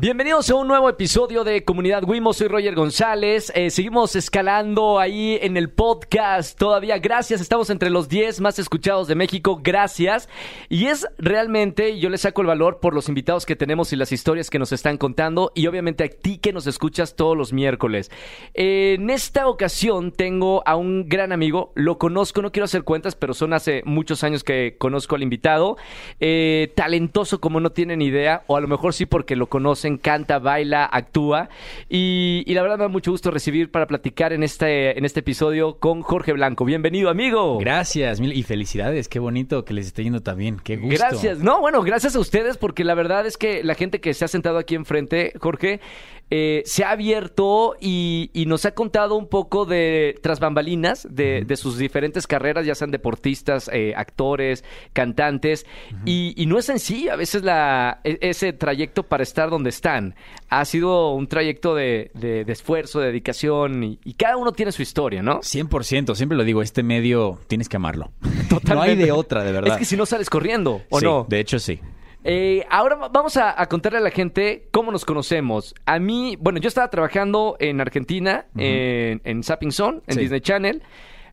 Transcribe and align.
Bienvenidos 0.00 0.48
a 0.48 0.54
un 0.54 0.66
nuevo 0.66 0.88
episodio 0.88 1.44
de 1.44 1.62
Comunidad 1.62 2.04
Wimo. 2.08 2.32
Soy 2.32 2.48
Roger 2.48 2.74
González. 2.74 3.52
Eh, 3.54 3.68
seguimos 3.68 4.16
escalando 4.16 4.98
ahí 4.98 5.38
en 5.42 5.58
el 5.58 5.68
podcast. 5.68 6.58
Todavía 6.58 6.96
gracias. 6.96 7.42
Estamos 7.42 7.68
entre 7.68 7.90
los 7.90 8.08
10 8.08 8.40
más 8.40 8.58
escuchados 8.58 9.08
de 9.08 9.14
México. 9.14 9.60
Gracias. 9.62 10.30
Y 10.70 10.86
es 10.86 11.06
realmente, 11.18 11.98
yo 11.98 12.08
le 12.08 12.16
saco 12.16 12.40
el 12.40 12.46
valor 12.46 12.80
por 12.80 12.94
los 12.94 13.10
invitados 13.10 13.44
que 13.44 13.56
tenemos 13.56 13.92
y 13.92 13.96
las 13.96 14.10
historias 14.10 14.48
que 14.48 14.58
nos 14.58 14.72
están 14.72 14.96
contando. 14.96 15.52
Y 15.54 15.66
obviamente 15.66 16.04
a 16.04 16.08
ti 16.08 16.38
que 16.38 16.54
nos 16.54 16.66
escuchas 16.66 17.14
todos 17.14 17.36
los 17.36 17.52
miércoles. 17.52 18.10
Eh, 18.54 18.94
en 18.98 19.10
esta 19.10 19.48
ocasión 19.48 20.12
tengo 20.12 20.62
a 20.64 20.76
un 20.76 21.10
gran 21.10 21.30
amigo. 21.30 21.72
Lo 21.74 21.98
conozco, 21.98 22.40
no 22.40 22.52
quiero 22.52 22.64
hacer 22.64 22.84
cuentas, 22.84 23.16
pero 23.16 23.34
son 23.34 23.52
hace 23.52 23.82
muchos 23.84 24.24
años 24.24 24.44
que 24.44 24.76
conozco 24.78 25.14
al 25.14 25.22
invitado. 25.22 25.76
Eh, 26.20 26.72
talentoso 26.74 27.38
como 27.38 27.60
no 27.60 27.72
tienen 27.72 28.00
idea. 28.00 28.44
O 28.46 28.56
a 28.56 28.62
lo 28.62 28.68
mejor 28.68 28.94
sí 28.94 29.04
porque 29.04 29.36
lo 29.36 29.50
conocen 29.50 29.89
canta, 29.98 30.38
baila, 30.38 30.84
actúa. 30.84 31.48
Y, 31.88 32.44
y, 32.46 32.54
la 32.54 32.62
verdad 32.62 32.78
me 32.78 32.84
da 32.84 32.88
mucho 32.88 33.10
gusto 33.10 33.30
recibir 33.30 33.70
para 33.70 33.86
platicar 33.86 34.32
en 34.32 34.42
este, 34.42 34.98
en 34.98 35.04
este 35.04 35.20
episodio 35.20 35.78
con 35.78 36.02
Jorge 36.02 36.32
Blanco. 36.32 36.64
Bienvenido, 36.64 37.10
amigo. 37.10 37.58
Gracias, 37.58 38.20
mil 38.20 38.32
y 38.32 38.42
felicidades. 38.42 39.08
Qué 39.08 39.18
bonito 39.18 39.64
que 39.64 39.74
les 39.74 39.86
esté 39.86 40.04
yendo 40.04 40.20
también. 40.20 40.60
Qué 40.62 40.76
gusto. 40.76 40.96
Gracias. 40.98 41.38
No, 41.38 41.60
bueno, 41.60 41.82
gracias 41.82 42.16
a 42.16 42.20
ustedes 42.20 42.56
porque 42.56 42.84
la 42.84 42.94
verdad 42.94 43.26
es 43.26 43.36
que 43.36 43.64
la 43.64 43.74
gente 43.74 44.00
que 44.00 44.14
se 44.14 44.24
ha 44.24 44.28
sentado 44.28 44.58
aquí 44.58 44.74
enfrente, 44.74 45.32
Jorge, 45.40 45.80
eh, 46.30 46.62
se 46.64 46.84
ha 46.84 46.92
abierto 46.92 47.74
y, 47.80 48.30
y, 48.32 48.46
nos 48.46 48.64
ha 48.64 48.72
contado 48.72 49.16
un 49.16 49.28
poco 49.28 49.66
de 49.66 50.16
tras 50.22 50.38
bambalinas 50.38 51.06
de, 51.10 51.40
uh 51.40 51.42
-huh. 51.42 51.46
de 51.46 51.56
sus 51.56 51.76
diferentes 51.76 52.26
carreras, 52.26 52.64
ya 52.64 52.74
sean 52.74 52.92
deportistas, 52.92 53.68
eh, 53.72 53.94
actores, 53.96 54.64
cantantes. 54.92 55.66
Uh 55.90 55.94
-huh. 55.94 56.02
y, 56.04 56.34
y, 56.36 56.46
no 56.46 56.58
es 56.58 56.66
sencillo 56.66 57.12
a 57.12 57.16
veces 57.16 57.42
la, 57.42 58.00
e, 58.04 58.18
ese 58.20 58.52
trayecto 58.52 59.02
para 59.02 59.22
estar 59.24 59.50
donde 59.50 59.70
están. 59.70 60.14
Ha 60.48 60.64
sido 60.64 61.12
un 61.14 61.26
trayecto 61.26 61.74
de, 61.74 62.10
de, 62.14 62.44
de 62.44 62.52
esfuerzo, 62.52 63.00
de 63.00 63.06
dedicación 63.06 63.82
y, 63.82 63.98
y, 64.04 64.14
cada 64.14 64.36
uno 64.36 64.52
tiene 64.52 64.72
su 64.72 64.82
historia, 64.82 65.22
¿no? 65.22 65.40
100%, 65.40 66.14
siempre 66.14 66.38
lo 66.38 66.44
digo, 66.44 66.62
este 66.62 66.82
medio 66.82 67.40
tienes 67.48 67.68
que 67.68 67.76
amarlo. 67.76 68.12
Totalmente. 68.48 68.70
No 68.80 68.82
hay 68.82 68.94
de 68.96 69.10
otra, 69.10 69.42
de 69.42 69.50
verdad. 69.52 69.72
Es 69.72 69.78
que 69.78 69.84
si 69.84 69.96
no 69.96 70.06
sales 70.06 70.30
corriendo, 70.30 70.82
¿o 70.90 71.00
sí, 71.00 71.04
no? 71.04 71.26
De 71.28 71.40
hecho, 71.40 71.58
sí. 71.58 71.80
Eh, 72.24 72.66
ahora 72.70 72.96
vamos 73.10 73.36
a, 73.36 73.60
a, 73.60 73.66
contarle 73.66 73.98
a 73.98 74.02
la 74.02 74.10
gente 74.10 74.68
cómo 74.70 74.92
nos 74.92 75.04
conocemos. 75.04 75.74
A 75.86 75.98
mí, 75.98 76.36
bueno, 76.38 76.58
yo 76.58 76.68
estaba 76.68 76.88
trabajando 76.88 77.56
en 77.60 77.80
Argentina, 77.80 78.46
uh 78.54 78.58
-huh. 78.58 78.62
en, 78.62 79.20
en 79.24 79.42
Zapping 79.42 79.72
Zone, 79.72 80.00
en 80.06 80.14
sí. 80.14 80.20
Disney 80.20 80.40
Channel. 80.40 80.82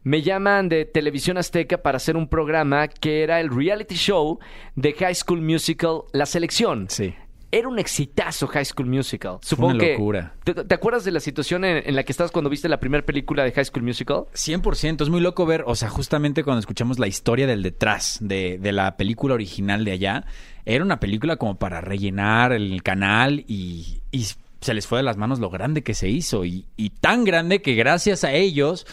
Me 0.04 0.22
llaman 0.22 0.70
de 0.70 0.86
Televisión 0.86 1.38
Azteca 1.38 1.80
para 1.80 1.98
hacer 1.98 2.16
un 2.16 2.30
programa 2.30 2.88
que 2.88 3.24
era 3.24 3.42
el 3.42 3.54
reality 3.54 3.96
show 3.96 4.40
de 4.76 4.94
High 4.94 5.16
School 5.16 5.42
Musical 5.42 6.04
La 6.14 6.26
Selección. 6.26 6.86
Sí. 6.90 7.14
Era 7.52 7.67
un 7.67 7.80
exitazo 7.80 8.48
High 8.48 8.66
School 8.66 8.88
Musical. 8.88 9.38
Supongo 9.42 9.76
una 9.76 9.88
locura. 9.88 10.34
Que, 10.44 10.53
¿te, 10.53 10.66
¿te, 10.66 10.76
acuerdas 10.76 11.06
de 11.06 11.12
la 11.12 11.20
situación 11.20 11.64
en, 11.64 11.81
en, 11.88 11.95
la 11.95 12.03
que 12.03 12.12
estabas 12.12 12.31
cuando 12.31 12.50
viste 12.50 12.67
la 12.67 12.80
primera 12.80 13.06
película 13.06 13.44
de 13.44 13.52
High 13.52 13.66
School 13.66 13.84
Musical? 13.84 14.26
100%. 14.34 15.02
Es 15.02 15.09
muy 15.09 15.22
loco 15.22 15.45
ver, 15.45 15.64
o 15.66 15.75
sea, 15.75 15.90
justamente 15.90 16.44
cuando 16.44 16.59
escuchamos 16.59 17.00
la 17.00 17.08
historia 17.08 17.48
del 17.48 17.64
detrás 17.64 18.18
de, 18.22 18.58
de 18.58 18.72
la 18.72 18.98
película 18.98 19.34
original 19.34 19.86
de 19.86 19.92
allá 19.92 20.25
era 20.66 20.84
una 20.84 21.00
película 21.00 21.38
como 21.38 21.58
para 21.58 21.80
rellenar 21.80 22.52
el 22.52 22.84
canal 22.84 23.45
y, 23.48 24.02
y 24.12 24.28
se 24.59 24.73
les 24.73 24.86
fue 24.86 25.00
de 25.00 25.03
las 25.03 25.16
manos 25.16 25.40
lo 25.40 25.50
grande 25.50 25.81
que 25.81 25.94
se 25.94 26.09
hizo 26.09 26.44
y, 26.44 26.66
y 26.75 26.90
tan 26.90 27.23
grande 27.23 27.62
que 27.62 27.73
gracias 27.75 28.25
a 28.25 28.34
ellos 28.34 28.86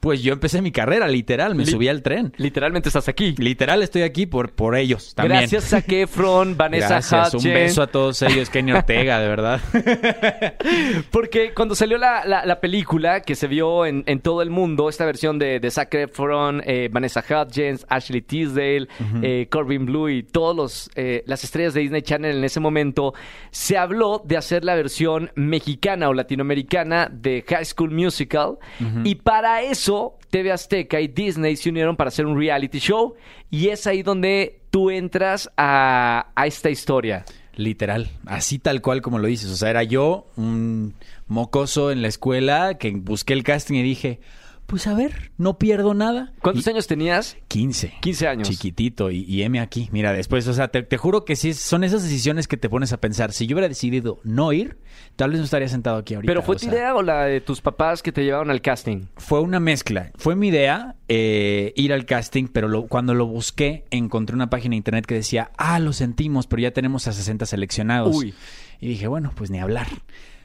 pues 0.00 0.22
yo 0.22 0.32
empecé 0.32 0.62
mi 0.62 0.70
carrera, 0.70 1.08
literal, 1.08 1.54
me 1.54 1.64
Li 1.64 1.70
subí 1.72 1.88
al 1.88 2.02
tren. 2.02 2.32
Literalmente 2.36 2.88
estás 2.88 3.08
aquí. 3.08 3.34
Literal 3.38 3.82
estoy 3.82 4.02
aquí 4.02 4.26
por, 4.26 4.52
por 4.52 4.76
ellos 4.76 5.14
también. 5.14 5.40
Gracias 5.40 5.72
a 5.72 5.82
Kefron, 5.82 6.56
Vanessa 6.56 6.88
Gracias, 6.88 7.34
un 7.34 7.42
beso 7.42 7.82
a 7.82 7.88
todos 7.88 8.22
ellos, 8.22 8.48
Kenny 8.48 8.72
Ortega, 8.72 9.18
de 9.18 9.28
verdad. 9.28 9.60
Porque 11.10 11.52
cuando 11.52 11.74
salió 11.74 11.98
la, 11.98 12.24
la, 12.24 12.46
la 12.46 12.60
película 12.60 13.22
que 13.22 13.34
se 13.34 13.48
vio 13.48 13.86
en, 13.86 14.04
en, 14.06 14.20
todo 14.20 14.42
el 14.42 14.50
mundo, 14.50 14.88
esta 14.88 15.04
versión 15.04 15.38
de, 15.38 15.58
de 15.58 15.70
Zac 15.70 15.92
Efron, 15.94 16.62
eh, 16.64 16.88
Vanessa 16.92 17.24
Hudgens, 17.28 17.84
Ashley 17.88 18.22
Tisdale, 18.22 18.82
uh 18.82 19.02
-huh. 19.02 19.20
eh, 19.22 19.48
Corbin 19.50 19.84
Blue 19.84 20.08
y 20.08 20.22
todas 20.22 20.90
eh, 20.94 21.24
las 21.26 21.42
estrellas 21.42 21.74
de 21.74 21.80
Disney 21.80 22.02
Channel 22.02 22.36
en 22.36 22.44
ese 22.44 22.60
momento, 22.60 23.14
se 23.50 23.76
habló 23.76 24.22
de 24.24 24.36
hacer 24.36 24.64
la 24.64 24.76
versión 24.76 25.30
mexicana 25.34 26.08
o 26.08 26.14
latinoamericana 26.14 27.08
de 27.12 27.44
High 27.48 27.64
School 27.64 27.90
Musical. 27.90 28.58
Uh 28.80 28.84
-huh. 28.84 29.02
Y 29.04 29.14
para 29.16 29.62
eso 29.62 29.87
TV 30.30 30.52
Azteca 30.52 31.00
y 31.00 31.08
Disney 31.08 31.56
se 31.56 31.70
unieron 31.70 31.96
para 31.96 32.08
hacer 32.08 32.26
un 32.26 32.38
reality 32.38 32.78
show 32.78 33.14
y 33.50 33.68
es 33.68 33.86
ahí 33.86 34.02
donde 34.02 34.60
tú 34.70 34.90
entras 34.90 35.50
a, 35.56 36.30
a, 36.34 36.46
esta 36.46 36.70
historia. 36.70 37.24
Literal, 37.54 38.08
así 38.26 38.58
tal 38.58 38.82
cual 38.82 39.02
como 39.02 39.18
lo 39.18 39.26
dices. 39.26 39.50
O 39.50 39.56
sea, 39.56 39.70
era 39.70 39.82
yo, 39.82 40.26
un 40.36 40.94
mocoso 41.26 41.90
en 41.90 42.02
la 42.02 42.08
escuela, 42.08 42.78
que 42.78 42.90
busqué 42.90 43.32
el 43.32 43.42
casting 43.42 43.74
y 43.74 43.82
dije, 43.82 44.20
pues 44.68 44.86
a 44.86 44.92
ver, 44.92 45.32
no 45.38 45.58
pierdo 45.58 45.94
nada. 45.94 46.34
¿Cuántos 46.42 46.66
y, 46.66 46.70
años 46.70 46.86
tenías? 46.86 47.38
15. 47.48 47.94
15 48.02 48.28
años. 48.28 48.50
Chiquitito 48.50 49.10
y, 49.10 49.22
y 49.22 49.42
M 49.42 49.58
aquí. 49.60 49.88
Mira, 49.92 50.12
después, 50.12 50.46
o 50.46 50.52
sea, 50.52 50.68
te, 50.68 50.82
te, 50.82 50.98
juro 50.98 51.24
que 51.24 51.36
sí, 51.36 51.54
son 51.54 51.84
esas 51.84 52.02
decisiones 52.02 52.46
que 52.46 52.58
te 52.58 52.68
pones 52.68 52.92
a 52.92 52.98
pensar. 52.98 53.32
Si 53.32 53.46
yo 53.46 53.56
hubiera 53.56 53.68
decidido 53.68 54.20
no 54.24 54.52
ir, 54.52 54.76
tal 55.16 55.30
vez 55.30 55.38
no 55.38 55.46
estaría 55.46 55.68
sentado 55.68 55.96
aquí 55.96 56.12
ahorita. 56.12 56.30
¿Pero 56.30 56.42
fue 56.42 56.56
tu 56.56 56.66
sea, 56.66 56.72
idea 56.72 56.94
o 56.94 57.02
la 57.02 57.24
de 57.24 57.40
tus 57.40 57.62
papás 57.62 58.02
que 58.02 58.12
te 58.12 58.22
llevaron 58.24 58.50
al 58.50 58.60
casting? 58.60 59.06
Fue 59.16 59.40
una 59.40 59.58
mezcla. 59.58 60.12
Fue 60.16 60.36
mi 60.36 60.48
idea 60.48 60.96
eh, 61.08 61.72
ir 61.74 61.94
al 61.94 62.04
casting, 62.04 62.48
pero 62.48 62.68
lo, 62.68 62.88
cuando 62.88 63.14
lo 63.14 63.26
busqué, 63.26 63.86
encontré 63.90 64.36
una 64.36 64.50
página 64.50 64.72
de 64.72 64.76
internet 64.76 65.06
que 65.06 65.14
decía, 65.14 65.50
ah, 65.56 65.78
lo 65.78 65.94
sentimos, 65.94 66.46
pero 66.46 66.60
ya 66.60 66.72
tenemos 66.72 67.08
a 67.08 67.14
60 67.14 67.46
seleccionados. 67.46 68.14
Uy. 68.14 68.34
Y 68.80 68.88
dije, 68.88 69.06
bueno, 69.06 69.32
pues 69.34 69.50
ni 69.50 69.60
hablar. 69.60 69.86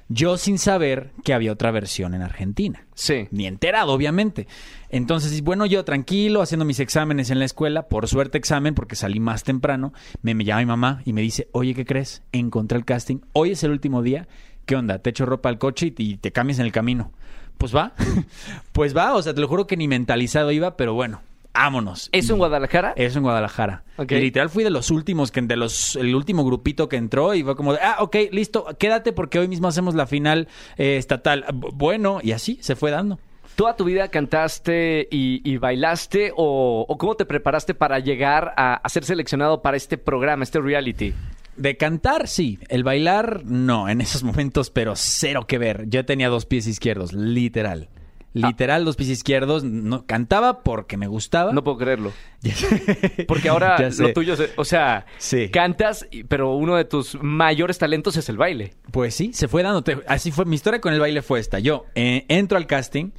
Yo 0.10 0.38
sin 0.38 0.60
saber 0.60 1.12
que 1.24 1.34
había 1.34 1.52
otra 1.52 1.72
versión 1.72 2.14
en 2.14 2.22
Argentina. 2.22 2.86
Sí. 2.94 3.28
Ni 3.32 3.48
enterado, 3.48 3.94
obviamente. 3.94 4.48
Entonces, 4.90 5.42
bueno, 5.44 5.66
yo 5.66 5.84
tranquilo, 5.86 6.42
haciendo 6.42 6.66
mis 6.66 6.80
exámenes 6.80 7.30
en 7.32 7.40
la 7.40 7.46
escuela, 7.46 7.88
por 7.88 8.08
suerte 8.08 8.38
examen, 8.38 8.76
porque 8.76 8.96
salí 8.96 9.20
más 9.20 9.44
temprano, 9.44 9.94
me, 10.22 10.36
me 10.36 10.44
llama 10.44 10.60
mi 10.62 10.66
mamá 10.68 11.02
y 11.06 11.14
me 11.14 11.22
dice, 11.22 11.48
oye, 11.52 11.74
¿qué 11.74 11.86
crees? 11.86 12.22
Encontré 12.32 12.78
el 12.78 12.86
casting, 12.86 13.20
hoy 13.34 13.52
es 13.52 13.64
el 13.64 13.72
último 13.72 14.02
día, 14.04 14.28
¿qué 14.66 14.76
onda? 14.76 15.00
Te 15.00 15.10
echo 15.10 15.26
ropa 15.26 15.50
al 15.50 15.58
coche 15.58 15.94
y, 15.98 16.04
y 16.04 16.18
te 16.18 16.32
cambias 16.32 16.60
en 16.60 16.66
el 16.66 16.72
camino. 16.72 17.12
Pues 17.58 17.76
va, 17.76 17.94
pues 18.72 18.96
va, 18.96 19.16
o 19.16 19.22
sea, 19.22 19.34
te 19.34 19.42
lo 19.42 19.48
juro 19.48 19.68
que 19.68 19.78
ni 19.78 19.88
mentalizado 19.88 20.52
iba, 20.52 20.76
pero 20.78 20.94
bueno, 20.94 21.22
vámonos. 21.54 22.10
¿Eso 22.12 22.34
en 22.34 22.40
Guadalajara? 22.40 22.94
Eso 22.96 23.20
en 23.20 23.24
Guadalajara. 23.24 23.84
Okay. 23.98 24.18
Y 24.18 24.22
literal 24.22 24.50
fui 24.50 24.64
de 24.64 24.70
los 24.70 24.92
últimos, 24.92 25.32
que 25.32 25.42
de 25.42 25.56
los, 25.56 25.96
el 25.96 26.16
último 26.16 26.44
grupito 26.44 26.90
que 26.90 26.98
entró 26.98 27.34
y 27.36 27.44
fue 27.44 27.56
como 27.56 27.74
de, 27.74 27.80
ah, 27.82 27.98
ok, 28.00 28.16
listo, 28.32 28.66
quédate 28.80 29.14
porque 29.14 29.40
hoy 29.40 29.48
mismo 29.48 29.68
hacemos 29.68 29.96
la 29.96 30.08
final 30.08 30.48
eh, 30.78 30.98
estatal. 30.98 31.46
Bueno, 31.52 32.20
y 32.22 32.32
así 32.32 32.58
se 32.62 32.76
fue 32.76 32.92
dando. 32.92 33.20
¿Toda 33.56 33.76
tu 33.76 33.86
vida 33.86 34.08
cantaste 34.08 35.08
y, 35.12 35.42
y 35.48 35.58
bailaste 35.58 36.32
o, 36.36 36.86
o, 36.88 36.98
cómo 36.98 37.16
te 37.16 37.26
preparaste 37.26 37.76
para 37.76 38.00
llegar 38.00 38.52
a, 38.58 38.76
a 38.76 38.90
ser 38.90 39.06
seleccionado 39.06 39.62
para 39.62 39.78
este 39.78 40.00
programa, 40.00 40.44
este 40.44 40.60
reality? 40.60 41.14
De 41.56 41.78
cantar, 41.78 42.28
sí. 42.28 42.58
El 42.68 42.84
bailar, 42.84 43.46
no, 43.46 43.90
en 43.90 44.02
esos 44.02 44.24
momentos, 44.24 44.72
pero 44.72 44.96
cero 44.96 45.46
que 45.46 45.60
ver. 45.60 45.88
Yo 45.88 46.04
tenía 46.04 46.30
dos 46.30 46.48
pies 46.48 46.66
izquierdos, 46.66 47.14
literal. 47.14 47.90
Literal, 48.34 48.82
ah. 48.82 48.86
dos 48.86 48.96
pies 48.96 49.10
izquierdos. 49.10 49.64
No, 49.64 50.06
cantaba 50.06 50.64
porque 50.64 50.98
me 50.98 51.08
gustaba. 51.08 51.54
No 51.54 51.64
puedo 51.64 51.78
creerlo. 51.78 52.12
porque 53.28 53.50
ahora 53.50 53.78
lo 53.98 54.14
tuyo, 54.14 54.34
es, 54.34 54.50
o 54.58 54.66
sea, 54.66 55.06
sí. 55.18 55.50
cantas, 55.50 56.08
pero 56.28 56.56
uno 56.56 56.76
de 56.76 56.86
tus 56.86 57.22
mayores 57.22 57.78
talentos 57.78 58.18
es 58.18 58.28
el 58.30 58.38
baile. 58.38 58.74
Pues 58.92 59.16
sí, 59.16 59.32
se 59.34 59.48
fue 59.48 59.64
dando. 59.64 59.84
Así 60.08 60.32
fue. 60.32 60.46
Mi 60.46 60.56
historia 60.56 60.82
con 60.82 60.94
el 60.94 61.00
baile 61.00 61.22
fue 61.22 61.40
esta. 61.40 61.60
Yo 61.60 61.86
eh, 61.96 62.26
entro 62.28 62.58
al 62.58 62.68
casting 62.68 63.12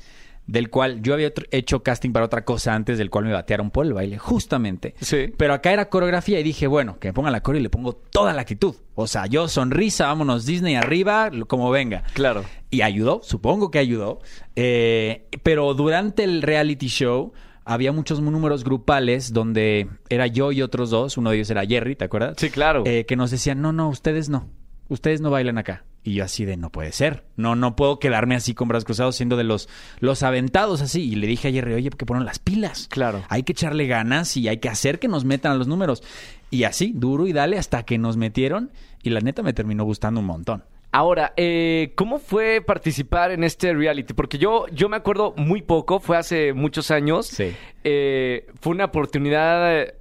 del 0.46 0.68
cual 0.70 1.00
yo 1.02 1.14
había 1.14 1.32
hecho 1.50 1.82
casting 1.82 2.12
para 2.12 2.26
otra 2.26 2.44
cosa 2.44 2.74
antes, 2.74 2.98
del 2.98 3.10
cual 3.10 3.24
me 3.24 3.32
batearon 3.32 3.70
por 3.70 3.86
el 3.86 3.94
baile, 3.94 4.18
justamente. 4.18 4.94
Sí. 5.00 5.32
Pero 5.36 5.54
acá 5.54 5.72
era 5.72 5.88
coreografía 5.88 6.38
y 6.38 6.42
dije, 6.42 6.66
bueno, 6.66 6.98
que 6.98 7.08
me 7.08 7.12
pongan 7.14 7.32
la 7.32 7.42
core 7.42 7.58
y 7.58 7.62
le 7.62 7.70
pongo 7.70 7.94
toda 7.94 8.32
la 8.32 8.42
actitud. 8.42 8.74
O 8.94 9.06
sea, 9.06 9.26
yo 9.26 9.48
sonrisa, 9.48 10.06
vámonos 10.06 10.44
Disney 10.46 10.74
arriba, 10.74 11.30
como 11.46 11.70
venga. 11.70 12.04
Claro. 12.12 12.44
Y 12.70 12.82
ayudó, 12.82 13.20
supongo 13.22 13.70
que 13.70 13.78
ayudó. 13.78 14.20
Eh, 14.56 15.28
pero 15.42 15.72
durante 15.74 16.24
el 16.24 16.42
reality 16.42 16.88
show 16.88 17.32
había 17.64 17.92
muchos 17.92 18.20
números 18.20 18.64
grupales 18.64 19.32
donde 19.32 19.88
era 20.10 20.26
yo 20.26 20.52
y 20.52 20.60
otros 20.60 20.90
dos, 20.90 21.16
uno 21.16 21.30
de 21.30 21.36
ellos 21.36 21.50
era 21.50 21.64
Jerry, 21.64 21.96
¿te 21.96 22.04
acuerdas? 22.04 22.36
Sí, 22.38 22.50
claro. 22.50 22.82
Eh, 22.86 23.06
que 23.06 23.16
nos 23.16 23.30
decían, 23.30 23.62
no, 23.62 23.72
no, 23.72 23.88
ustedes 23.88 24.28
no. 24.28 24.48
Ustedes 24.88 25.22
no 25.22 25.30
bailan 25.30 25.56
acá. 25.56 25.84
Y 26.04 26.14
yo 26.14 26.24
así 26.24 26.44
de, 26.44 26.58
no 26.58 26.70
puede 26.70 26.92
ser. 26.92 27.24
No, 27.36 27.56
no 27.56 27.76
puedo 27.76 27.98
quedarme 27.98 28.34
así 28.34 28.52
con 28.52 28.68
brazos 28.68 28.84
cruzados 28.84 29.16
siendo 29.16 29.38
de 29.38 29.44
los, 29.44 29.70
los 30.00 30.22
aventados 30.22 30.82
así. 30.82 31.02
Y 31.02 31.14
le 31.14 31.26
dije 31.26 31.48
a 31.48 31.50
Jerry, 31.50 31.72
oye, 31.72 31.88
que 31.88 32.04
ponen 32.04 32.26
las 32.26 32.38
pilas. 32.38 32.88
Claro. 32.90 33.22
Hay 33.30 33.42
que 33.42 33.52
echarle 33.52 33.86
ganas 33.86 34.36
y 34.36 34.46
hay 34.48 34.58
que 34.58 34.68
hacer 34.68 34.98
que 34.98 35.08
nos 35.08 35.24
metan 35.24 35.52
a 35.52 35.54
los 35.54 35.66
números. 35.66 36.02
Y 36.50 36.64
así, 36.64 36.92
duro 36.94 37.26
y 37.26 37.32
dale 37.32 37.58
hasta 37.58 37.84
que 37.84 37.96
nos 37.96 38.18
metieron. 38.18 38.70
Y 39.02 39.10
la 39.10 39.20
neta 39.20 39.42
me 39.42 39.54
terminó 39.54 39.84
gustando 39.84 40.20
un 40.20 40.26
montón. 40.26 40.64
Ahora, 40.92 41.32
eh, 41.36 41.92
¿cómo 41.96 42.20
fue 42.20 42.62
participar 42.64 43.32
en 43.32 43.42
este 43.42 43.72
reality? 43.72 44.14
Porque 44.14 44.38
yo, 44.38 44.66
yo 44.68 44.88
me 44.88 44.96
acuerdo 44.96 45.34
muy 45.36 45.60
poco, 45.60 45.98
fue 45.98 46.16
hace 46.16 46.52
muchos 46.52 46.92
años. 46.92 47.26
Sí. 47.26 47.52
Eh, 47.86 48.46
fue 48.60 48.72
una 48.72 48.86
oportunidad, 48.86 49.82
eh, 49.82 49.94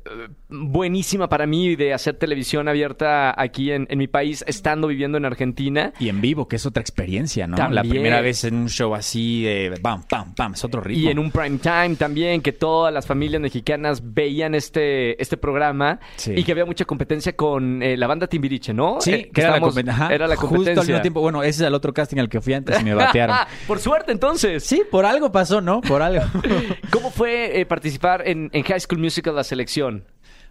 buenísima 0.49 1.27
para 1.29 1.45
mí 1.45 1.75
de 1.75 1.93
hacer 1.93 2.15
televisión 2.15 2.67
abierta 2.67 3.33
aquí 3.39 3.71
en, 3.71 3.87
en 3.89 3.97
mi 3.97 4.07
país, 4.07 4.43
estando 4.47 4.87
viviendo 4.87 5.17
en 5.17 5.25
Argentina. 5.25 5.93
Y 5.99 6.09
en 6.09 6.21
vivo, 6.21 6.47
que 6.47 6.55
es 6.55 6.65
otra 6.65 6.81
experiencia, 6.81 7.47
¿no? 7.47 7.57
La 7.69 7.81
primera 7.83 8.21
vez 8.21 8.43
en 8.43 8.55
un 8.55 8.69
show 8.69 8.93
así 8.95 9.43
de 9.43 9.77
bam, 9.81 10.03
pam, 10.03 10.33
pam, 10.35 10.53
es 10.53 10.63
otro 10.63 10.81
ritmo. 10.81 11.03
Y 11.03 11.07
en 11.11 11.19
un 11.19 11.31
prime 11.31 11.57
time 11.57 11.95
también, 11.95 12.41
que 12.41 12.51
todas 12.53 12.93
las 12.93 13.05
familias 13.05 13.41
mexicanas 13.41 14.01
veían 14.13 14.55
este, 14.55 15.21
este 15.21 15.37
programa 15.37 15.99
Sí. 16.15 16.33
y 16.35 16.43
que 16.43 16.51
había 16.51 16.65
mucha 16.65 16.85
competencia 16.85 17.35
con 17.35 17.81
eh, 17.83 17.97
la 17.97 18.07
banda 18.07 18.27
Timbiriche, 18.27 18.73
¿no? 18.73 18.97
Sí, 19.01 19.11
Eh, 19.11 19.29
que 19.33 19.41
era 19.41 19.49
la, 19.51 19.55
estábamos- 19.57 19.69
competencia. 19.75 20.05
Ajá, 20.05 20.13
Era 20.15 20.27
la 20.27 20.35
Justo 20.35 20.47
competencia. 20.55 20.81
al 20.81 20.87
mismo 20.87 21.01
tiempo. 21.01 21.21
Bueno, 21.21 21.43
ese 21.43 21.63
es 21.63 21.67
el 21.67 21.73
otro 21.73 21.93
casting 21.93 22.17
al 22.19 22.29
que 22.29 22.39
fui 22.41 22.53
antes 22.53 22.79
y 22.79 22.83
me 22.83 22.93
batearon. 22.93 23.35
Por 23.67 23.79
suerte, 23.79 24.11
entonces. 24.11 24.63
sí, 24.63 24.83
por 24.89 25.05
algo 25.05 25.31
pasó, 25.31 25.59
¿no? 25.61 25.81
Por 25.81 26.01
algo. 26.01 26.23
¿Cómo 26.91 27.09
fue 27.11 27.59
eh, 27.59 27.65
participar 27.73 28.27
en, 28.27 28.51
High 28.51 28.81
School 28.81 28.99
Musical 28.99 29.35
la 29.35 29.43
selección? 29.43 30.05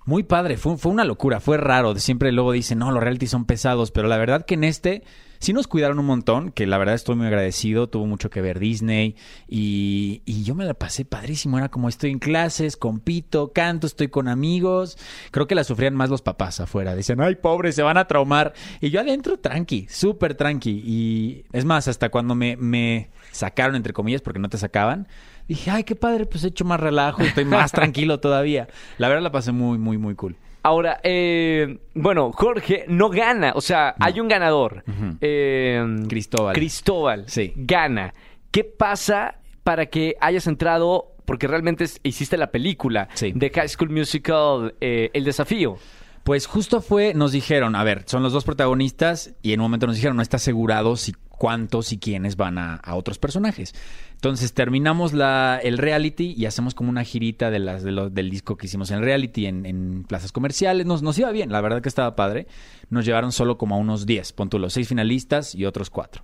Muy 0.05 0.25
padre, 0.25 0.57
fue, 0.57 0.77
fue 0.77 0.91
una 0.91 1.05
locura, 1.05 1.39
fue 1.39 1.57
raro. 1.57 1.95
Siempre 1.95 2.33
luego 2.33 2.51
dicen, 2.51 2.79
no, 2.79 2.91
los 2.91 3.01
reality 3.01 3.29
son 3.29 3.45
pesados, 3.45 3.93
pero 3.93 4.09
la 4.09 4.19
verdad 4.19 4.45
que 4.45 4.55
en 4.55 4.65
este 4.65 5.05
sí 5.39 5.53
nos 5.53 5.69
cuidaron 5.69 6.01
un 6.01 6.07
montón, 6.07 6.51
que 6.51 6.67
la 6.67 6.79
verdad 6.79 6.97
estoy 6.97 7.15
muy 7.15 7.27
agradecido, 7.27 7.89
tuvo 7.89 8.07
mucho 8.07 8.29
que 8.29 8.41
ver 8.41 8.59
Disney 8.59 9.15
y, 9.49 10.23
y 10.25 10.43
yo 10.43 10.57
me 10.57 10.65
la 10.65 10.75
pasé 10.75 11.05
padrísimo, 11.05 11.59
era 11.59 11.69
como 11.69 11.89
estoy 11.89 12.11
en 12.11 12.19
clases, 12.19 12.77
compito, 12.77 13.53
canto, 13.53 13.87
estoy 13.87 14.09
con 14.09 14.27
amigos. 14.27 14.99
Creo 15.31 15.47
que 15.47 15.55
la 15.55 15.63
sufrían 15.63 15.95
más 15.95 16.11
los 16.11 16.23
papás 16.23 16.59
afuera, 16.59 16.97
dicen, 16.97 17.21
ay, 17.21 17.37
pobre, 17.37 17.71
se 17.71 17.83
van 17.83 17.99
a 17.99 18.09
traumar. 18.09 18.53
Y 18.81 18.91
yo 18.91 19.01
adentro, 19.01 19.39
tranqui, 19.39 19.87
súper 19.89 20.35
tranqui. 20.35 20.83
Y 20.85 21.45
es 21.53 21.65
más, 21.65 21.87
hasta 21.87 22.09
cuando 22.09 22.35
me, 22.35 22.57
me 22.57 23.11
sacaron, 23.31 23.77
entre 23.77 23.93
comillas, 23.93 24.23
porque 24.23 24.41
no 24.41 24.49
te 24.49 24.59
sacaban, 24.59 25.07
dije, 25.55 25.71
ay, 25.71 25.85
qué 25.85 25.95
padre, 25.97 26.27
pues 26.27 26.45
he 26.45 26.49
hecho 26.49 26.65
más 26.65 26.81
relajo, 26.81 27.23
estoy 27.23 27.45
más 27.45 27.73
tranquilo 27.73 28.21
todavía. 28.21 28.69
La 28.99 29.09
verdad 29.09 29.23
la 29.23 29.33
pasé 29.33 29.53
muy, 29.53 29.79
muy, 29.79 29.99
muy 29.99 30.15
cool. 30.15 30.37
Ahora, 30.65 31.01
eh, 31.03 31.79
bueno, 31.95 32.31
Jorge 32.33 32.85
no 32.87 33.09
gana, 33.09 33.53
o 33.57 33.61
sea, 33.61 33.97
hay 33.99 34.21
un 34.21 34.29
ganador. 34.29 34.85
Eh, 35.21 35.85
Cristóbal. 36.09 36.55
Cristóbal 36.55 37.25
Sí. 37.27 37.53
gana. 37.57 38.15
¿Qué 38.51 38.63
pasa 38.65 39.37
para 39.65 39.87
que 39.87 40.15
hayas 40.21 40.47
entrado, 40.47 41.15
porque 41.25 41.47
realmente 41.49 41.85
es- 41.85 41.99
hiciste 42.05 42.37
la 42.37 42.51
película 42.51 43.09
Sí. 43.15 43.33
de 43.35 43.51
High 43.51 43.69
School 43.71 43.91
Musical, 43.91 44.75
eh, 44.81 45.11
El 45.15 45.25
Desafío? 45.25 45.79
Pues 46.23 46.47
justo 46.47 46.81
fue, 46.81 47.15
nos 47.15 47.33
dijeron, 47.33 47.75
a 47.75 47.83
ver, 47.83 48.05
son 48.07 48.23
los 48.23 48.33
dos 48.33 48.45
protagonistas 48.45 49.35
y 49.43 49.55
en 49.55 49.61
un 49.61 49.65
momento 49.65 49.89
nos 49.89 49.97
dijeron, 49.97 50.17
no 50.17 50.23
está 50.23 50.37
asegurado 50.37 50.95
si 50.95 51.13
cuántos 51.43 51.93
y 51.93 51.99
quiénes 51.99 52.37
van 52.37 52.57
a, 52.57 52.77
a 52.77 52.95
otros 52.95 53.19
personajes. 53.19 53.75
Entonces 54.13 54.53
terminamos 54.53 55.13
la, 55.13 55.59
el 55.61 55.77
reality 55.77 56.37
y 56.37 56.47
hacemos 56.47 56.73
como 56.73 56.89
una 56.89 57.03
girita 57.03 57.51
de 57.51 57.59
las, 57.59 57.83
de 57.83 58.11
del 58.13 58.31
disco 58.31 58.57
que 58.57 58.67
hicimos 58.67 58.93
en 58.93 59.03
reality 59.03 59.47
en, 59.47 59.67
en 59.67 60.05
plazas 60.05 60.31
comerciales. 60.31 60.87
Nos, 60.87 61.03
nos 61.03 61.19
iba 61.19 61.33
bien, 61.33 61.51
la 61.51 61.61
verdad 61.61 61.83
que 61.83 61.89
estaba 61.89 62.15
padre. 62.15 62.47
Nos 62.91 63.05
llevaron 63.05 63.33
solo 63.33 63.59
como 63.59 63.75
a 63.75 63.79
unos 63.79 64.07
10, 64.07 64.35
pon 64.35 64.51
los 64.53 64.73
seis 64.73 64.87
finalistas 64.87 65.57
y 65.57 65.65
otros 65.65 65.91
cuatro. 65.91 66.23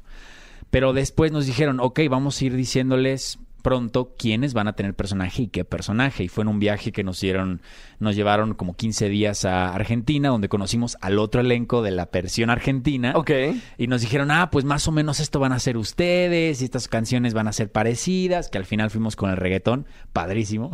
Pero 0.70 0.93
después 0.93 1.32
nos 1.32 1.47
dijeron, 1.47 1.81
ok, 1.81 1.99
vamos 2.09 2.41
a 2.41 2.44
ir 2.44 2.55
diciéndoles 2.55 3.41
pronto 3.62 4.14
quiénes 4.19 4.55
van 4.55 4.69
a 4.69 4.75
tener 4.75 4.94
personaje 4.94 5.43
y 5.43 5.49
qué 5.49 5.64
personaje. 5.64 6.25
Y 6.25 6.28
fue 6.28 6.43
en 6.43 6.49
un 6.49 6.58
viaje 6.58 6.93
que 6.93 7.05
nos 7.05 7.20
dieron, 7.20 7.60
nos 7.99 8.16
llevaron 8.16 8.55
como 8.55 8.75
15 8.75 9.08
días 9.08 9.44
a 9.44 9.75
Argentina, 9.75 10.28
donde 10.28 10.49
conocimos 10.49 10.96
al 11.00 11.19
otro 11.19 11.40
elenco 11.40 11.82
de 11.82 11.90
la 11.90 12.08
versión 12.12 12.50
argentina. 12.50 13.12
Ok. 13.14 13.31
Y 13.76 13.87
nos 13.87 14.00
dijeron, 14.00 14.31
ah, 14.31 14.50
pues 14.50 14.64
más 14.64 14.88
o 14.88 14.93
menos 14.93 15.20
esto 15.20 15.40
van 15.40 15.52
a 15.52 15.58
ser 15.58 15.76
ustedes 15.76 16.60
y 16.60 16.64
estas 16.64 16.88
canciones 16.88 17.34
van 17.34 17.49
a 17.49 17.52
ser 17.52 17.70
parecidas, 17.70 18.49
que 18.49 18.58
al 18.58 18.64
final 18.64 18.90
fuimos 18.90 19.16
con 19.16 19.31
el 19.31 19.37
reggaetón, 19.37 19.87
padrísimo. 20.12 20.72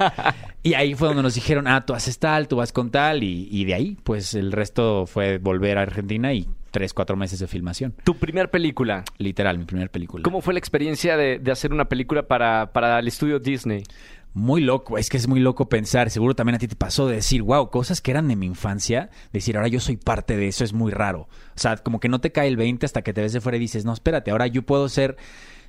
y 0.62 0.74
ahí 0.74 0.94
fue 0.94 1.08
donde 1.08 1.22
nos 1.22 1.34
dijeron, 1.34 1.66
ah, 1.66 1.84
tú 1.84 1.94
haces 1.94 2.18
tal, 2.18 2.48
tú 2.48 2.56
vas 2.56 2.72
con 2.72 2.90
tal, 2.90 3.22
y, 3.22 3.48
y 3.50 3.64
de 3.64 3.74
ahí, 3.74 3.98
pues 4.02 4.34
el 4.34 4.52
resto 4.52 5.06
fue 5.06 5.38
volver 5.38 5.78
a 5.78 5.82
Argentina 5.82 6.32
y 6.32 6.48
tres, 6.72 6.92
cuatro 6.92 7.16
meses 7.16 7.38
de 7.38 7.46
filmación. 7.46 7.94
Tu 8.02 8.16
primer 8.16 8.50
película. 8.50 9.04
Literal, 9.18 9.58
mi 9.58 9.64
primera 9.64 9.88
película. 9.88 10.24
¿Cómo 10.24 10.40
fue 10.40 10.54
la 10.54 10.58
experiencia 10.58 11.16
de, 11.16 11.38
de 11.38 11.52
hacer 11.52 11.72
una 11.72 11.84
película 11.84 12.26
para, 12.26 12.72
para 12.72 12.98
el 12.98 13.06
estudio 13.06 13.38
Disney? 13.38 13.84
Muy 14.34 14.62
loco, 14.62 14.96
es 14.96 15.10
que 15.10 15.18
es 15.18 15.28
muy 15.28 15.40
loco 15.40 15.68
pensar, 15.68 16.08
seguro 16.08 16.34
también 16.34 16.54
a 16.54 16.58
ti 16.58 16.66
te 16.66 16.74
pasó 16.74 17.06
de 17.06 17.16
decir, 17.16 17.42
wow, 17.42 17.68
cosas 17.68 18.00
que 18.00 18.10
eran 18.10 18.28
de 18.28 18.36
mi 18.36 18.46
infancia, 18.46 19.10
decir, 19.30 19.58
ahora 19.58 19.68
yo 19.68 19.78
soy 19.78 19.98
parte 19.98 20.38
de 20.38 20.48
eso, 20.48 20.64
es 20.64 20.72
muy 20.72 20.90
raro. 20.90 21.28
O 21.54 21.58
sea, 21.58 21.76
como 21.76 22.00
que 22.00 22.08
no 22.08 22.18
te 22.18 22.32
cae 22.32 22.48
el 22.48 22.56
20 22.56 22.86
hasta 22.86 23.02
que 23.02 23.12
te 23.12 23.20
ves 23.20 23.34
de 23.34 23.42
fuera 23.42 23.58
y 23.58 23.60
dices, 23.60 23.84
no, 23.84 23.92
espérate, 23.92 24.30
ahora 24.30 24.46
yo 24.46 24.62
puedo 24.62 24.88
ser 24.88 25.18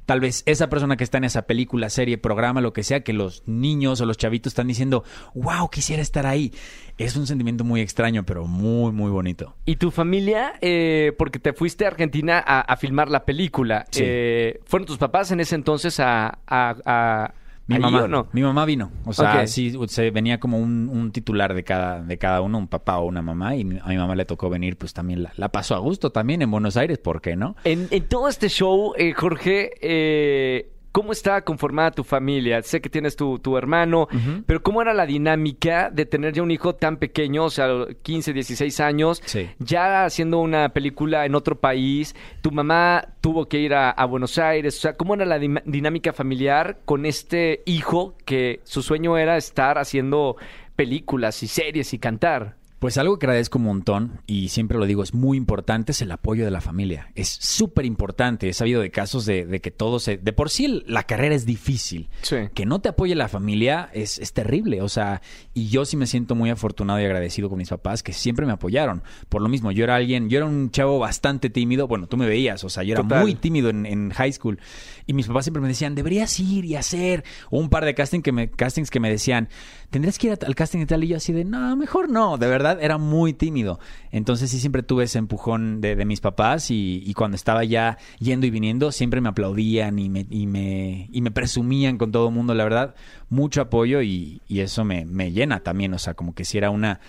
tal 0.05 0.19
vez 0.19 0.44
esa 0.45 0.69
persona 0.69 0.97
que 0.97 1.03
está 1.03 1.17
en 1.17 1.23
esa 1.23 1.44
película, 1.44 1.89
serie, 1.89 2.17
programa, 2.17 2.61
lo 2.61 2.73
que 2.73 2.83
sea, 2.83 3.01
que 3.03 3.13
los 3.13 3.44
niños 3.45 4.01
o 4.01 4.05
los 4.05 4.17
chavitos 4.17 4.51
están 4.51 4.67
diciendo, 4.67 5.03
wow, 5.33 5.69
quisiera 5.69 6.01
estar 6.01 6.25
ahí. 6.25 6.51
Es 6.97 7.15
un 7.15 7.25
sentimiento 7.25 7.63
muy 7.63 7.81
extraño, 7.81 8.23
pero 8.25 8.45
muy, 8.45 8.91
muy 8.91 9.09
bonito. 9.09 9.55
¿Y 9.65 9.77
tu 9.77 9.89
familia? 9.91 10.53
Eh, 10.61 11.13
porque 11.17 11.39
te 11.39 11.53
fuiste 11.53 11.85
a 11.85 11.88
Argentina 11.88 12.44
a, 12.45 12.61
a 12.61 12.77
filmar 12.77 13.09
la 13.09 13.25
película. 13.25 13.85
Sí. 13.91 14.01
Eh, 14.05 14.59
¿Fueron 14.65 14.85
tus 14.85 14.97
papás 14.97 15.31
en 15.31 15.39
ese 15.39 15.55
entonces 15.55 16.00
a... 16.00 16.39
a, 16.47 16.75
a- 16.85 17.33
Mi 17.65 17.80
mamá, 17.80 18.04
o 18.04 18.07
no? 18.10 18.27
mi 18.33 18.42
mamá 18.42 18.65
vino, 18.65 18.92
o 19.06 19.13
sea, 19.13 19.42
Ok. 19.42 19.48
sí, 19.48 19.74
se 19.88 20.12
venía 20.12 20.38
como 20.39 20.57
un, 20.60 20.89
un 20.89 21.12
titular 21.13 21.54
de 21.54 21.63
cada, 21.63 22.04
de 22.04 22.18
cada 22.18 22.42
uno, 22.42 22.57
un 22.57 22.68
papá 22.68 22.98
o 22.98 23.06
una 23.06 23.21
mamá, 23.21 23.56
y 23.56 23.62
a 23.62 23.88
mi 23.88 23.98
mamá 23.98 24.15
le 24.15 24.25
tocó 24.25 24.50
venir, 24.50 24.77
pues 24.77 24.94
también 24.94 25.24
la, 25.24 25.31
la 25.38 25.48
pasó 25.50 25.74
a 25.75 25.80
gusto 25.80 26.12
también 26.12 26.42
en 26.42 26.51
Buenos 26.51 26.75
Aires, 26.75 26.98
¿por 26.98 27.21
qué 27.21 27.38
no? 27.38 27.56
En, 27.63 27.88
en 27.89 28.04
todo 28.10 28.27
este 28.27 28.50
show, 28.50 28.94
eh, 28.98 29.13
Jorge, 29.13 29.71
eh, 29.81 30.73
¿cómo 30.94 31.12
está 31.12 31.42
conformada 31.42 31.92
tu 31.92 32.06
familia? 32.06 32.62
Sé 32.62 32.80
que 32.80 32.90
tienes 32.90 33.18
tu, 33.18 33.38
tu 33.40 33.57
hermano, 33.57 34.07
pero 34.45 34.63
¿cómo 34.63 34.81
era 34.81 34.94
la 34.94 35.06
dinámica 35.06 35.90
de 35.90 36.06
tener 36.06 36.31
ya 36.34 36.42
un 36.44 36.51
hijo 36.51 36.75
tan 36.75 36.95
pequeño, 36.95 37.44
o 37.44 37.50
sea, 37.50 37.68
15, 38.01 38.31
16 38.31 38.80
años, 38.80 39.22
Sí. 39.25 39.50
ya 39.60 40.06
haciendo 40.06 40.40
una 40.40 40.69
película 40.69 41.25
en 41.25 41.36
otro 41.36 41.60
país? 41.60 42.16
Tu 42.42 42.51
mamá 42.51 43.06
tuvo 43.19 43.48
que 43.50 43.60
ir 43.60 43.74
a, 43.74 43.90
a 43.90 44.06
Buenos 44.06 44.38
Aires, 44.38 44.78
o 44.78 44.80
sea, 44.80 44.94
¿cómo 44.94 45.16
era 45.16 45.25
la 45.25 45.40
dinámica 45.40 46.13
familiar 46.13 46.78
con 46.86 47.06
este 47.06 47.63
hijo 47.66 48.16
que 48.24 48.62
su 48.63 48.81
sueño 48.81 49.18
era 49.18 49.36
estar 49.36 49.78
haciendo 49.80 50.38
películas 50.75 51.42
y 51.44 51.48
series 51.48 51.94
y 51.94 52.00
cantar? 52.00 52.56
Pues 52.83 52.97
algo 52.97 53.18
que 53.18 53.27
agradezco 53.27 53.59
un 53.59 53.63
montón, 53.63 54.19
y 54.27 54.50
siempre 54.50 54.77
lo 54.77 54.85
digo, 54.85 55.03
es 55.03 55.13
muy 55.13 55.38
importante, 55.38 55.94
es 55.94 56.01
el 56.01 56.12
apoyo 56.12 56.44
de 56.44 56.51
la 56.51 56.59
familia. 56.59 57.13
Es 57.15 57.30
súper 57.30 57.85
importante. 57.85 58.50
He 58.50 58.53
sabido 58.53 58.81
de 58.81 58.91
casos 58.91 59.25
de, 59.25 59.45
de 59.45 59.62
que 59.62 59.71
todo 59.71 60.00
se... 60.00 60.18
De 60.18 60.33
por 60.33 60.50
sí 60.50 60.83
la 60.85 61.03
carrera 61.03 61.33
es 61.33 61.45
difícil. 61.45 62.09
Sí. 62.24 62.35
Que 62.53 62.65
no 62.65 62.81
te 62.81 62.89
apoye 62.89 63.15
la 63.15 63.30
familia 63.30 63.89
es, 63.94 64.19
es 64.19 64.33
terrible. 64.33 64.81
O 64.81 64.89
sea, 64.89 65.21
y 65.53 65.69
yo 65.69 65.85
sí 65.85 65.95
me 65.95 66.07
siento 66.07 66.35
muy 66.35 66.50
afortunado 66.50 67.00
y 67.00 67.06
agradecido 67.06 67.48
con 67.48 67.58
mis 67.58 67.69
papás 67.69 68.03
que 68.03 68.12
siempre 68.12 68.46
me 68.46 68.51
apoyaron. 68.51 69.01
Por 69.29 69.41
lo 69.41 69.48
mismo, 69.48 69.72
yo 69.72 69.86
era 69.86 69.96
alguien, 69.96 70.29
yo 70.29 70.39
era 70.39 70.46
un 70.46 70.69
chavo 70.69 71.00
bastante 71.00 71.50
tímido. 71.50 71.88
Bueno, 71.88 72.08
tú 72.08 72.17
me 72.17 72.27
veías, 72.27 72.65
o 72.65 72.69
sea, 72.69 72.84
yo 72.84 72.96
era 72.96 73.03
Total. 73.03 73.22
muy 73.22 73.36
tímido 73.36 73.69
en, 73.69 73.86
en 73.86 74.10
high 74.10 74.34
school. 74.34 74.60
Y 75.05 75.13
mis 75.13 75.27
papás 75.27 75.46
siempre 75.46 75.62
me 75.62 75.69
decían, 75.69 75.96
deberías 75.96 76.38
ir 76.38 76.65
y 76.65 76.75
hacer. 76.75 77.24
O 77.50 77.60
un 77.60 77.69
par 77.69 77.86
de 77.86 77.96
casting 77.96 78.19
que 78.19 78.34
me, 78.34 78.50
castings 78.50 78.89
que 78.89 79.00
me 79.00 79.10
decían, 79.10 79.48
tendrías 79.93 80.17
que 80.17 80.27
ir 80.27 80.39
al 80.43 80.55
casting 80.55 80.79
y 80.79 80.85
tal. 80.88 81.03
Y 81.03 81.07
yo 81.09 81.17
así 81.17 81.31
de, 81.31 81.45
no, 81.45 81.75
mejor 81.75 82.09
no. 82.09 82.38
De 82.39 82.47
verdad, 82.47 82.79
era 82.81 82.97
muy 82.97 83.31
tímido. 83.31 83.79
Entonces 84.12 84.50
sí 84.50 84.59
siempre 84.59 84.81
tuve 84.81 85.03
ese 85.03 85.19
empujón 85.19 85.81
de, 85.81 85.95
de 85.95 86.03
mis 86.03 86.19
papás. 86.19 86.71
Y, 86.71 87.03
y 87.05 87.13
cuando 87.13 87.35
estaba 87.35 87.63
ya 87.63 88.00
yendo 88.19 88.47
y 88.47 88.50
viniendo, 88.50 88.91
siempre 88.91 89.21
me 89.21 89.29
aplaudían 89.29 90.00
y 90.00 90.09
me, 90.09 90.25
y 90.29 90.47
me, 90.47 91.09
y 91.12 91.21
me 91.21 91.29
presumían 91.29 92.00
con 92.00 92.12
todo 92.12 92.29
el 92.29 92.33
mundo. 92.33 92.55
La 92.55 92.63
verdad, 92.63 92.95
mucho 93.29 93.62
apoyo 93.62 94.01
y, 94.01 94.41
y 94.47 94.62
eso 94.62 94.83
me, 94.83 95.05
me 95.05 95.31
llena 95.31 95.59
también. 95.59 95.93
O 95.93 96.00
sea, 96.00 96.15
como 96.15 96.33
que 96.33 96.43
si 96.43 96.57
era 96.57 96.71
una, 96.71 97.00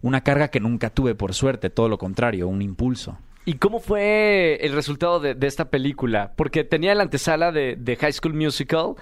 una 0.00 0.22
carga 0.22 0.48
que 0.48 0.60
nunca 0.60 0.88
tuve, 0.88 1.14
por 1.14 1.34
suerte. 1.34 1.68
Todo 1.68 1.90
lo 1.90 1.98
contrario, 1.98 2.48
un 2.48 2.62
impulso. 2.62 3.18
¿Y 3.50 3.54
cómo 3.54 3.80
fue 3.80 4.58
el 4.64 4.72
resultado 4.74 5.18
de, 5.18 5.34
de 5.34 5.46
esta 5.48 5.70
película? 5.70 6.34
Porque 6.36 6.62
tenía 6.62 6.94
la 6.94 7.02
antesala 7.02 7.50
de, 7.50 7.74
de 7.76 7.96
High 7.96 8.12
School 8.12 8.34
Musical 8.34 8.94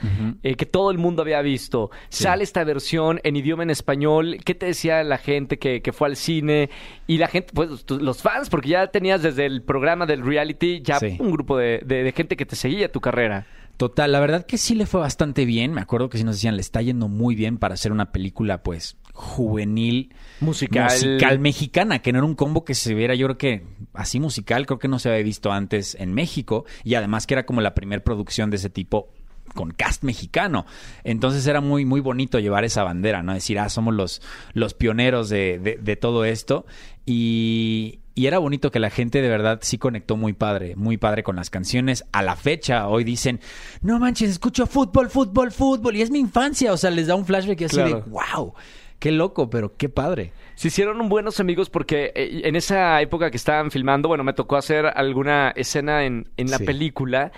eh, 0.43 0.55
que 0.55 0.65
todo 0.65 0.91
el 0.91 0.97
mundo 0.97 1.21
había 1.21 1.43
visto. 1.43 1.91
Sale 2.09 2.45
esta 2.45 2.65
versión 2.65 3.21
en 3.25 3.37
idioma 3.37 3.63
en 3.63 3.69
español. 3.69 4.39
¿Qué 4.47 4.55
te 4.55 4.65
decía 4.65 5.05
la 5.05 5.19
gente 5.19 5.59
que, 5.59 5.83
que 5.83 5.93
fue 5.93 6.09
al 6.09 6.17
cine? 6.17 6.71
Y 7.07 7.19
la 7.19 7.29
gente, 7.29 7.53
pues 7.53 7.85
los 7.91 8.23
fans, 8.23 8.49
porque 8.49 8.71
ya 8.71 8.87
tenías 8.87 9.23
desde 9.23 9.45
el 9.45 9.61
programa 9.63 10.07
del 10.07 10.25
reality 10.25 10.81
ya 10.83 10.99
Sí. 10.99 11.17
un 11.21 11.31
grupo 11.31 11.59
de, 11.59 11.83
de- 11.85 12.03
de 12.05 12.13
gente 12.13 12.35
que 12.35 12.47
te 12.47 12.57
seguía 12.57 12.91
tu 12.91 13.03
carrera. 13.03 13.47
Total, 13.79 14.13
la 14.13 14.21
verdad 14.21 14.45
que 14.45 14.59
sí 14.59 14.75
le 14.75 14.85
fue 14.85 15.01
bastante 15.01 15.45
bien. 15.47 15.73
Me 15.73 15.81
acuerdo 15.81 16.11
que 16.11 16.19
sí 16.19 16.25
nos 16.25 16.35
decían, 16.37 16.57
le 16.57 16.61
está 16.61 16.83
yendo 16.83 17.09
muy 17.09 17.35
bien 17.35 17.57
para 17.59 17.75
hacer 17.75 17.93
una 17.93 18.13
película, 18.13 18.63
pues, 18.63 18.97
juvenil. 19.15 20.13
Musical. 20.41 20.85
Musical 20.93 21.39
mexicana, 21.39 22.01
que 22.01 22.13
no 22.13 22.19
era 22.19 22.27
un 22.27 22.35
combo 22.35 22.65
que 22.65 22.75
se 22.75 22.93
viera, 22.95 23.15
yo 23.15 23.27
creo 23.29 23.39
que 23.39 23.65
así 23.95 24.21
musical, 24.21 24.67
creo 24.67 24.79
que 24.79 24.89
no 24.89 24.99
se 24.99 25.09
había 25.09 25.23
visto 25.23 25.51
antes 25.53 25.97
en 25.99 26.13
México. 26.13 26.65
Y 26.85 26.95
además 26.95 27.27
que 27.27 27.35
era 27.35 27.47
como 27.47 27.61
la 27.61 27.75
primera 27.75 28.03
producción 28.05 28.51
de 28.51 28.57
ese 28.57 28.69
tipo 28.69 29.09
con 29.55 29.71
cast 29.71 30.03
mexicano. 30.05 30.67
Entonces 31.05 31.47
era 31.47 31.61
muy, 31.61 31.85
muy 31.85 32.01
bonito 32.01 32.39
llevar 32.39 32.65
esa 32.65 32.83
bandera, 32.85 33.23
¿no? 33.23 33.33
Decir, 33.33 33.59
ah, 33.61 33.69
somos 33.71 33.95
los, 33.95 34.21
los 34.55 34.75
pioneros 34.75 35.29
de, 35.31 35.59
de- 35.59 35.77
de 35.81 35.97
todo 35.97 36.25
esto. 36.25 36.67
Y, 37.07 38.01
y 38.19 38.27
era 38.27 38.39
bonito 38.39 38.71
que 38.73 38.81
la 38.81 38.91
gente 38.91 39.23
de 39.23 39.29
verdad 39.29 39.61
sí 39.63 39.79
conectó 39.79 40.17
muy 40.17 40.33
padre, 40.33 40.75
muy 40.75 40.97
padre 40.97 41.23
con 41.23 41.37
las 41.37 41.51
canciones. 41.51 42.05
A 42.13 42.23
la 42.23 42.35
fecha, 42.35 42.89
hoy 42.89 43.05
dicen, 43.05 43.39
no 43.81 43.99
manches, 44.01 44.31
escucho 44.31 44.67
fútbol, 44.67 45.09
fútbol, 45.09 45.53
fútbol, 45.53 45.95
y 45.95 46.03
es 46.03 46.11
mi 46.11 46.19
infancia. 46.19 46.73
O 46.73 46.77
sea, 46.77 46.91
les 46.91 47.07
da 47.07 47.15
un 47.15 47.25
flashback 47.25 47.61
y 47.61 47.65
así 47.65 47.77
Claro. 47.77 48.03
de, 48.05 48.11
wow. 48.11 48.55
Qué 48.99 49.13
loco, 49.13 49.49
pero 49.49 49.77
qué 49.77 49.89
padre. 49.89 50.33
Se 50.57 50.67
hicieron 50.67 51.09
buenos 51.09 51.39
amigos 51.39 51.71
porque 51.71 52.11
eh, 52.17 52.41
en 52.45 52.57
esa 52.57 53.01
época 53.01 53.31
que 53.31 53.37
estaban 53.37 53.71
filmando, 53.71 54.09
bueno, 54.09 54.25
me 54.25 54.33
tocó 54.33 54.57
hacer 54.57 54.87
alguna 54.87 55.53
escena 55.55 56.05
en, 56.05 56.29
en 56.37 56.51
la 56.51 56.59
Sí. 56.59 56.65
película. 56.65 57.31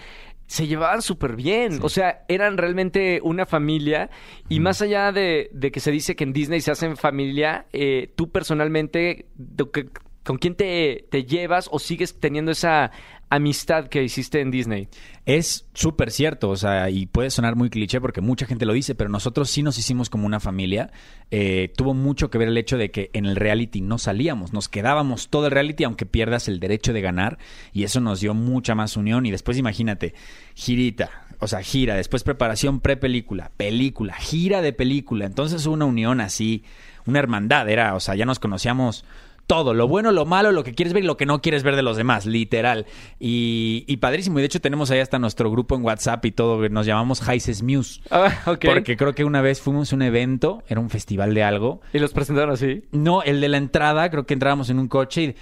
Se 0.46 0.66
llevaban 0.66 1.02
súper 1.02 1.36
bien, 1.36 1.78
o 1.82 1.88
sea, 1.90 2.24
eran 2.28 2.56
realmente 2.56 3.20
una 3.22 3.44
familia 3.46 4.10
y 4.48 4.58
más 4.58 4.80
allá 4.82 5.12
de, 5.12 5.48
de 5.52 5.70
que 5.70 5.78
se 5.78 5.92
dice 5.92 6.16
que 6.16 6.24
en 6.24 6.32
Disney 6.32 6.60
se 6.60 6.72
hacen 6.72 6.96
familia, 6.96 7.66
eh, 7.72 8.10
tú 8.16 8.30
personalmente, 8.30 9.26
que- 9.72 9.86
¿con 10.24 10.38
quién 10.38 10.54
te, 10.54 11.06
te 11.10 11.24
llevas 11.24 11.68
o 11.72 11.78
sigues 11.78 12.18
teniendo 12.18 12.50
esa 12.50 12.90
amistad 13.30 13.86
que 13.86 14.02
hiciste 14.02 14.40
en 14.40 14.50
Disney? 14.50 14.88
Es 15.24 15.66
súper 15.72 16.10
cierto, 16.10 16.50
o 16.50 16.56
sea, 16.56 16.90
y 16.90 17.06
puede 17.06 17.30
sonar 17.30 17.54
muy 17.54 17.70
cliché 17.70 18.00
porque 18.00 18.20
mucha 18.20 18.46
gente 18.46 18.66
lo 18.66 18.72
dice, 18.72 18.94
pero 18.94 19.08
nosotros 19.08 19.48
sí 19.48 19.62
nos 19.62 19.78
hicimos 19.78 20.10
como 20.10 20.26
una 20.26 20.40
familia. 20.40 20.90
Eh, 21.30 21.72
tuvo 21.76 21.94
mucho 21.94 22.30
que 22.30 22.38
ver 22.38 22.48
el 22.48 22.58
hecho 22.58 22.76
de 22.76 22.90
que 22.90 23.10
en 23.12 23.26
el 23.26 23.36
reality 23.36 23.80
no 23.80 23.98
salíamos, 23.98 24.52
nos 24.52 24.68
quedábamos 24.68 25.28
todo 25.28 25.46
el 25.46 25.52
reality 25.52 25.84
aunque 25.84 26.06
pierdas 26.06 26.48
el 26.48 26.58
derecho 26.58 26.92
de 26.92 27.00
ganar 27.00 27.38
y 27.72 27.84
eso 27.84 28.00
nos 28.00 28.20
dio 28.20 28.34
mucha 28.34 28.74
más 28.74 28.96
unión 28.96 29.24
y 29.24 29.30
después 29.30 29.56
imagínate, 29.56 30.14
girita, 30.54 31.26
o 31.38 31.46
sea, 31.46 31.62
gira, 31.62 31.94
después 31.94 32.24
preparación 32.24 32.80
pre-película, 32.80 33.52
película, 33.56 34.14
gira 34.14 34.60
de 34.60 34.72
película, 34.72 35.26
entonces 35.26 35.66
una 35.66 35.84
unión 35.84 36.20
así, 36.20 36.64
una 37.06 37.20
hermandad, 37.20 37.68
era, 37.68 37.94
o 37.94 38.00
sea, 38.00 38.16
ya 38.16 38.26
nos 38.26 38.40
conocíamos 38.40 39.04
todo, 39.50 39.74
lo 39.74 39.88
bueno, 39.88 40.12
lo 40.12 40.26
malo, 40.26 40.52
lo 40.52 40.62
que 40.62 40.76
quieres 40.76 40.92
ver 40.92 41.02
y 41.02 41.06
lo 41.08 41.16
que 41.16 41.26
no 41.26 41.42
quieres 41.42 41.64
ver 41.64 41.74
de 41.74 41.82
los 41.82 41.96
demás, 41.96 42.24
literal. 42.24 42.86
Y, 43.18 43.82
y 43.88 43.96
padrísimo. 43.96 44.38
Y 44.38 44.42
de 44.42 44.46
hecho 44.46 44.60
tenemos 44.60 44.92
ahí 44.92 45.00
hasta 45.00 45.18
nuestro 45.18 45.50
grupo 45.50 45.74
en 45.74 45.82
WhatsApp 45.82 46.24
y 46.24 46.30
todo, 46.30 46.62
que 46.62 46.68
nos 46.68 46.86
llamamos 46.86 47.20
Heises 47.28 47.60
Muse. 47.60 48.00
Ah, 48.12 48.32
ok. 48.46 48.64
Porque 48.64 48.96
creo 48.96 49.12
que 49.12 49.24
una 49.24 49.40
vez 49.40 49.60
fuimos 49.60 49.92
a 49.92 49.96
un 49.96 50.02
evento, 50.02 50.62
era 50.68 50.78
un 50.78 50.88
festival 50.88 51.34
de 51.34 51.42
algo. 51.42 51.80
¿Y 51.92 51.98
los 51.98 52.12
presentaron 52.12 52.52
así? 52.52 52.84
No, 52.92 53.24
el 53.24 53.40
de 53.40 53.48
la 53.48 53.56
entrada, 53.56 54.08
creo 54.08 54.24
que 54.24 54.34
entrábamos 54.34 54.70
en 54.70 54.78
un 54.78 54.86
coche 54.86 55.22
y... 55.22 55.34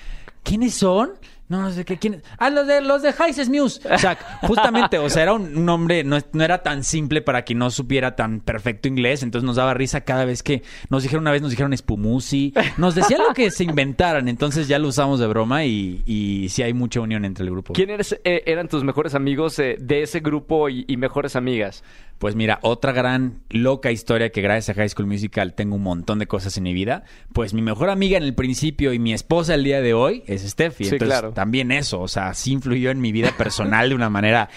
¿Quiénes 0.42 0.72
son? 0.72 1.10
No, 1.48 1.62
no 1.62 1.70
sé 1.70 1.84
qué, 1.84 1.96
¿quiénes? 1.96 2.22
Ah, 2.36 2.50
los 2.50 2.66
de, 2.66 2.82
los 2.82 3.00
de 3.00 3.14
Heises 3.18 3.48
Muse. 3.48 3.80
O 3.90 3.96
sea, 3.96 4.18
justamente, 4.42 4.98
o 4.98 5.08
sea, 5.08 5.22
era 5.22 5.32
un 5.32 5.64
nombre, 5.64 6.04
no, 6.04 6.18
no 6.32 6.44
era 6.44 6.62
tan 6.62 6.84
simple 6.84 7.22
para 7.22 7.42
quien 7.42 7.58
no 7.58 7.70
supiera 7.70 8.16
tan 8.16 8.40
perfecto 8.40 8.86
inglés, 8.86 9.22
entonces 9.22 9.46
nos 9.46 9.56
daba 9.56 9.72
risa 9.72 10.02
cada 10.02 10.26
vez 10.26 10.42
que 10.42 10.62
nos 10.90 11.02
dijeron 11.02 11.22
una 11.22 11.30
vez, 11.32 11.40
nos 11.40 11.50
dijeron 11.50 11.72
espumusi, 11.72 12.52
nos 12.76 12.94
decían 12.94 13.22
lo 13.26 13.32
que 13.32 13.50
se 13.50 13.64
inventaran, 13.64 14.28
entonces 14.28 14.68
ya 14.68 14.78
lo 14.78 14.88
usamos 14.88 15.20
de 15.20 15.26
broma 15.26 15.64
y, 15.64 16.02
y 16.04 16.48
sí 16.50 16.62
hay 16.62 16.74
mucha 16.74 17.00
unión 17.00 17.24
entre 17.24 17.44
el 17.44 17.50
grupo. 17.50 17.72
¿Quién 17.72 17.90
eres, 17.90 18.12
eh, 18.24 18.42
eran 18.44 18.68
tus 18.68 18.84
mejores 18.84 19.14
amigos 19.14 19.58
eh, 19.58 19.76
de 19.80 20.02
ese 20.02 20.20
grupo 20.20 20.68
y, 20.68 20.84
y 20.86 20.96
mejores 20.98 21.34
amigas? 21.34 21.82
Pues 22.18 22.34
mira, 22.34 22.58
otra 22.62 22.92
gran 22.92 23.42
loca 23.48 23.92
historia 23.92 24.30
que 24.30 24.40
gracias 24.42 24.76
a 24.76 24.80
High 24.80 24.88
School 24.88 25.06
Musical 25.06 25.54
tengo 25.54 25.76
un 25.76 25.82
montón 25.84 26.18
de 26.18 26.26
cosas 26.26 26.56
en 26.56 26.64
mi 26.64 26.74
vida. 26.74 27.04
Pues 27.32 27.54
mi 27.54 27.62
mejor 27.62 27.90
amiga 27.90 28.16
en 28.16 28.24
el 28.24 28.34
principio 28.34 28.92
y 28.92 28.98
mi 28.98 29.12
esposa 29.12 29.54
el 29.54 29.62
día 29.62 29.80
de 29.80 29.94
hoy 29.94 30.24
es 30.26 30.42
Steffi. 30.42 30.84
Sí, 30.84 30.90
Entonces 30.96 31.18
claro. 31.18 31.32
también 31.32 31.70
eso, 31.70 32.00
o 32.00 32.08
sea, 32.08 32.34
sí 32.34 32.52
influyó 32.52 32.90
en 32.90 33.00
mi 33.00 33.12
vida 33.12 33.30
personal 33.38 33.88
de 33.90 33.94
una 33.94 34.10
manera 34.10 34.48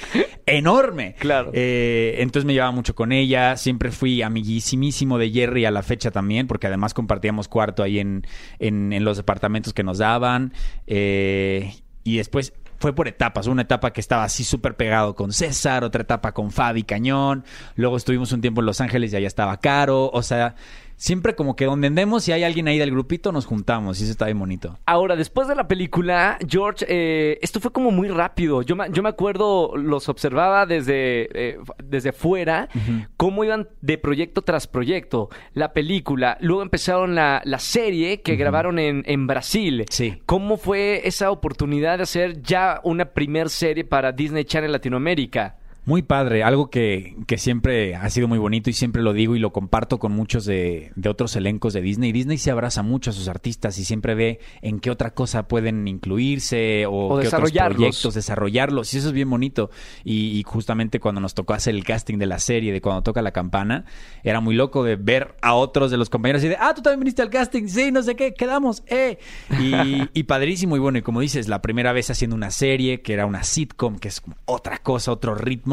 enorme. 0.45 1.15
Claro. 1.19 1.51
Eh, 1.53 2.15
entonces 2.19 2.45
me 2.45 2.53
llevaba 2.53 2.71
mucho 2.71 2.95
con 2.95 3.11
ella. 3.11 3.55
Siempre 3.57 3.91
fui 3.91 4.21
amiguísimísimo 4.21 5.17
de 5.19 5.29
Jerry 5.29 5.65
a 5.65 5.71
la 5.71 5.83
fecha 5.83 6.09
también, 6.09 6.47
porque 6.47 6.67
además 6.67 6.93
compartíamos 6.95 7.47
cuarto 7.47 7.83
ahí 7.83 7.99
en, 7.99 8.25
en, 8.59 8.91
en 8.91 9.03
los 9.03 9.17
departamentos 9.17 9.73
que 9.73 9.83
nos 9.83 9.99
daban. 9.99 10.53
Eh, 10.87 11.73
y 12.03 12.17
después 12.17 12.53
fue 12.81 12.93
por 12.93 13.07
etapas. 13.07 13.47
Una 13.47 13.61
etapa 13.61 13.93
que 13.93 14.01
estaba 14.01 14.23
así 14.23 14.43
súper 14.43 14.75
pegado 14.75 15.15
con 15.15 15.31
César, 15.31 15.83
otra 15.83 16.01
etapa 16.01 16.33
con 16.33 16.51
Fabi 16.51 16.83
Cañón. 16.83 17.45
Luego 17.75 17.95
estuvimos 17.95 18.31
un 18.31 18.41
tiempo 18.41 18.61
en 18.61 18.65
Los 18.65 18.81
Ángeles 18.81 19.13
y 19.13 19.15
allá 19.15 19.27
estaba 19.27 19.57
Caro. 19.57 20.09
O 20.11 20.23
sea, 20.23 20.55
siempre 21.01 21.33
como 21.33 21.55
que 21.55 21.65
donde 21.65 21.87
andemos, 21.87 22.23
si 22.23 22.31
hay 22.31 22.43
alguien 22.43 22.67
ahí 22.67 22.77
del 22.77 22.91
grupito, 22.91 23.31
nos 23.31 23.47
juntamos 23.47 23.99
y 23.99 24.03
eso 24.03 24.11
está 24.11 24.25
bien 24.25 24.37
bonito. 24.37 24.77
Ahora, 24.85 25.15
después 25.15 25.47
de 25.47 25.55
la 25.55 25.67
película, 25.67 26.37
George, 26.47 26.85
eh, 26.87 27.39
esto 27.41 27.59
fue 27.59 27.71
como 27.71 27.89
muy 27.89 28.07
rápido. 28.07 28.61
Yo 28.61 28.75
me, 28.75 28.85
yo 28.91 29.01
me 29.01 29.09
acuerdo, 29.09 29.75
los 29.75 30.07
observaba 30.09 30.67
desde, 30.67 31.27
eh, 31.33 31.57
desde 31.83 32.11
fuera, 32.11 32.69
cómo 33.17 33.43
iban 33.43 33.67
de 33.81 33.97
proyecto 33.97 34.43
tras 34.43 34.67
proyecto. 34.67 35.29
La 35.53 35.73
película, 35.73 36.37
luego 36.39 36.61
empezaron 36.61 37.15
la, 37.15 37.41
la 37.45 37.57
serie 37.57 38.21
que 38.21 38.35
grabaron 38.35 38.77
en, 38.77 39.01
en 39.07 39.25
Brasil. 39.25 39.85
Sí. 39.89 40.21
¿Cómo 40.27 40.57
fue 40.57 41.01
esa 41.07 41.31
oportunidad 41.31 41.97
de 41.97 42.03
hacer 42.03 42.43
ya 42.43 42.79
una 42.83 43.05
primer 43.05 43.49
serie 43.49 43.85
para 43.85 44.11
Disney 44.11 44.45
Channel 44.45 44.71
Latinoamérica? 44.71 45.57
Muy 45.83 46.03
padre, 46.03 46.43
algo 46.43 46.69
que, 46.69 47.15
que 47.25 47.39
siempre 47.39 47.95
ha 47.95 48.07
sido 48.11 48.27
muy 48.27 48.37
bonito 48.37 48.69
y 48.69 48.73
siempre 48.73 49.01
lo 49.01 49.13
digo 49.13 49.35
y 49.35 49.39
lo 49.39 49.51
comparto 49.51 49.97
con 49.97 50.11
muchos 50.11 50.45
de, 50.45 50.91
de 50.95 51.09
otros 51.09 51.35
elencos 51.35 51.73
de 51.73 51.81
Disney. 51.81 52.11
Disney 52.11 52.37
se 52.37 52.51
abraza 52.51 52.83
mucho 52.83 53.09
a 53.09 53.13
sus 53.13 53.27
artistas 53.27 53.79
y 53.79 53.83
siempre 53.83 54.13
ve 54.13 54.39
en 54.61 54.79
qué 54.79 54.91
otra 54.91 55.15
cosa 55.15 55.47
pueden 55.47 55.87
incluirse 55.87 56.85
o, 56.85 56.91
O 56.91 56.93
qué 56.93 57.05
otros 57.05 57.23
desarrollarlos. 57.23 57.77
proyectos, 57.77 58.13
desarrollarlos. 58.13 58.93
Y 58.93 58.97
eso 58.99 59.07
es 59.07 59.13
bien 59.13 59.27
bonito. 59.27 59.71
Y, 60.03 60.37
y 60.37 60.43
justamente 60.43 60.99
cuando 60.99 61.19
nos 61.19 61.33
tocó 61.33 61.55
hacer 61.55 61.73
el 61.73 61.83
casting 61.83 62.19
de 62.19 62.27
la 62.27 62.37
serie, 62.37 62.71
de 62.71 62.79
cuando 62.79 63.01
toca 63.01 63.23
la 63.23 63.31
campana, 63.31 63.85
era 64.23 64.39
muy 64.39 64.53
loco 64.53 64.83
de 64.83 64.97
ver 64.97 65.35
a 65.41 65.55
otros 65.55 65.89
de 65.89 65.97
los 65.97 66.11
compañeros 66.11 66.43
y 66.43 66.49
de, 66.49 66.57
ah, 66.59 66.73
tú 66.75 66.83
también 66.83 66.99
viniste 66.99 67.23
al 67.23 67.31
casting, 67.31 67.67
sí, 67.67 67.91
no 67.91 68.03
sé 68.03 68.15
qué, 68.15 68.35
quedamos, 68.35 68.83
eh. 68.85 69.17
Y, 69.59 69.73
y 70.13 70.23
padrísimo. 70.23 70.75
Y 70.75 70.79
bueno, 70.79 70.99
y 70.99 71.01
como 71.01 71.21
dices, 71.21 71.47
la 71.47 71.63
primera 71.63 71.91
vez 71.91 72.11
haciendo 72.11 72.35
una 72.35 72.51
serie, 72.51 73.01
que 73.01 73.13
era 73.13 73.25
una 73.25 73.43
sitcom, 73.43 73.97
que 73.97 74.09
es 74.09 74.21
como 74.21 74.35
otra 74.45 74.77
cosa, 74.77 75.11
otro 75.11 75.33
ritmo. 75.33 75.70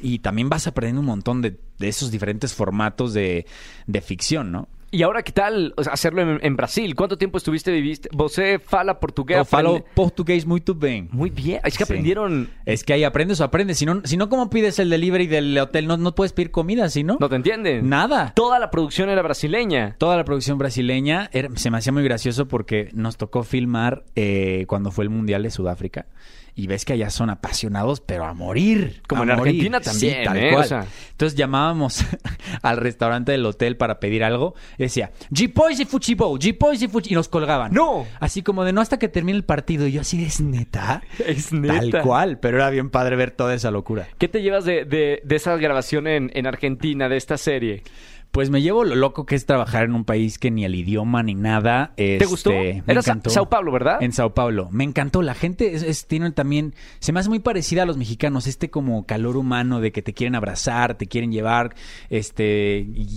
Y 0.00 0.20
también 0.20 0.48
vas 0.48 0.66
aprendiendo 0.66 1.00
un 1.00 1.06
montón 1.06 1.42
de, 1.42 1.58
de 1.78 1.88
esos 1.88 2.10
diferentes 2.10 2.54
formatos 2.54 3.12
de, 3.12 3.44
de 3.86 4.00
ficción, 4.00 4.50
¿no? 4.52 4.68
Y 4.92 5.04
ahora, 5.04 5.22
¿qué 5.22 5.30
tal 5.30 5.72
hacerlo 5.88 6.20
en, 6.22 6.40
en 6.42 6.56
Brasil? 6.56 6.96
¿Cuánto 6.96 7.16
tiempo 7.16 7.38
estuviste, 7.38 7.70
viviste? 7.70 8.08
¿Você 8.12 8.58
fala 8.58 8.98
portugués? 8.98 9.38
Eu 9.38 9.44
falo 9.44 9.84
portugués 9.94 10.44
muy 10.46 10.60
bien. 10.74 11.08
Muy 11.12 11.30
bien. 11.30 11.60
Es 11.64 11.78
que 11.78 11.84
Sí. 11.84 11.92
aprendieron... 11.92 12.50
Es 12.66 12.82
que 12.82 12.94
ahí 12.94 13.04
aprendes 13.04 13.40
o 13.40 13.44
aprendes. 13.44 13.78
Si 13.78 13.86
no, 13.86 14.02
si 14.04 14.16
no 14.16 14.28
¿cómo 14.28 14.50
pides 14.50 14.80
el 14.80 14.90
delivery 14.90 15.28
del 15.28 15.56
hotel? 15.58 15.86
No, 15.86 15.96
no 15.96 16.12
puedes 16.16 16.32
pedir 16.32 16.50
comida, 16.50 16.88
si 16.88 17.04
no. 17.04 17.18
¿No 17.20 17.28
te 17.28 17.36
entienden? 17.36 17.88
Nada. 17.88 18.32
Toda 18.34 18.58
la 18.58 18.72
producción 18.72 19.10
era 19.10 19.22
brasileña. 19.22 19.94
Toda 19.96 20.16
la 20.16 20.24
producción 20.24 20.58
brasileña 20.58 21.30
era- 21.32 21.50
se 21.54 21.70
me 21.70 21.78
hacía 21.78 21.92
muy 21.92 22.02
gracioso 22.02 22.48
porque 22.48 22.88
nos 22.92 23.16
tocó 23.16 23.44
filmar 23.44 24.02
eh, 24.16 24.64
cuando 24.66 24.90
fue 24.90 25.04
el 25.04 25.10
Mundial 25.10 25.44
de 25.44 25.52
Sudáfrica. 25.52 26.06
Y 26.54 26.66
ves 26.66 26.84
que 26.84 26.92
allá 26.94 27.10
son 27.10 27.30
apasionados, 27.30 28.00
pero 28.00 28.24
a 28.24 28.34
morir. 28.34 29.02
Como 29.08 29.22
a 29.22 29.24
en 29.24 29.36
morir. 29.36 29.54
Argentina 29.54 29.80
Sí, 29.82 30.08
también, 30.08 30.24
tal 30.24 30.36
¿eh? 30.36 30.50
cual. 30.52 30.64
O 30.64 30.68
sea. 30.68 30.86
Entonces 31.12 31.38
llamábamos 31.38 32.04
al 32.62 32.76
restaurante 32.76 33.32
del 33.32 33.44
hotel 33.46 33.76
para 33.76 34.00
pedir 34.00 34.24
algo. 34.24 34.54
Y 34.78 34.84
decía, 34.84 35.10
G-Boys 35.30 35.80
y 35.80 35.84
Fuchibou, 35.84 36.38
G-Boys 36.38 36.82
y 36.82 36.88
Fuchi... 36.88 37.12
Y 37.12 37.14
nos 37.14 37.28
colgaban. 37.28 37.72
¡No! 37.72 38.06
Así 38.20 38.42
como 38.42 38.64
de 38.64 38.72
no 38.72 38.80
hasta 38.80 38.98
que 38.98 39.08
termine 39.08 39.36
el 39.38 39.44
partido. 39.44 39.86
Y 39.86 39.92
yo 39.92 40.00
así 40.00 40.22
¿es 40.24 40.40
neta? 40.40 41.02
Es 41.26 41.52
neta. 41.52 41.80
Tal 41.80 42.02
cual. 42.02 42.38
Pero 42.38 42.58
era 42.58 42.70
bien 42.70 42.90
padre 42.90 43.16
ver 43.16 43.30
toda 43.30 43.54
esa 43.54 43.70
locura. 43.70 44.08
¿Qué 44.18 44.28
te 44.28 44.42
llevas 44.42 44.64
de, 44.64 44.84
de, 44.84 45.20
de 45.24 45.36
esa 45.36 45.56
grabación 45.56 46.06
en, 46.06 46.30
en 46.34 46.46
Argentina, 46.46 47.08
de 47.08 47.16
esta 47.16 47.36
serie? 47.38 47.82
Pues 48.30 48.48
me 48.48 48.62
llevo 48.62 48.84
lo 48.84 48.94
loco 48.94 49.26
que 49.26 49.34
es 49.34 49.44
trabajar 49.44 49.84
en 49.84 49.94
un 49.94 50.04
país 50.04 50.38
que 50.38 50.52
ni 50.52 50.64
el 50.64 50.74
idioma 50.76 51.22
ni 51.22 51.34
nada. 51.34 51.92
¿Te 51.96 52.14
este, 52.14 52.26
gustó? 52.26 52.50
me 52.50 52.82
Era 52.86 53.00
encantó. 53.00 53.30
Sao 53.30 53.48
Paulo, 53.50 53.72
¿verdad? 53.72 54.00
En 54.02 54.12
Sao 54.12 54.34
Paulo. 54.34 54.68
Me 54.70 54.84
encantó. 54.84 55.20
La 55.22 55.34
gente 55.34 55.74
es, 55.74 55.82
es- 55.82 56.06
tiene 56.06 56.30
también. 56.30 56.74
Se 57.00 57.12
me 57.12 57.18
hace 57.18 57.28
muy 57.28 57.40
parecida 57.40 57.82
a 57.82 57.86
los 57.86 57.96
mexicanos. 57.96 58.46
Este 58.46 58.70
como 58.70 59.04
calor 59.04 59.36
humano 59.36 59.80
de 59.80 59.90
que 59.90 60.00
te 60.02 60.12
quieren 60.14 60.36
abrazar, 60.36 60.94
te 60.96 61.06
quieren 61.06 61.32
llevar, 61.32 61.74
este. 62.08 62.86
y 62.94 63.08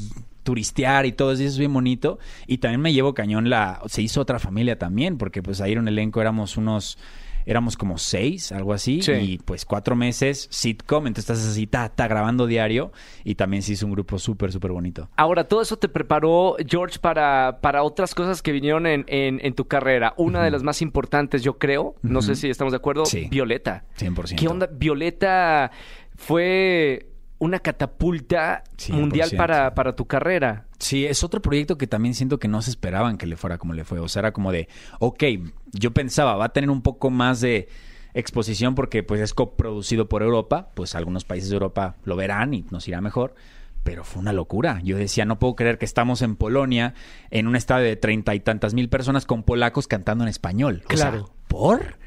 turistear 0.43 1.05
y 1.05 1.13
todo 1.13 1.31
eso 1.31 1.43
es 1.43 1.57
bien 1.57 1.71
bonito 1.73 2.19
y 2.47 2.57
también 2.57 2.81
me 2.81 2.91
llevo 2.91 3.13
cañón 3.13 3.49
la 3.49 3.81
se 3.85 4.01
hizo 4.01 4.19
otra 4.19 4.39
familia 4.39 4.77
también 4.77 5.17
porque 5.17 5.41
pues 5.41 5.61
ahí 5.61 5.71
en 5.71 5.79
un 5.79 5.87
elenco 5.87 6.19
éramos 6.19 6.57
unos 6.57 6.97
éramos 7.45 7.77
como 7.77 7.97
seis 7.97 8.51
algo 8.51 8.73
así 8.73 9.01
Sí. 9.01 9.11
y 9.13 9.37
pues 9.39 9.65
cuatro 9.65 9.95
meses 9.95 10.47
sitcom 10.51 11.07
entonces 11.07 11.29
estás 11.35 11.47
así 11.51 11.67
ta, 11.67 11.89
ta, 11.89 12.07
grabando 12.07 12.47
diario 12.47 12.91
y 13.23 13.35
también 13.35 13.63
se 13.63 13.73
hizo 13.73 13.85
un 13.85 13.91
grupo 13.93 14.19
súper 14.19 14.51
súper 14.51 14.71
bonito 14.71 15.09
Ahora, 15.15 15.47
todo 15.47 15.61
eso 15.61 15.77
te 15.77 15.89
preparó, 15.89 16.55
George, 16.67 16.99
para, 16.99 17.59
para 17.61 17.83
otras 17.83 18.13
cosas 18.15 18.41
que 18.41 18.51
vinieron 18.51 18.85
en, 18.87 19.05
en, 19.07 19.39
en 19.43 19.53
tu 19.53 19.65
carrera. 19.67 20.13
Una 20.17 20.43
de 20.43 20.51
las 20.51 20.63
más 20.63 20.81
importantes, 20.81 21.43
yo 21.43 21.57
creo, 21.57 21.95
no 22.01 22.21
sé 22.21 22.35
si 22.35 22.49
estamos 22.49 22.71
de 22.73 22.77
acuerdo, 22.77 23.05
Sí. 23.05 23.27
Violeta. 23.29 23.85
100%. 23.97 24.35
¿Qué 24.35 24.47
onda? 24.47 24.67
Violeta 24.71 25.71
fue 26.15 27.07
una 27.43 27.59
catapulta 27.59 28.63
100%. 28.77 28.93
mundial 28.93 29.31
para, 29.37 29.73
para 29.75 29.95
tu 29.95 30.05
carrera. 30.05 30.65
Sí, 30.79 31.05
es 31.05 31.23
otro 31.23 31.41
proyecto 31.41 31.77
que 31.77 31.87
también 31.87 32.13
siento 32.13 32.39
que 32.39 32.47
no 32.47 32.61
se 32.61 32.69
esperaban 32.71 33.17
que 33.17 33.25
le 33.25 33.37
fuera 33.37 33.57
como 33.57 33.73
le 33.73 33.83
fue. 33.83 33.99
O 33.99 34.07
sea, 34.07 34.21
era 34.21 34.33
como 34.33 34.51
de, 34.51 34.67
ok, 34.99 35.23
yo 35.71 35.91
pensaba, 35.91 36.35
va 36.35 36.45
a 36.45 36.53
tener 36.53 36.69
un 36.69 36.81
poco 36.81 37.09
más 37.09 37.41
de 37.41 37.67
exposición 38.13 38.75
porque 38.75 39.03
pues 39.03 39.21
es 39.21 39.33
coproducido 39.33 40.07
por 40.07 40.21
Europa, 40.23 40.69
pues 40.75 40.95
algunos 40.95 41.25
países 41.25 41.49
de 41.49 41.55
Europa 41.55 41.95
lo 42.03 42.15
verán 42.15 42.53
y 42.53 42.65
nos 42.71 42.87
irá 42.87 43.01
mejor. 43.01 43.35
Pero 43.83 44.05
fue 44.05 44.21
una 44.21 44.31
locura. 44.31 44.79
Yo 44.83 44.95
decía, 44.97 45.25
no 45.25 45.39
puedo 45.39 45.55
creer 45.55 45.77
que 45.77 45.83
estamos 45.85 46.21
en 46.21 46.37
Polonia, 46.37 46.93
en 47.31 47.47
un 47.47 47.57
estadio 47.57 47.85
de 47.85 47.97
treinta 47.97 48.33
y 48.33 48.39
tantas 48.39 48.73
mil 48.73 48.87
personas 48.87 49.25
con 49.25 49.43
polacos 49.43 49.87
cantando 49.89 50.23
en 50.23 50.29
español. 50.29 50.83
O 50.89 50.95
sea, 50.95 51.09
Claro. 51.11 51.29
¿por? 51.49 51.97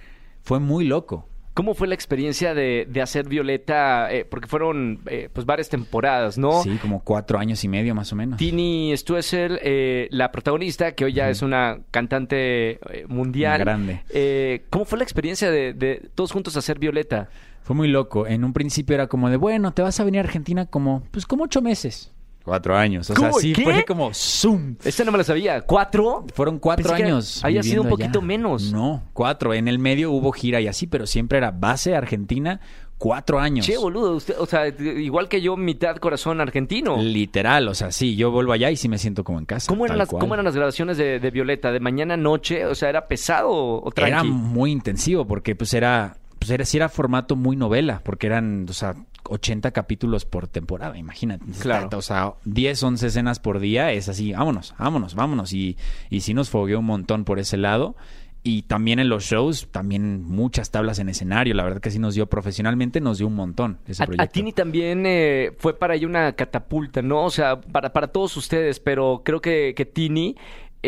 Fue 0.43 0.59
muy 0.59 0.87
loco. 0.87 1.29
¿Cómo 1.57 1.73
fue 1.73 1.89
la 1.89 1.95
experiencia 1.95 2.53
de, 2.53 2.87
de 2.87 3.01
hacer 3.01 3.27
Violeta? 3.27 4.13
Eh, 4.13 4.27
porque 4.27 4.47
fueron 4.47 5.01
eh, 5.07 5.31
pues 5.33 5.47
varias 5.47 5.71
temporadas, 5.71 6.37
¿no? 6.37 6.63
Sí, 6.63 6.77
como 6.83 7.03
cuatro 7.03 7.39
años 7.39 7.65
y 7.65 7.69
medio 7.69 7.95
más 7.95 8.13
o 8.13 8.17
menos. 8.17 8.37
Tini 8.37 8.95
Stuessel, 8.95 9.59
eh, 9.63 10.07
la 10.11 10.31
protagonista, 10.31 10.93
que 10.93 11.07
hoy 11.07 11.15
ya 11.15 11.31
es 11.31 11.41
una 11.41 11.79
cantante 11.91 12.73
eh, 12.73 13.07
mundial. 13.09 13.61
Grande. 13.61 14.03
Eh, 14.11 14.67
¿Cómo 14.69 14.85
fue 14.85 14.99
la 14.99 15.05
experiencia 15.05 15.51
de, 15.51 15.73
de 15.73 16.11
todos 16.15 16.31
juntos 16.31 16.59
hacer 16.59 16.79
Violeta? 16.79 17.31
Fue 17.63 17.75
muy 17.75 17.89
loco. 17.89 18.27
En 18.27 18.45
un 18.45 18.53
principio 18.53 18.95
era 18.95 19.07
como 19.07 19.31
de, 19.31 19.39
bueno, 19.39 19.73
te 19.73 19.81
vas 19.81 19.99
a 19.99 20.05
venir 20.05 20.21
a 20.21 20.25
Argentina 20.25 20.67
como, 20.67 21.05
pues 21.11 21.25
como 21.25 21.45
ocho 21.45 21.63
meses. 21.63 22.13
Cuatro 22.47 22.77
años. 22.77 23.11
O 23.11 23.15
sea, 23.15 23.29
¿Cómo? 23.29 23.41
sí, 23.41 23.53
¿Qué? 23.53 23.65
fue 23.65 23.85
como 23.85 24.15
zoom. 24.15 24.77
Esta 24.85 25.03
no 25.03 25.11
me 25.11 25.19
la 25.19 25.25
sabía. 25.25 25.63
¿Cuatro? 25.63 26.25
Fueron 26.33 26.61
cuatro 26.61 26.85
Pensé 26.85 26.97
que 27.03 27.09
años. 27.09 27.45
había 27.45 27.61
sido 27.65 27.83
un 27.83 27.89
allá. 27.89 27.97
poquito 27.97 28.23
menos. 28.23 28.73
No, 28.73 29.03
cuatro. 29.13 29.53
En 29.53 29.67
el 29.67 29.81
medio 29.81 30.13
hubo 30.13 30.31
gira 30.31 30.61
y 30.61 30.69
así, 30.69 30.87
pero 30.87 31.09
siempre 31.09 31.39
era 31.39 31.51
base 31.51 31.97
Argentina, 31.97 32.61
cuatro 32.99 33.41
años. 33.41 33.67
Che, 33.67 33.77
boludo, 33.77 34.15
usted, 34.15 34.37
o 34.39 34.47
sea, 34.47 34.69
igual 34.69 35.29
que 35.29 35.43
yo, 35.43 35.57
mitad 35.57 35.97
corazón 35.97 36.41
argentino. 36.41 36.97
Literal, 37.03 37.67
o 37.67 37.75
sea, 37.75 37.91
sí, 37.91 38.15
yo 38.15 38.31
vuelvo 38.31 38.53
allá 38.53 38.71
y 38.71 38.77
sí 38.77 38.89
me 38.89 38.99
siento 38.99 39.25
como 39.25 39.41
en 39.41 39.45
casa. 39.47 39.67
¿Cómo 39.69 39.85
eran, 39.85 39.99
las, 39.99 40.09
cual. 40.09 40.21
¿Cómo 40.21 40.35
eran 40.35 40.45
las 40.45 40.55
grabaciones 40.55 40.97
de, 40.99 41.19
de 41.19 41.31
Violeta? 41.33 41.73
¿De 41.73 41.81
mañana 41.81 42.15
a 42.15 42.17
noche? 42.17 42.65
O 42.67 42.77
sea, 42.77 42.89
¿era 42.91 43.09
pesado 43.09 43.51
o 43.51 43.91
tranqui? 43.91 44.13
Era 44.13 44.23
muy 44.23 44.71
intensivo 44.71 45.27
porque 45.27 45.57
pues 45.57 45.75
era, 45.75 46.17
pues 46.47 46.55
era, 46.55 46.65
sí 46.65 46.77
era 46.77 46.89
formato 46.89 47.35
muy 47.35 47.57
novela, 47.57 48.03
porque 48.05 48.29
eran, 48.29 48.67
o 48.69 48.73
sea, 48.73 48.95
80 49.25 49.73
capítulos 49.73 50.25
por 50.25 50.47
temporada, 50.47 50.97
imagínate. 50.97 51.45
Claro. 51.59 51.89
O 51.99 52.03
sea, 52.03 52.35
10, 52.45 52.83
11 52.85 53.07
escenas 53.09 53.41
por 53.41 53.59
día, 53.59 53.91
es 53.91 54.09
así, 54.09 54.33
vámonos, 54.33 54.73
vámonos, 54.79 55.17
vámonos. 55.17 55.53
Y, 55.53 55.77
y 56.09 56.21
sí 56.21 56.35
nos 56.35 56.49
fogueó 56.49 56.79
un 56.79 56.85
montón 56.85 57.25
por 57.25 57.41
ese 57.41 57.57
lado. 57.57 57.97
Y 58.45 58.63
también 58.63 59.01
en 59.01 59.09
los 59.09 59.25
shows, 59.25 59.67
también 59.73 60.23
muchas 60.23 60.71
tablas 60.71 61.01
en 61.01 61.09
escenario. 61.09 61.53
La 61.53 61.65
verdad 61.65 61.81
que 61.81 61.91
sí 61.91 61.99
nos 61.99 62.15
dio 62.15 62.27
profesionalmente, 62.27 63.01
nos 63.01 63.19
dio 63.19 63.27
un 63.27 63.35
montón 63.35 63.81
ese 63.89 64.05
A, 64.05 64.05
a 64.05 64.07
proyecto. 64.07 64.33
Tini 64.33 64.53
también 64.53 65.03
eh, 65.05 65.51
fue 65.59 65.77
para 65.77 65.97
ella 65.97 66.07
una 66.07 66.33
catapulta, 66.35 67.03
¿no? 67.03 67.25
O 67.25 67.31
sea, 67.31 67.61
para, 67.61 67.93
para 67.93 68.07
todos 68.07 68.37
ustedes, 68.37 68.79
pero 68.79 69.23
creo 69.25 69.41
que, 69.41 69.75
que 69.77 69.85
Tini 69.85 70.37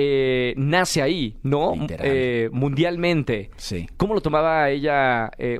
eh, 0.00 0.54
nace 0.56 1.02
ahí, 1.02 1.36
¿no? 1.42 1.74
Eh, 1.88 2.48
mundialmente. 2.52 3.50
Sí. 3.56 3.88
¿Cómo 3.96 4.14
lo 4.14 4.20
tomaba 4.20 4.70
ella? 4.70 5.28
Eh, 5.38 5.58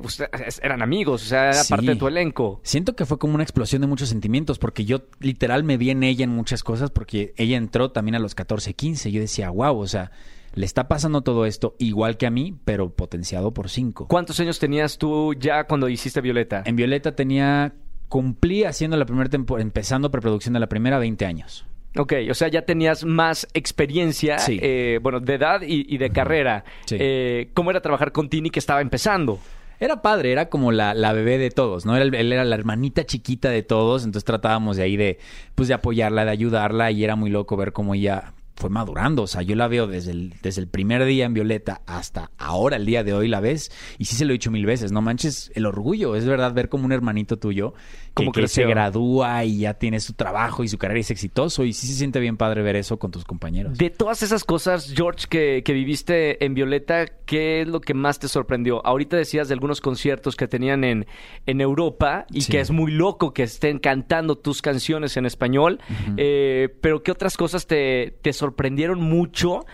eran 0.61 0.81
amigos, 0.81 1.23
o 1.23 1.25
sea, 1.25 1.49
era 1.49 1.63
Sí. 1.63 1.69
parte 1.69 1.87
de 1.87 1.95
tu 1.97 2.07
elenco. 2.07 2.61
Siento 2.63 2.95
que 2.95 3.05
fue 3.05 3.19
como 3.19 3.33
una 3.35 3.43
explosión 3.43 3.81
de 3.81 3.87
muchos 3.87 4.07
sentimientos, 4.07 4.57
porque 4.59 4.85
yo 4.85 5.01
literal 5.19 5.65
me 5.65 5.75
vi 5.75 5.89
en 5.89 6.03
ella 6.03 6.23
en 6.23 6.29
muchas 6.29 6.63
cosas, 6.63 6.89
porque 6.89 7.33
ella 7.35 7.57
entró 7.57 7.91
también 7.91 8.15
a 8.15 8.19
los 8.19 8.33
14, 8.33 8.73
15. 8.73 9.11
Yo 9.11 9.19
decía, 9.19 9.49
wow, 9.49 9.77
o 9.77 9.87
sea, 9.87 10.11
le 10.53 10.65
está 10.65 10.87
pasando 10.87 11.21
todo 11.21 11.45
esto 11.45 11.75
igual 11.77 12.15
que 12.15 12.25
a 12.25 12.31
mí, 12.31 12.55
pero 12.63 12.91
potenciado 12.95 13.53
por 13.53 13.69
5. 13.69 14.07
¿Cuántos 14.07 14.39
años 14.39 14.57
tenías 14.57 14.97
tú 14.97 15.33
ya 15.33 15.65
cuando 15.65 15.89
hiciste 15.89 16.21
Violeta? 16.21 16.63
En 16.65 16.77
Violeta 16.77 17.13
tenía, 17.13 17.73
cumplí 18.07 18.63
haciendo 18.63 18.95
la 18.95 19.05
primera 19.05 19.29
temporada, 19.29 19.63
empezando 19.63 20.09
preproducción 20.09 20.53
de 20.53 20.61
la 20.61 20.67
primera, 20.69 20.97
20 20.97 21.25
años. 21.25 21.65
Ok, 21.97 22.13
o 22.29 22.33
sea, 22.33 22.47
ya 22.49 22.61
tenías 22.63 23.03
más 23.03 23.47
experiencia, 23.53 24.37
Sí. 24.39 24.59
eh, 24.61 24.99
bueno, 25.01 25.19
de 25.19 25.33
edad 25.33 25.61
y, 25.61 25.85
y 25.93 25.97
de 25.97 26.11
carrera. 26.11 26.63
Sí. 26.85 26.97
Eh, 26.99 27.49
¿Cómo 27.53 27.71
era 27.71 27.81
trabajar 27.81 28.11
con 28.11 28.29
Tini 28.29 28.49
que 28.51 28.59
estaba 28.59 28.81
empezando? 28.81 29.39
Era 29.79 30.01
padre, 30.01 30.31
era 30.33 30.49
como 30.49 30.71
la, 30.71 30.93
la 30.93 31.13
bebé 31.13 31.37
de 31.37 31.49
todos, 31.51 31.85
¿no? 31.85 31.95
Era 31.95 32.03
el- 32.05 32.13
él 32.13 32.33
era 32.33 32.43
la 32.43 32.55
hermanita 32.55 33.05
chiquita 33.05 33.49
de 33.49 33.63
todos, 33.63 34.03
entonces 34.03 34.25
tratábamos 34.25 34.75
de 34.77 34.83
ahí 34.83 34.97
de, 34.97 35.19
pues 35.55 35.67
de 35.69 35.73
apoyarla, 35.73 36.25
de 36.25 36.31
ayudarla, 36.31 36.91
y 36.91 37.03
era 37.03 37.15
muy 37.15 37.29
loco 37.29 37.55
ver 37.55 37.71
cómo 37.71 37.95
ella 37.95 38.33
fue 38.59 38.69
madurando. 38.69 39.23
O 39.23 39.27
sea, 39.27 39.41
yo 39.41 39.55
la 39.55 39.67
veo 39.67 39.87
desde 39.87 40.11
el, 40.11 40.33
desde 40.43 40.61
el 40.61 40.67
primer 40.67 41.05
día 41.05 41.25
en 41.25 41.33
Violeta 41.33 41.81
hasta 41.87 42.29
ahora, 42.37 42.75
el 42.75 42.85
día 42.85 43.03
de 43.03 43.13
hoy, 43.13 43.27
la 43.27 43.39
ves, 43.39 43.71
y 43.97 44.05
sí 44.05 44.15
se 44.15 44.25
lo 44.25 44.31
he 44.31 44.33
dicho 44.33 44.51
mil 44.51 44.65
veces, 44.65 44.91
no 44.91 45.01
manches 45.01 45.51
el 45.55 45.65
orgullo, 45.65 46.15
es 46.15 46.25
verdad 46.25 46.53
ver 46.53 46.69
como 46.69 46.85
un 46.85 46.91
hermanito 46.91 47.37
tuyo 47.37 47.73
que, 47.73 48.25
Cómo 48.25 48.31
que 48.33 48.47
se 48.47 48.65
gradúa 48.65 49.45
y 49.45 49.59
ya 49.59 49.75
tiene 49.75 49.99
su 50.01 50.13
trabajo 50.13 50.63
y 50.63 50.67
su 50.67 50.77
carrera 50.77 50.99
y 50.99 51.01
es 51.01 51.11
exitoso, 51.11 51.63
y 51.63 51.71
sí 51.73 51.87
se 51.87 51.93
siente 51.93 52.19
bien 52.19 52.35
padre 52.37 52.61
ver 52.61 52.75
eso 52.75 52.99
con 52.99 53.11
tus 53.11 53.23
compañeros. 53.23 53.77
De 53.77 53.89
todas 53.89 54.21
esas 54.23 54.43
cosas, 54.43 54.93
George, 54.93 55.27
que, 55.29 55.63
que 55.63 55.73
viviste 55.73 56.43
en 56.43 56.53
Violeta, 56.53 57.05
¿qué 57.25 57.61
es 57.61 57.67
lo 57.67 57.79
que 57.79 57.93
más 57.93 58.19
te 58.19 58.27
sorprendió? 58.27 58.85
Ahorita 58.85 59.15
decías 59.15 59.47
de 59.47 59.53
algunos 59.53 59.79
conciertos 59.79 60.35
que 60.35 60.47
tenían 60.47 60.83
en, 60.83 61.05
en 61.45 61.61
Europa 61.61 62.25
y 62.31 62.41
Sí. 62.41 62.51
que 62.51 62.59
es 62.59 62.71
muy 62.71 62.91
loco 62.91 63.33
que 63.33 63.43
estén 63.43 63.79
cantando 63.79 64.37
tus 64.37 64.61
canciones 64.61 65.15
en 65.17 65.25
español, 65.25 65.79
eh, 66.17 66.69
pero 66.81 67.03
¿qué 67.03 67.11
otras 67.11 67.37
cosas 67.37 67.67
te, 67.67 68.17
te 68.21 68.33
sorprendieron 68.33 68.48
mucho 68.97 69.65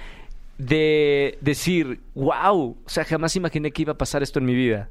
de 0.57 1.37
decir, 1.41 2.01
wow, 2.13 2.77
o 2.85 2.89
sea, 2.89 3.03
jamás 3.03 3.35
imaginé 3.35 3.71
que 3.71 3.81
iba 3.81 3.93
a 3.93 3.97
pasar 3.97 4.23
esto 4.23 4.39
en 4.39 4.45
mi 4.45 4.55
vida? 4.55 4.89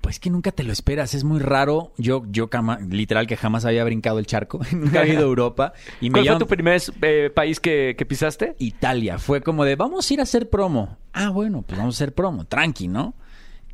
Pues 0.00 0.18
que 0.18 0.30
nunca 0.30 0.50
te 0.50 0.64
lo 0.64 0.72
esperas, 0.72 1.12
es 1.12 1.24
muy 1.24 1.40
raro. 1.40 1.92
Yo, 1.98 2.22
yo 2.30 2.48
literal 2.88 3.26
que 3.26 3.36
jamás 3.36 3.66
había 3.66 3.84
brincado 3.84 4.18
el 4.18 4.26
charco, 4.26 4.60
nunca 4.72 5.00
había 5.00 5.14
ido 5.14 5.24
a 5.24 5.26
Europa. 5.26 5.72
Y 6.00 6.08
me 6.08 6.20
¿Cuál 6.20 6.26
fue 6.26 6.38
tu 6.38 6.46
primer 6.46 6.80
eh, 7.02 7.30
país 7.34 7.60
que, 7.60 7.94
que 7.98 8.06
pisaste? 8.06 8.56
Italia. 8.58 9.18
Fue 9.18 9.42
como 9.42 9.64
de, 9.64 9.76
vamos 9.76 10.10
a 10.10 10.14
ir 10.14 10.20
a 10.20 10.22
hacer 10.22 10.48
promo. 10.48 10.96
Ah, 11.12 11.28
bueno, 11.28 11.62
pues 11.62 11.78
vamos 11.78 11.96
a 11.96 11.98
hacer 11.98 12.14
promo, 12.14 12.46
tranqui, 12.46 12.88
¿no? 12.88 13.14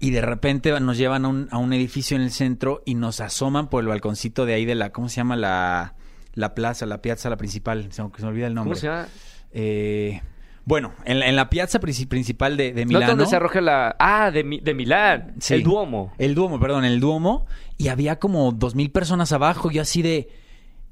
Y 0.00 0.10
de 0.10 0.20
repente 0.20 0.78
nos 0.80 0.98
llevan 0.98 1.24
a 1.24 1.28
un, 1.28 1.48
a 1.50 1.58
un 1.58 1.72
edificio 1.72 2.16
en 2.16 2.22
el 2.22 2.30
centro 2.30 2.82
y 2.84 2.94
nos 2.94 3.20
asoman 3.20 3.68
por 3.68 3.82
el 3.82 3.88
balconcito 3.88 4.44
de 4.44 4.54
ahí 4.54 4.64
de 4.64 4.74
la, 4.74 4.90
¿cómo 4.90 5.08
se 5.08 5.16
llama? 5.16 5.36
La, 5.36 5.94
la 6.36 6.54
plaza, 6.54 6.86
la 6.86 7.02
piazza, 7.02 7.28
la 7.28 7.36
principal. 7.36 7.88
Se, 7.90 8.02
me- 8.04 8.10
se 8.16 8.22
me 8.22 8.28
olvida 8.28 8.46
el 8.46 8.54
nombre. 8.54 8.70
¿Cómo 8.74 8.80
se 8.80 8.86
llama? 8.86 9.08
Eh, 9.52 10.20
bueno, 10.64 10.92
en 11.04 11.20
la, 11.20 11.26
en 11.28 11.36
la 11.36 11.48
piazza 11.50 11.80
princi- 11.80 12.06
principal 12.08 12.56
de, 12.56 12.72
de 12.72 12.84
¿No 12.84 12.88
Milano. 12.88 13.06
donde 13.08 13.26
se 13.26 13.36
arroja 13.36 13.60
la... 13.60 13.96
Ah, 13.98 14.30
de, 14.30 14.60
de 14.62 14.74
Milán, 14.74 15.34
Sí. 15.40 15.54
el 15.54 15.62
Duomo. 15.62 16.12
El 16.18 16.34
Duomo, 16.34 16.60
perdón, 16.60 16.84
el 16.84 17.00
Duomo. 17.00 17.46
Y 17.78 17.88
había 17.88 18.18
como 18.18 18.52
dos 18.52 18.74
mil 18.74 18.90
personas 18.90 19.32
abajo. 19.32 19.70
Yo 19.70 19.82
así 19.82 20.02
de. 20.02 20.28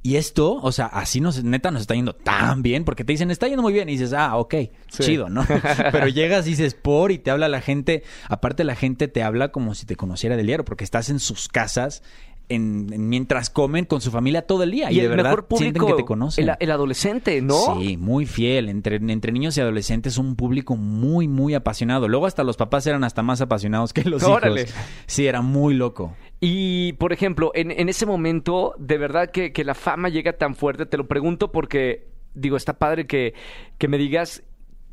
Y 0.06 0.16
esto, 0.16 0.56
o 0.56 0.70
sea, 0.70 0.84
así 0.84 1.18
nos, 1.22 1.42
neta 1.42 1.70
nos 1.70 1.80
está 1.80 1.94
yendo 1.94 2.14
tan 2.14 2.62
bien, 2.62 2.84
porque 2.84 3.04
te 3.04 3.12
dicen, 3.14 3.30
está 3.30 3.48
yendo 3.48 3.62
muy 3.62 3.72
bien, 3.72 3.88
y 3.88 3.92
dices, 3.92 4.12
ah, 4.12 4.36
ok, 4.36 4.54
Sí. 4.90 5.02
chido, 5.02 5.30
¿no? 5.30 5.46
Pero 5.92 6.08
llegas 6.08 6.46
y 6.46 6.50
dices, 6.50 6.74
por, 6.74 7.10
y 7.10 7.16
te 7.16 7.30
habla 7.30 7.48
la 7.48 7.62
gente, 7.62 8.02
aparte 8.28 8.64
la 8.64 8.74
gente 8.76 9.08
te 9.08 9.22
habla 9.22 9.48
como 9.48 9.74
si 9.74 9.86
te 9.86 9.96
conociera 9.96 10.36
del 10.36 10.46
diario, 10.46 10.62
porque 10.66 10.84
estás 10.84 11.08
en 11.08 11.20
sus 11.20 11.48
casas, 11.48 12.02
en, 12.48 12.92
en- 12.92 13.08
mientras 13.08 13.50
comen 13.50 13.84
con 13.84 14.00
su 14.00 14.10
familia 14.10 14.46
todo 14.46 14.62
el 14.62 14.70
día, 14.70 14.90
y, 14.90 14.96
Y 14.96 14.98
de 14.98 15.04
el 15.04 15.08
verdad 15.10 15.24
mejor 15.30 15.46
sienten 15.50 15.80
público, 15.80 15.96
que 15.96 16.02
te 16.02 16.06
conocen. 16.06 16.48
el, 16.48 16.56
el 16.60 16.70
adolescente, 16.70 17.40
¿no? 17.42 17.78
Sí, 17.80 17.96
muy 17.96 18.26
fiel. 18.26 18.68
Entre, 18.68 18.96
entre 18.96 19.32
niños 19.32 19.56
y 19.56 19.60
adolescentes, 19.60 20.18
un 20.18 20.36
público 20.36 20.76
muy, 20.76 21.26
muy 21.28 21.54
apasionado. 21.54 22.08
Luego 22.08 22.26
hasta 22.26 22.44
los 22.44 22.56
papás 22.56 22.86
eran 22.86 23.04
hasta 23.04 23.22
más 23.22 23.40
apasionados 23.40 23.92
que 23.92 24.04
los 24.04 24.22
Órale. 24.22 24.62
hijos. 24.62 24.74
Sí, 25.06 25.26
era 25.26 25.40
muy 25.42 25.74
loco. 25.74 26.14
Y, 26.40 26.92
por 26.94 27.12
ejemplo, 27.12 27.50
en, 27.54 27.70
en 27.70 27.88
ese 27.88 28.04
momento, 28.04 28.74
de 28.78 28.98
verdad 28.98 29.30
que, 29.30 29.52
que 29.52 29.64
la 29.64 29.74
fama 29.74 30.08
llega 30.10 30.34
tan 30.34 30.54
fuerte, 30.54 30.84
te 30.84 30.96
lo 30.98 31.06
pregunto 31.08 31.50
porque, 31.52 32.08
digo, 32.34 32.56
está 32.58 32.74
padre 32.78 33.06
que, 33.06 33.32
que 33.78 33.88
me 33.88 33.96
digas, 33.96 34.42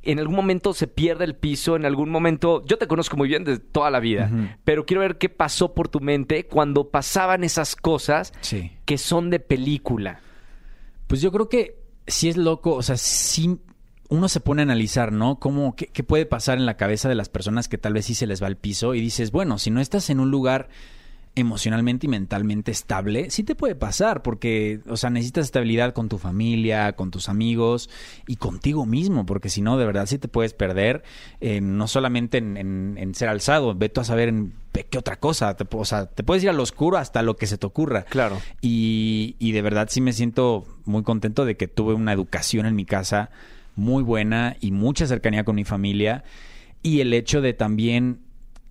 en 0.04 0.20
algún 0.20 0.36
momento 0.36 0.74
se 0.74 0.88
pierde 0.88 1.26
el 1.26 1.36
piso, 1.36 1.76
en 1.76 1.86
algún 1.86 2.10
momento, 2.10 2.64
yo 2.66 2.78
te 2.78 2.88
conozco 2.88 3.18
muy 3.18 3.28
bien 3.28 3.44
de 3.44 3.60
toda 3.60 3.92
la 3.92 4.00
vida, 4.00 4.32
pero 4.64 4.86
quiero 4.86 5.02
ver 5.02 5.18
qué 5.18 5.30
pasó 5.30 5.74
por 5.74 5.88
tu 5.90 6.00
mente 6.00 6.46
cuando 6.48 6.90
pasaban 6.90 7.44
esas 7.44 7.76
cosas 7.76 8.34
Sí. 8.42 8.72
que 8.86 8.98
son 8.98 9.30
de 9.30 9.40
película. 9.40 10.20
Pues 11.08 11.22
yo 11.22 11.32
creo 11.32 11.50
que 11.50 11.78
sí 12.08 12.30
es 12.30 12.38
loco, 12.38 12.74
o 12.74 12.82
sea, 12.84 12.98
sí 12.98 13.60
uno 14.10 14.28
se 14.28 14.40
pone 14.42 14.62
a 14.62 14.64
analizar, 14.64 15.12
¿no? 15.14 15.40
¿Cómo, 15.40 15.76
qué, 15.76 15.88
qué 15.88 16.04
puede 16.04 16.26
pasar 16.26 16.58
en 16.58 16.66
la 16.66 16.76
cabeza 16.76 17.08
de 17.08 17.16
las 17.16 17.30
personas 17.30 17.70
que 17.70 17.78
tal 17.78 17.94
vez 17.94 18.06
sí 18.06 18.14
se 18.14 18.28
les 18.28 18.42
va 18.44 18.48
al 18.48 18.58
piso 18.58 18.94
y 18.94 19.00
dices, 19.02 19.32
bueno, 19.32 19.58
si 19.58 19.72
no 19.72 19.80
estás 19.80 20.10
en 20.10 20.20
un 20.20 20.32
lugar 20.32 20.68
emocionalmente 21.34 22.08
y 22.08 22.10
mentalmente 22.10 22.72
estable, 22.72 23.30
sí 23.30 23.44
te 23.44 23.56
puede 23.56 23.74
pasar, 23.74 24.22
porque, 24.22 24.82
o 24.90 24.98
sea, 24.98 25.10
necesitas 25.10 25.46
estabilidad 25.46 25.94
con 25.94 26.10
tu 26.10 26.18
familia, 26.18 26.92
con 26.94 27.10
tus 27.10 27.30
amigos 27.30 27.90
y 28.28 28.36
contigo 28.36 28.86
mismo, 28.86 29.26
porque 29.26 29.50
si 29.50 29.62
no, 29.62 29.78
de 29.78 29.86
verdad 29.86 30.08
sí 30.08 30.18
te 30.18 30.28
puedes 30.28 30.54
perder, 30.54 31.04
eh, 31.40 31.62
no 31.62 31.88
solamente 31.88 32.38
en, 32.38 32.58
en- 32.58 32.98
en 32.98 33.16
ser 33.16 33.30
alzado, 33.30 33.74
ve 33.74 33.88
tú 33.88 34.02
a 34.02 34.04
saber 34.04 34.28
en 34.30 34.52
qué 34.90 34.98
otra 34.98 35.20
cosa, 35.20 35.56
te, 35.56 35.66
o 35.72 35.86
sea, 35.86 36.06
te 36.08 36.24
puedes 36.24 36.44
ir 36.44 36.50
al 36.50 36.60
oscuro 36.60 36.98
hasta 36.98 37.22
lo 37.22 37.38
que 37.38 37.48
se 37.48 37.58
te 37.58 37.66
ocurra. 37.66 38.04
Claro. 38.04 38.38
Y, 38.62 39.36
y 39.40 39.54
de 39.54 39.62
verdad 39.62 39.88
sí 39.90 40.02
me 40.02 40.12
siento 40.14 40.66
muy 40.84 41.04
contento 41.04 41.46
de 41.46 41.56
que 41.56 41.68
tuve 41.70 41.94
una 41.94 42.12
educación 42.12 42.66
en 42.66 42.76
mi 42.76 42.84
casa 42.86 43.30
muy 43.76 44.04
buena 44.04 44.58
y 44.60 44.72
mucha 44.72 45.08
cercanía 45.08 45.46
con 45.46 45.56
mi 45.56 45.64
familia. 45.64 46.26
Y 46.84 47.00
el 47.00 47.14
hecho 47.14 47.40
de 47.42 47.54
también 47.54 48.20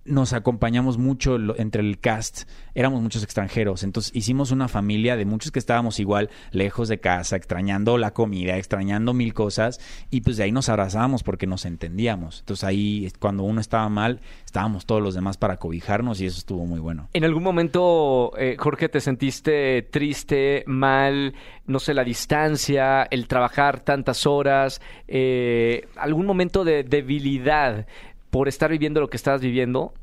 nos 0.05 0.33
acompañamos 0.33 0.97
mucho 0.97 1.37
entre 1.57 1.81
el 1.81 1.99
cast, 1.99 2.49
éramos 2.73 3.01
muchos 3.01 3.23
extranjeros, 3.23 3.83
entonces 3.83 4.15
hicimos 4.15 4.51
una 4.51 4.67
familia 4.67 5.15
de 5.15 5.25
muchos 5.25 5.51
que 5.51 5.59
estábamos 5.59 5.99
igual 5.99 6.29
lejos 6.51 6.87
de 6.87 6.99
casa, 6.99 7.35
extrañando 7.35 7.97
la 7.97 8.11
comida, 8.11 8.57
extrañando 8.57 9.13
mil 9.13 9.33
cosas 9.33 9.79
y 10.09 10.21
pues 10.21 10.37
de 10.37 10.43
ahí 10.43 10.51
nos 10.51 10.69
abrazábamos 10.69 11.23
porque 11.23 11.47
nos 11.47 11.65
entendíamos. 11.65 12.39
Entonces 12.39 12.63
ahí 12.63 13.11
cuando 13.19 13.43
uno 13.43 13.61
estaba 13.61 13.87
mal, 13.89 14.21
estábamos 14.45 14.85
todos 14.85 15.01
los 15.01 15.13
demás 15.13 15.37
para 15.37 15.57
cobijarnos 15.57 16.19
y 16.21 16.25
eso 16.25 16.39
estuvo 16.39 16.65
muy 16.65 16.79
bueno. 16.79 17.09
¿En 17.13 17.23
algún 17.23 17.43
momento, 17.43 18.31
eh, 18.37 18.55
Jorge, 18.57 18.89
te 18.89 19.01
sentiste 19.01 19.83
triste, 19.83 20.63
mal, 20.65 21.33
no 21.67 21.79
sé, 21.79 21.93
la 21.93 22.03
distancia, 22.03 23.03
el 23.03 23.27
trabajar 23.27 23.81
tantas 23.81 24.25
horas, 24.25 24.81
eh, 25.07 25.87
algún 25.95 26.25
momento 26.25 26.63
de 26.63 26.83
debilidad 26.83 27.85
por 28.31 28.47
estar 28.47 28.71
viviendo 28.71 28.99
lo 28.99 29.09
que 29.09 29.17
estabas 29.17 29.41
viviendo? 29.41 29.93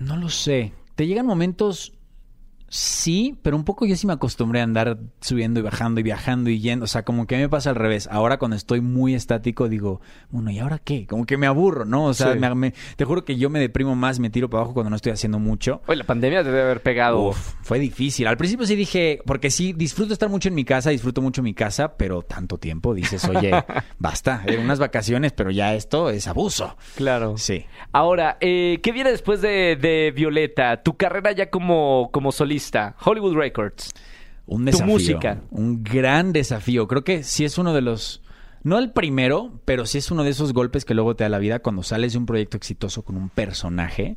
No 0.00 0.16
lo 0.16 0.28
sé. 0.28 0.72
Te 0.96 1.06
llegan 1.06 1.26
momentos 1.26 1.95
Sí, 2.68 3.38
pero 3.42 3.56
un 3.56 3.64
poco 3.64 3.86
yo 3.86 3.94
sí 3.96 4.06
me 4.06 4.12
acostumbré 4.12 4.60
a 4.60 4.64
andar 4.64 4.98
subiendo 5.20 5.60
y 5.60 5.62
bajando 5.62 6.00
y 6.00 6.02
viajando 6.02 6.50
y 6.50 6.58
yendo. 6.58 6.84
O 6.84 6.88
sea, 6.88 7.04
como 7.04 7.26
que 7.26 7.36
me 7.36 7.48
pasa 7.48 7.70
al 7.70 7.76
revés. 7.76 8.08
Ahora 8.10 8.38
cuando 8.38 8.56
estoy 8.56 8.80
muy 8.80 9.14
estático 9.14 9.68
digo, 9.68 10.00
bueno, 10.30 10.50
¿y 10.50 10.58
ahora 10.58 10.78
qué? 10.80 11.06
Como 11.06 11.26
que 11.26 11.36
me 11.36 11.46
aburro, 11.46 11.84
¿no? 11.84 12.06
O 12.06 12.14
sea, 12.14 12.32
Sí. 12.32 12.38
me- 12.40 12.54
me- 12.56 12.74
te 12.96 13.04
juro 13.04 13.24
que 13.24 13.36
yo 13.36 13.50
me 13.50 13.60
deprimo 13.60 13.94
más, 13.94 14.18
me 14.18 14.30
tiro 14.30 14.50
para 14.50 14.62
abajo 14.62 14.74
cuando 14.74 14.90
no 14.90 14.96
estoy 14.96 15.12
haciendo 15.12 15.38
mucho. 15.38 15.80
Oye, 15.86 15.96
la 15.98 16.04
pandemia 16.04 16.42
te 16.42 16.48
debe 16.50 16.62
haber 16.62 16.82
pegado. 16.82 17.20
Uf, 17.28 17.54
fue 17.62 17.78
difícil. 17.78 18.26
Al 18.26 18.36
principio 18.36 18.66
sí 18.66 18.74
dije, 18.74 19.20
porque 19.24 19.50
sí, 19.50 19.72
disfruto 19.72 20.12
estar 20.12 20.28
mucho 20.28 20.48
en 20.48 20.56
mi 20.56 20.64
casa, 20.64 20.90
disfruto 20.90 21.22
mucho 21.22 21.42
mi 21.44 21.54
casa, 21.54 21.96
pero 21.96 22.22
tanto 22.22 22.58
tiempo 22.58 22.94
dices, 22.94 23.24
oye, 23.28 23.52
basta, 24.00 24.42
eh, 24.46 24.58
unas 24.58 24.80
vacaciones, 24.80 25.32
pero 25.32 25.52
ya 25.52 25.74
esto 25.74 26.10
es 26.10 26.26
abuso. 26.26 26.76
Claro. 26.96 27.38
Sí. 27.38 27.64
Ahora, 27.92 28.38
eh, 28.40 28.80
¿qué 28.82 28.90
viene 28.90 29.10
después 29.12 29.40
de, 29.40 29.76
de 29.80 30.12
Violeta? 30.14 30.82
Tu 30.82 30.96
carrera 30.96 31.30
ya 31.32 31.48
como, 31.48 32.10
como 32.12 32.32
solista. 32.32 32.55
Hollywood 33.04 33.34
Records. 33.36 33.92
Un 34.46 34.60
Tu 34.64 34.70
desafío. 34.72 34.86
música. 34.92 35.40
Un 35.50 35.82
gran 35.82 36.32
desafío. 36.32 36.86
Creo 36.86 37.02
que 37.04 37.22
sí 37.24 37.44
es 37.44 37.58
uno 37.58 37.74
de 37.74 37.80
los. 37.82 38.22
No 38.62 38.78
el 38.78 38.90
primero, 38.92 39.60
pero 39.64 39.86
sí 39.86 39.98
es 39.98 40.10
uno 40.10 40.24
de 40.24 40.30
esos 40.30 40.52
golpes 40.52 40.84
que 40.84 40.94
luego 40.94 41.14
te 41.16 41.24
da 41.24 41.30
la 41.30 41.38
vida 41.38 41.58
cuando 41.60 41.82
sales 41.82 42.12
de 42.12 42.18
un 42.18 42.26
proyecto 42.26 42.56
exitoso 42.56 43.02
con 43.02 43.16
un 43.16 43.28
personaje. 43.28 44.16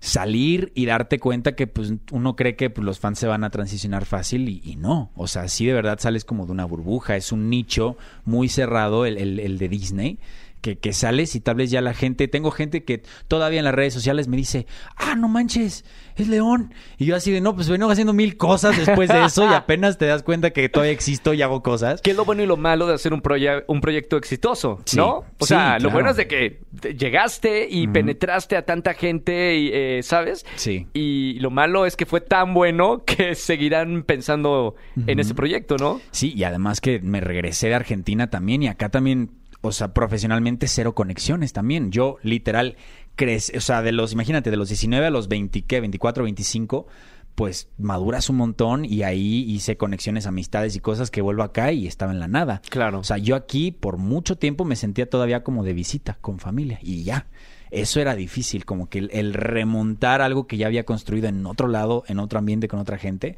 Salir 0.00 0.70
y 0.74 0.84
darte 0.84 1.18
cuenta 1.18 1.54
que 1.56 1.66
pues, 1.66 1.94
uno 2.12 2.36
cree 2.36 2.56
que 2.56 2.68
pues, 2.68 2.84
los 2.84 2.98
fans 3.00 3.18
se 3.18 3.26
van 3.26 3.42
a 3.42 3.48
transicionar 3.48 4.04
fácil 4.04 4.50
y, 4.50 4.60
y 4.62 4.76
no. 4.76 5.10
O 5.16 5.26
sea, 5.26 5.48
sí 5.48 5.64
de 5.64 5.72
verdad 5.72 5.98
sales 5.98 6.26
como 6.26 6.44
de 6.44 6.52
una 6.52 6.66
burbuja. 6.66 7.16
Es 7.16 7.32
un 7.32 7.48
nicho 7.48 7.96
muy 8.26 8.50
cerrado, 8.50 9.06
el, 9.06 9.16
el- 9.16 9.40
el 9.40 9.56
de 9.56 9.68
Disney. 9.70 10.18
Que, 10.64 10.78
que 10.78 10.94
sales 10.94 11.34
y 11.34 11.40
tal 11.40 11.56
vez 11.56 11.70
ya 11.70 11.82
la 11.82 11.92
gente, 11.92 12.26
tengo 12.26 12.50
gente 12.50 12.84
que 12.84 13.02
todavía 13.28 13.58
en 13.58 13.66
las 13.66 13.74
redes 13.74 13.92
sociales 13.92 14.28
me 14.28 14.38
dice, 14.38 14.66
ah, 14.96 15.14
no 15.14 15.28
manches, 15.28 15.84
es 16.16 16.26
León. 16.26 16.72
Y 16.96 17.04
yo 17.04 17.16
así 17.16 17.30
de, 17.32 17.42
no, 17.42 17.54
pues 17.54 17.68
vengo 17.68 17.90
haciendo 17.90 18.14
mil 18.14 18.38
cosas 18.38 18.74
después 18.78 19.10
de 19.10 19.26
eso 19.26 19.44
y 19.44 19.52
apenas 19.52 19.98
te 19.98 20.06
das 20.06 20.22
cuenta 20.22 20.52
que 20.52 20.70
todavía 20.70 20.92
existo 20.94 21.34
y 21.34 21.42
hago 21.42 21.62
cosas. 21.62 22.00
¿Qué 22.00 22.12
es 22.12 22.16
lo 22.16 22.24
bueno 22.24 22.42
y 22.42 22.46
lo 22.46 22.56
malo 22.56 22.86
de 22.86 22.94
hacer 22.94 23.12
un, 23.12 23.20
proye- 23.20 23.62
un 23.68 23.82
proyecto 23.82 24.16
exitoso? 24.16 24.80
Sí. 24.86 24.96
¿No? 24.96 25.16
O 25.18 25.24
Sí, 25.40 25.48
sea, 25.48 25.78
lo 25.80 25.90
bueno 25.90 26.08
es 26.08 26.16
de 26.16 26.26
que 26.28 26.60
te- 26.80 26.94
llegaste 26.94 27.68
y 27.70 27.86
penetraste 27.88 28.56
a 28.56 28.64
tanta 28.64 28.94
gente, 28.94 29.56
y, 29.58 29.70
eh, 29.70 30.00
¿sabes? 30.02 30.46
Sí. 30.56 30.86
Y 30.94 31.38
lo 31.40 31.50
malo 31.50 31.84
es 31.84 31.94
que 31.94 32.06
fue 32.06 32.22
tan 32.22 32.54
bueno 32.54 33.04
que 33.06 33.34
seguirán 33.34 34.02
pensando 34.04 34.76
en 35.06 35.20
ese 35.20 35.34
proyecto, 35.34 35.76
¿no? 35.76 36.00
Sí, 36.10 36.32
y 36.34 36.44
además 36.44 36.80
que 36.80 37.00
me 37.00 37.20
regresé 37.20 37.68
de 37.68 37.74
Argentina 37.74 38.30
también 38.30 38.62
y 38.62 38.68
acá 38.68 38.88
también, 38.88 39.28
o 39.64 39.72
sea, 39.72 39.94
profesionalmente 39.94 40.68
cero 40.68 40.94
conexiones 40.94 41.52
también. 41.52 41.90
Yo 41.90 42.18
literal 42.22 42.76
crece, 43.16 43.56
o 43.56 43.60
sea, 43.60 43.82
de 43.82 43.92
los, 43.92 44.12
imagínate, 44.12 44.50
de 44.50 44.56
los 44.56 44.68
19 44.68 45.06
a 45.06 45.10
los 45.10 45.28
20, 45.28 45.62
¿qué? 45.62 45.80
24, 45.80 46.24
25, 46.24 46.86
pues 47.34 47.68
maduras 47.78 48.28
un 48.30 48.36
montón 48.36 48.84
y 48.84 49.02
ahí 49.02 49.42
hice 49.48 49.76
conexiones, 49.76 50.26
amistades 50.26 50.76
y 50.76 50.80
cosas 50.80 51.10
que 51.10 51.22
vuelvo 51.22 51.42
acá 51.42 51.72
y 51.72 51.86
estaba 51.86 52.12
en 52.12 52.20
la 52.20 52.28
nada. 52.28 52.60
Claro. 52.68 52.98
O 52.98 53.04
sea, 53.04 53.18
yo 53.18 53.36
aquí 53.36 53.70
por 53.72 53.96
mucho 53.96 54.36
tiempo 54.36 54.64
me 54.64 54.76
sentía 54.76 55.08
todavía 55.08 55.42
como 55.42 55.64
de 55.64 55.72
visita 55.72 56.18
con 56.20 56.38
familia 56.38 56.78
y 56.82 57.02
ya. 57.02 57.26
Eso 57.70 58.00
era 58.00 58.14
difícil, 58.14 58.64
como 58.64 58.88
que 58.88 58.98
el, 58.98 59.10
el 59.12 59.34
remontar 59.34 60.22
algo 60.22 60.46
que 60.46 60.56
ya 60.56 60.68
había 60.68 60.84
construido 60.84 61.26
en 61.26 61.44
otro 61.44 61.66
lado, 61.66 62.04
en 62.06 62.20
otro 62.20 62.38
ambiente, 62.38 62.68
con 62.68 62.78
otra 62.78 62.98
gente, 62.98 63.36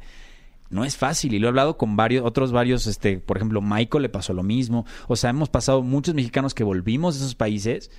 no 0.69 0.85
es 0.85 0.97
fácil. 0.97 1.33
Y 1.33 1.39
lo 1.39 1.47
he 1.47 1.49
hablado 1.49 1.77
con 1.77 1.95
varios, 1.95 2.25
otros 2.25 2.51
varios, 2.51 2.87
este, 2.87 3.19
por 3.19 3.37
ejemplo, 3.37 3.61
Michael 3.61 4.03
le 4.03 4.09
pasó 4.09 4.33
lo 4.33 4.43
mismo. 4.43 4.85
O 5.07 5.15
sea, 5.15 5.29
hemos 5.29 5.49
pasado 5.49 5.81
muchos 5.81 6.15
mexicanos 6.15 6.53
que 6.53 6.63
volvimos 6.63 7.15
de 7.15 7.21
esos 7.21 7.35
países. 7.35 7.91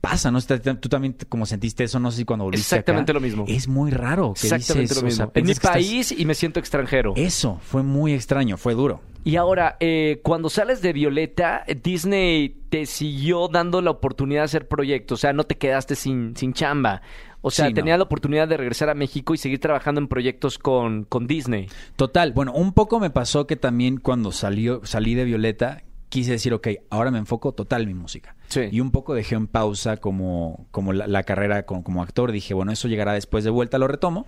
Pasa, 0.00 0.30
¿no? 0.30 0.38
Tú 0.40 0.88
también 0.88 1.16
como 1.28 1.44
sentiste 1.44 1.82
eso, 1.84 1.98
no 1.98 2.10
sé 2.12 2.18
si 2.18 2.24
cuando 2.24 2.44
volviste 2.44 2.76
Exactamente 2.76 3.10
acá. 3.10 3.18
lo 3.18 3.20
mismo. 3.20 3.44
Es 3.48 3.66
muy 3.66 3.90
raro. 3.90 4.32
que 4.34 4.46
Exactamente 4.46 4.94
dices, 4.94 5.02
lo 5.02 5.08
o 5.08 5.10
sea, 5.10 5.24
mismo. 5.26 5.32
en 5.34 5.44
mi 5.46 5.52
estás- 5.52 5.72
país 5.72 6.14
y 6.16 6.24
me 6.24 6.34
siento 6.34 6.60
extranjero. 6.60 7.14
Eso, 7.16 7.58
fue 7.62 7.82
muy 7.82 8.12
extraño, 8.14 8.56
fue 8.56 8.74
duro. 8.74 9.00
Y 9.24 9.34
ahora, 9.36 9.76
eh, 9.80 10.20
cuando 10.22 10.48
sales 10.48 10.80
de 10.82 10.92
Violeta, 10.92 11.64
Disney 11.82 12.60
te 12.70 12.86
siguió 12.86 13.48
dando 13.48 13.82
la 13.82 13.90
oportunidad 13.90 14.42
de 14.42 14.44
hacer 14.44 14.68
proyectos. 14.68 15.18
O 15.18 15.20
sea, 15.20 15.32
no 15.32 15.44
te 15.44 15.56
quedaste 15.58 15.96
sin, 15.96 16.36
sin 16.36 16.52
chamba. 16.52 17.02
O 17.40 17.50
sea, 17.50 17.66
Sí, 17.66 17.72
no. 17.72 17.74
tenías 17.76 17.98
la 17.98 18.04
oportunidad 18.04 18.46
de 18.48 18.56
regresar 18.56 18.88
a 18.90 18.94
México 18.94 19.34
y 19.34 19.38
seguir 19.38 19.58
trabajando 19.60 20.00
en 20.00 20.08
proyectos 20.08 20.58
con, 20.58 21.04
con 21.04 21.26
Disney. 21.26 21.66
Total, 21.96 22.32
bueno, 22.32 22.52
un 22.52 22.72
poco 22.72 23.00
me 23.00 23.10
pasó 23.10 23.46
que 23.46 23.56
también 23.56 23.98
cuando 23.98 24.32
salió, 24.32 24.80
salí 24.84 25.14
de 25.14 25.24
Violeta, 25.24 25.82
quise 26.08 26.32
decir, 26.32 26.52
ok, 26.54 26.68
ahora 26.90 27.10
me 27.10 27.18
enfoco 27.18 27.52
total 27.52 27.82
en 27.82 27.88
mi 27.88 27.94
música. 27.94 28.34
Sí. 28.48 28.62
Y 28.70 28.80
un 28.80 28.90
poco 28.90 29.14
dejé 29.14 29.34
en 29.34 29.46
pausa 29.46 29.96
como, 29.98 30.66
como 30.70 30.92
la, 30.92 31.06
la 31.06 31.22
carrera 31.22 31.64
como, 31.64 31.84
como 31.84 32.02
actor. 32.02 32.32
Dije, 32.32 32.54
bueno, 32.54 32.72
eso 32.72 32.88
llegará 32.88 33.12
después 33.12 33.44
de 33.44 33.50
vuelta, 33.50 33.78
lo 33.78 33.88
retomo. 33.88 34.26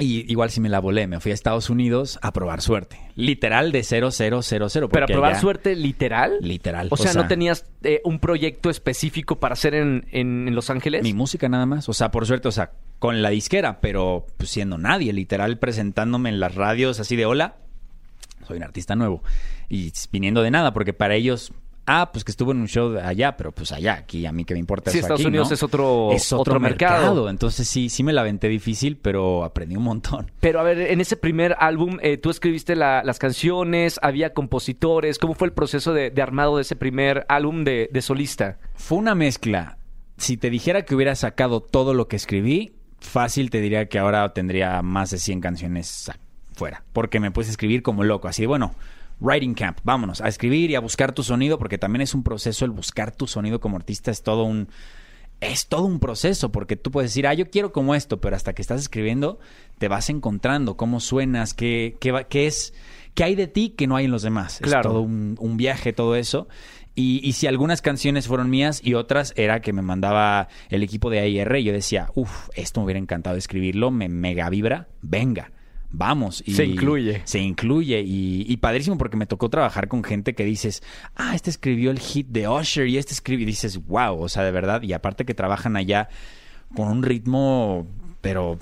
Y 0.00 0.30
igual 0.30 0.50
si 0.50 0.60
me 0.60 0.68
la 0.68 0.78
volé, 0.78 1.08
me 1.08 1.18
fui 1.18 1.32
a 1.32 1.34
Estados 1.34 1.70
Unidos 1.70 2.20
a 2.22 2.32
probar 2.32 2.62
suerte. 2.62 3.00
Literal 3.16 3.72
de 3.72 3.82
0000. 3.82 4.62
Pero 4.70 4.88
porque 4.88 5.02
a 5.02 5.06
probar 5.06 5.32
allá- 5.32 5.40
suerte 5.40 5.74
literal. 5.74 6.36
Literal. 6.40 6.86
O 6.92 6.96
sea, 6.96 7.14
¿no 7.14 7.26
tenías 7.26 7.66
eh, 7.82 8.00
un 8.04 8.20
proyecto 8.20 8.70
específico 8.70 9.40
para 9.40 9.54
hacer 9.54 9.74
en, 9.74 10.06
en- 10.12 10.46
en 10.46 10.54
Los 10.54 10.70
Ángeles? 10.70 11.02
Mi 11.02 11.14
música 11.14 11.48
nada 11.48 11.66
más. 11.66 11.88
O 11.88 11.92
sea, 11.94 12.12
por 12.12 12.26
suerte, 12.26 12.46
o 12.46 12.52
sea, 12.52 12.70
con 13.00 13.22
la 13.22 13.30
disquera, 13.30 13.80
pero 13.80 14.24
pues, 14.36 14.50
siendo 14.50 14.78
nadie, 14.78 15.12
literal 15.12 15.58
presentándome 15.58 16.28
en 16.28 16.38
las 16.38 16.54
radios 16.54 17.00
así 17.00 17.16
de 17.16 17.26
hola, 17.26 17.56
soy 18.48 18.56
un 18.56 18.64
artista 18.64 18.96
nuevo. 18.96 19.22
Y 19.68 19.92
viniendo 20.10 20.42
de 20.42 20.50
nada, 20.50 20.72
porque 20.72 20.92
para 20.92 21.14
ellos, 21.14 21.52
ah, 21.86 22.10
pues 22.12 22.24
que 22.24 22.30
estuvo 22.30 22.52
en 22.52 22.58
un 22.60 22.68
show 22.68 22.90
de 22.90 23.00
allá, 23.02 23.36
pero 23.36 23.52
pues 23.52 23.72
allá, 23.72 23.94
aquí 23.94 24.26
a 24.26 24.32
mí 24.32 24.44
que 24.44 24.54
me 24.54 24.60
importa 24.60 24.90
Sí, 24.90 24.98
eso 24.98 25.06
Estados 25.06 25.20
aquí, 25.20 25.28
Unidos 25.28 25.48
¿no? 25.48 25.54
es 25.54 25.62
otro- 25.62 26.12
es 26.12 26.32
otro, 26.32 26.40
otro 26.40 26.60
mercado. 26.60 26.96
mercado. 27.02 27.28
Entonces 27.30 27.66
sí, 27.68 27.88
sí 27.88 28.02
me 28.02 28.12
la 28.12 28.22
aventé 28.22 28.48
difícil, 28.48 28.96
pero 28.96 29.44
aprendí 29.44 29.76
un 29.76 29.84
montón. 29.84 30.30
Pero 30.40 30.60
a 30.60 30.62
ver, 30.62 30.78
en 30.80 31.00
ese 31.00 31.16
primer 31.16 31.54
álbum, 31.58 31.98
eh, 32.02 32.16
tú 32.18 32.30
escribiste 32.30 32.74
la- 32.76 33.02
las 33.04 33.18
canciones, 33.18 33.98
había 34.02 34.32
compositores. 34.34 35.18
¿Cómo 35.18 35.34
fue 35.34 35.48
el 35.48 35.52
proceso 35.54 35.92
de, 35.92 36.10
de 36.10 36.22
armado 36.22 36.56
de 36.56 36.62
ese 36.62 36.76
primer 36.76 37.24
álbum 37.28 37.64
de, 37.64 37.88
de 37.92 38.02
solista? 38.02 38.58
Fue 38.74 38.98
una 38.98 39.14
mezcla. 39.14 39.78
Si 40.16 40.36
te 40.36 40.50
dijera 40.50 40.82
que 40.84 40.94
hubiera 40.94 41.14
sacado 41.14 41.60
todo 41.62 41.94
lo 41.94 42.08
que 42.08 42.16
escribí, 42.16 42.72
fácil 43.00 43.50
te 43.50 43.60
diría 43.60 43.88
que 43.88 43.98
ahora 44.00 44.32
tendría 44.34 44.82
más 44.82 45.10
de 45.10 45.18
100 45.18 45.40
canciones 45.40 46.10
fuera. 46.58 46.84
Porque 46.92 47.20
me 47.20 47.30
puse 47.30 47.48
a 47.48 47.52
escribir 47.52 47.82
como 47.82 48.04
loco. 48.04 48.28
Así 48.28 48.42
de, 48.42 48.48
bueno, 48.48 48.74
writing 49.20 49.54
camp, 49.54 49.78
vámonos, 49.82 50.20
a 50.20 50.28
escribir 50.28 50.70
y 50.70 50.74
a 50.74 50.80
buscar 50.80 51.12
tu 51.12 51.22
sonido, 51.22 51.58
porque 51.58 51.78
también 51.78 52.02
es 52.02 52.14
un 52.14 52.22
proceso 52.22 52.64
el 52.64 52.70
buscar 52.70 53.14
tu 53.14 53.26
sonido 53.26 53.60
como 53.60 53.76
artista, 53.76 54.10
es 54.10 54.22
todo 54.22 54.44
un... 54.44 54.68
Es 55.40 55.68
todo 55.68 55.84
un 55.84 56.00
proceso, 56.00 56.50
porque 56.50 56.74
tú 56.74 56.90
puedes 56.90 57.12
decir, 57.12 57.28
ah, 57.28 57.32
yo 57.32 57.48
quiero 57.48 57.70
como 57.70 57.94
esto, 57.94 58.20
pero 58.20 58.34
hasta 58.34 58.54
que 58.54 58.60
estás 58.60 58.80
escribiendo 58.80 59.38
te 59.78 59.86
vas 59.86 60.10
encontrando 60.10 60.76
cómo 60.76 60.98
suenas, 60.98 61.54
qué, 61.54 61.96
qué, 62.00 62.26
qué 62.28 62.48
es, 62.48 62.74
qué 63.14 63.22
hay 63.22 63.36
de 63.36 63.46
ti 63.46 63.70
que 63.70 63.86
no 63.86 63.94
hay 63.94 64.06
en 64.06 64.10
los 64.10 64.22
demás. 64.22 64.58
Claro. 64.60 64.80
Es 64.80 64.92
todo 64.92 65.00
un, 65.02 65.36
un 65.38 65.56
viaje, 65.56 65.92
todo 65.92 66.16
eso. 66.16 66.48
Y, 66.96 67.20
y 67.22 67.34
si 67.34 67.46
algunas 67.46 67.82
canciones 67.82 68.26
fueron 68.26 68.50
mías 68.50 68.80
y 68.82 68.94
otras 68.94 69.32
era 69.36 69.60
que 69.60 69.72
me 69.72 69.82
mandaba 69.82 70.48
el 70.70 70.82
equipo 70.82 71.08
de 71.08 71.20
AIR, 71.20 71.58
yo 71.58 71.72
decía, 71.72 72.10
uff, 72.16 72.48
esto 72.56 72.80
me 72.80 72.86
hubiera 72.86 72.98
encantado 72.98 73.36
escribirlo, 73.36 73.92
me 73.92 74.08
mega 74.08 74.50
vibra, 74.50 74.88
venga, 75.02 75.52
vamos. 75.90 76.42
Y 76.46 76.54
Se 76.54 76.64
incluye. 76.64 77.22
Se 77.24 77.38
incluye 77.38 78.00
y, 78.00 78.44
y 78.46 78.56
padrísimo 78.58 78.98
porque 78.98 79.16
me 79.16 79.26
tocó 79.26 79.48
trabajar 79.48 79.88
con 79.88 80.04
gente 80.04 80.34
que 80.34 80.44
dices, 80.44 80.82
ah, 81.16 81.34
este 81.34 81.50
escribió 81.50 81.90
el 81.90 81.98
hit 81.98 82.28
de 82.28 82.48
Usher 82.48 82.86
y 82.86 82.98
este 82.98 83.12
escribió, 83.14 83.44
y 83.44 83.46
dices, 83.46 83.84
wow, 83.86 84.20
o 84.20 84.28
sea, 84.28 84.44
de 84.44 84.50
verdad, 84.50 84.82
y 84.82 84.92
aparte 84.92 85.24
que 85.24 85.34
trabajan 85.34 85.76
allá 85.76 86.08
con 86.74 86.88
un 86.88 87.02
ritmo, 87.02 87.86
pero 88.20 88.58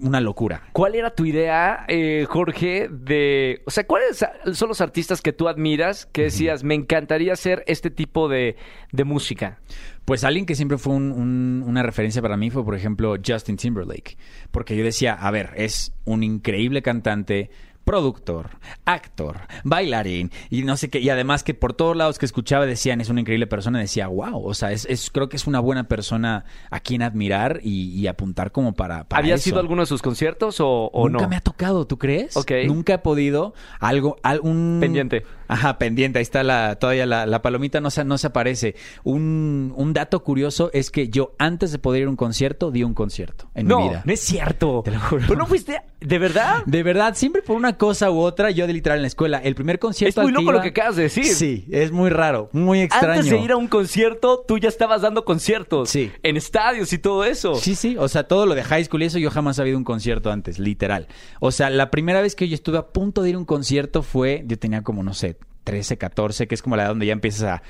una 0.00 0.20
locura. 0.20 0.62
¿Cuál 0.72 0.94
era 0.94 1.14
tu 1.14 1.24
idea, 1.24 1.84
eh, 1.88 2.26
Jorge, 2.28 2.88
de... 2.90 3.62
O 3.66 3.70
sea, 3.70 3.86
¿cuáles 3.86 4.24
son 4.52 4.68
los 4.68 4.80
artistas 4.80 5.20
que 5.20 5.32
tú 5.32 5.48
admiras 5.48 6.06
que 6.06 6.22
decías, 6.22 6.64
me 6.64 6.74
encantaría 6.74 7.32
hacer 7.32 7.64
este 7.66 7.90
tipo 7.90 8.28
de, 8.28 8.56
de 8.92 9.04
música? 9.04 9.58
Pues 10.04 10.24
alguien 10.24 10.46
que 10.46 10.54
siempre 10.54 10.78
fue 10.78 10.94
un- 10.94 11.12
un- 11.12 11.64
una 11.66 11.82
referencia 11.82 12.22
para 12.22 12.36
mí 12.36 12.50
fue, 12.50 12.64
por 12.64 12.74
ejemplo, 12.74 13.14
Justin 13.24 13.56
Timberlake. 13.56 14.16
Porque 14.50 14.76
yo 14.76 14.84
decía, 14.84 15.14
a 15.14 15.30
ver, 15.30 15.50
es 15.56 15.92
un 16.04 16.22
increíble 16.22 16.82
cantante, 16.82 17.50
productor, 17.84 18.50
actor, 18.84 19.38
bailarín 19.64 20.30
y 20.48 20.62
no 20.62 20.76
sé 20.76 20.90
qué. 20.90 21.00
Y 21.00 21.10
además 21.10 21.42
que 21.42 21.54
por 21.54 21.72
todos 21.72 21.96
lados 21.96 22.18
que 22.18 22.26
escuchaba 22.26 22.66
decían, 22.66 23.00
es 23.00 23.08
una 23.08 23.20
increíble 23.20 23.46
persona, 23.46 23.78
decía, 23.78 24.06
wow, 24.06 24.44
o 24.46 24.54
sea, 24.54 24.72
es, 24.72 24.86
es- 24.86 25.10
creo 25.10 25.28
que 25.28 25.36
es 25.36 25.46
una 25.46 25.60
buena 25.60 25.88
persona 25.88 26.44
a 26.70 26.80
quien 26.80 27.02
admirar 27.02 27.60
y, 27.62 27.90
y 27.98 28.06
apuntar 28.06 28.52
como 28.52 28.74
para... 28.74 29.04
para 29.04 29.20
¿Habías 29.20 29.40
eso. 29.40 29.50
ido 29.50 29.58
a 29.58 29.62
alguno 29.62 29.82
de 29.82 29.86
sus 29.86 30.02
conciertos 30.02 30.60
o, 30.60 30.90
o 30.92 31.08
Nunca 31.08 31.24
no? 31.24 31.30
me 31.30 31.36
ha 31.36 31.40
tocado, 31.40 31.86
¿tú 31.86 31.98
crees? 31.98 32.36
Ok. 32.36 32.52
Nunca 32.66 32.94
he 32.94 32.98
podido. 32.98 33.54
Algo, 33.80 34.16
algún... 34.22 34.78
Pendiente. 34.80 35.24
Ajá, 35.48 35.78
pendiente. 35.78 36.18
Ahí 36.20 36.22
está 36.22 36.44
la, 36.44 36.76
todavía 36.76 37.06
la, 37.06 37.26
la 37.26 37.42
palomita 37.42 37.80
no 37.80 37.90
se, 37.90 38.04
no 38.04 38.18
se 38.18 38.28
aparece. 38.28 38.76
Un, 39.02 39.72
un 39.76 39.92
dato 39.92 40.22
curioso 40.22 40.70
es 40.72 40.90
que 40.90 41.08
yo 41.08 41.34
antes 41.38 41.72
de 41.72 41.78
poder 41.78 42.02
ir 42.02 42.06
a 42.06 42.10
un 42.10 42.16
concierto, 42.16 42.70
di 42.70 42.84
un 42.84 42.94
concierto 42.94 43.50
en 43.54 43.66
no, 43.66 43.80
mi 43.80 43.88
vida. 43.88 44.02
no 44.04 44.12
es 44.12 44.20
cierto. 44.20 44.82
Te 44.84 44.92
lo 44.92 45.00
juro. 45.00 45.24
¿Pero 45.26 45.38
no 45.38 45.46
fuiste 45.46 45.80
¿De 46.00 46.18
verdad? 46.18 46.62
De 46.66 46.82
verdad, 46.82 47.14
siempre 47.14 47.42
por 47.42 47.56
una 47.56 47.69
cosa 47.76 48.10
u 48.10 48.18
otra, 48.20 48.50
yo 48.50 48.66
de 48.66 48.72
literal 48.72 48.98
en 48.98 49.02
la 49.02 49.08
escuela. 49.08 49.38
El 49.38 49.54
primer 49.54 49.78
concierto 49.78 50.20
Es 50.20 50.24
muy 50.24 50.30
al 50.32 50.36
que 50.36 50.42
loco 50.42 50.52
lo 50.52 50.62
que 50.62 50.68
acabas 50.68 50.96
de 50.96 51.02
decir. 51.04 51.24
Sí, 51.24 51.66
es 51.70 51.92
muy 51.92 52.10
raro, 52.10 52.48
muy 52.52 52.80
extraño. 52.80 53.12
Antes 53.20 53.30
de 53.30 53.38
ir 53.38 53.52
a 53.52 53.56
un 53.56 53.68
concierto, 53.68 54.44
tú 54.46 54.58
ya 54.58 54.68
estabas 54.68 55.02
dando 55.02 55.24
conciertos. 55.24 55.88
Sí. 55.90 56.10
En 56.22 56.36
estadios 56.36 56.92
y 56.92 56.98
todo 56.98 57.24
eso. 57.24 57.54
Sí, 57.54 57.74
sí, 57.74 57.96
o 57.98 58.08
sea, 58.08 58.24
todo 58.24 58.46
lo 58.46 58.54
de 58.54 58.62
high 58.64 58.84
school 58.84 59.02
y 59.02 59.06
eso 59.06 59.18
yo 59.18 59.30
jamás 59.30 59.58
había 59.58 59.70
ido 59.70 59.78
un 59.78 59.84
concierto 59.84 60.30
antes, 60.30 60.58
literal. 60.58 61.06
O 61.40 61.50
sea, 61.52 61.70
la 61.70 61.90
primera 61.90 62.20
vez 62.22 62.34
que 62.34 62.48
yo 62.48 62.54
estuve 62.54 62.78
a 62.78 62.86
punto 62.88 63.22
de 63.22 63.30
ir 63.30 63.34
a 63.34 63.38
un 63.38 63.44
concierto 63.44 64.02
fue, 64.02 64.44
yo 64.46 64.58
tenía 64.58 64.82
como, 64.82 65.02
no 65.02 65.14
sé, 65.14 65.36
13, 65.64 65.98
14, 65.98 66.46
que 66.48 66.54
es 66.54 66.62
como 66.62 66.76
la 66.76 66.82
edad 66.84 66.90
donde 66.90 67.06
ya 67.06 67.12
empiezas 67.12 67.42
a... 67.42 67.62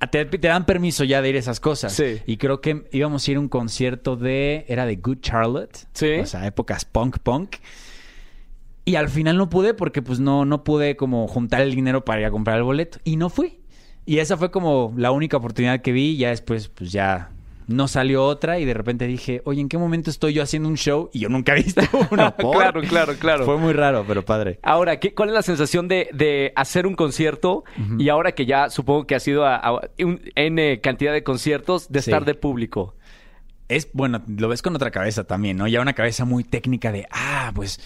a- 0.00 0.06
te, 0.10 0.24
te 0.24 0.48
dan 0.48 0.66
permiso 0.66 1.04
ya 1.04 1.22
de 1.22 1.28
ir 1.30 1.36
a 1.36 1.38
esas 1.38 1.60
cosas. 1.60 1.92
Sí. 1.92 2.20
Y 2.26 2.36
creo 2.36 2.60
que 2.60 2.84
íbamos 2.92 3.26
a 3.26 3.30
ir 3.30 3.36
a 3.36 3.40
un 3.40 3.48
concierto 3.48 4.16
de... 4.16 4.64
Era 4.68 4.86
de 4.86 4.96
Good 4.96 5.18
Charlotte. 5.20 5.76
Sí. 5.92 6.14
O 6.20 6.26
sea, 6.26 6.46
épocas 6.46 6.84
punk, 6.84 7.18
punk. 7.18 7.56
Y 8.88 8.96
al 8.96 9.08
final 9.08 9.36
no 9.36 9.48
pude 9.48 9.74
porque 9.74 10.02
pues 10.02 10.20
no, 10.20 10.44
no 10.44 10.64
pude 10.64 10.96
como 10.96 11.28
juntar 11.28 11.60
el 11.60 11.74
dinero 11.74 12.04
para 12.04 12.20
ir 12.20 12.26
a 12.26 12.30
comprar 12.30 12.56
el 12.56 12.62
boleto. 12.64 12.98
Y 13.04 13.16
no 13.16 13.28
fui. 13.30 13.60
Y 14.06 14.18
esa 14.18 14.36
fue 14.36 14.50
como 14.50 14.94
la 14.96 15.10
única 15.10 15.36
oportunidad 15.36 15.80
que 15.82 15.92
vi. 15.92 16.10
Y 16.12 16.16
ya 16.18 16.30
después 16.30 16.68
pues 16.68 16.90
ya 16.92 17.30
no 17.66 17.86
salió 17.86 18.24
otra. 18.24 18.58
Y 18.58 18.64
de 18.64 18.72
repente 18.72 19.06
dije, 19.06 19.42
oye, 19.44 19.60
¿en 19.60 19.68
qué 19.68 19.76
momento 19.76 20.08
estoy 20.08 20.32
yo 20.32 20.42
haciendo 20.42 20.68
un 20.70 20.76
show? 20.76 21.10
Y 21.12 21.18
yo 21.20 21.28
nunca 21.28 21.52
he 21.52 21.62
visto 21.62 21.82
uno. 22.10 22.34
Claro, 22.34 22.80
claro, 22.82 23.14
claro. 23.18 23.44
Fue 23.44 23.58
muy 23.58 23.74
raro, 23.74 24.04
pero 24.08 24.24
padre. 24.24 24.58
Ahora, 24.62 24.98
¿qué, 24.98 25.12
¿cuál 25.14 25.28
es 25.28 25.34
la 25.34 25.42
sensación 25.42 25.86
de, 25.88 26.08
de 26.14 26.52
hacer 26.56 26.86
un 26.86 26.94
concierto 26.94 27.64
y 27.98 28.08
ahora 28.08 28.32
que 28.32 28.46
ya 28.46 28.70
supongo 28.70 29.06
que 29.06 29.14
has 29.14 29.28
ido 29.28 29.44
a, 29.44 29.56
a 29.56 29.72
un 30.00 30.20
N 30.34 30.80
cantidad 30.80 31.12
de 31.12 31.22
conciertos, 31.22 31.90
de 31.92 32.00
Sí. 32.00 32.10
estar 32.10 32.24
de 32.24 32.34
público? 32.34 32.94
Es, 33.68 33.90
bueno, 33.92 34.22
lo 34.26 34.48
ves 34.48 34.62
con 34.62 34.74
otra 34.74 34.90
cabeza 34.90 35.24
también, 35.24 35.58
¿no? 35.58 35.68
Ya 35.68 35.82
una 35.82 35.92
cabeza 35.92 36.24
muy 36.24 36.42
técnica 36.42 36.90
de, 36.90 37.06
ah, 37.10 37.52
pues, 37.54 37.78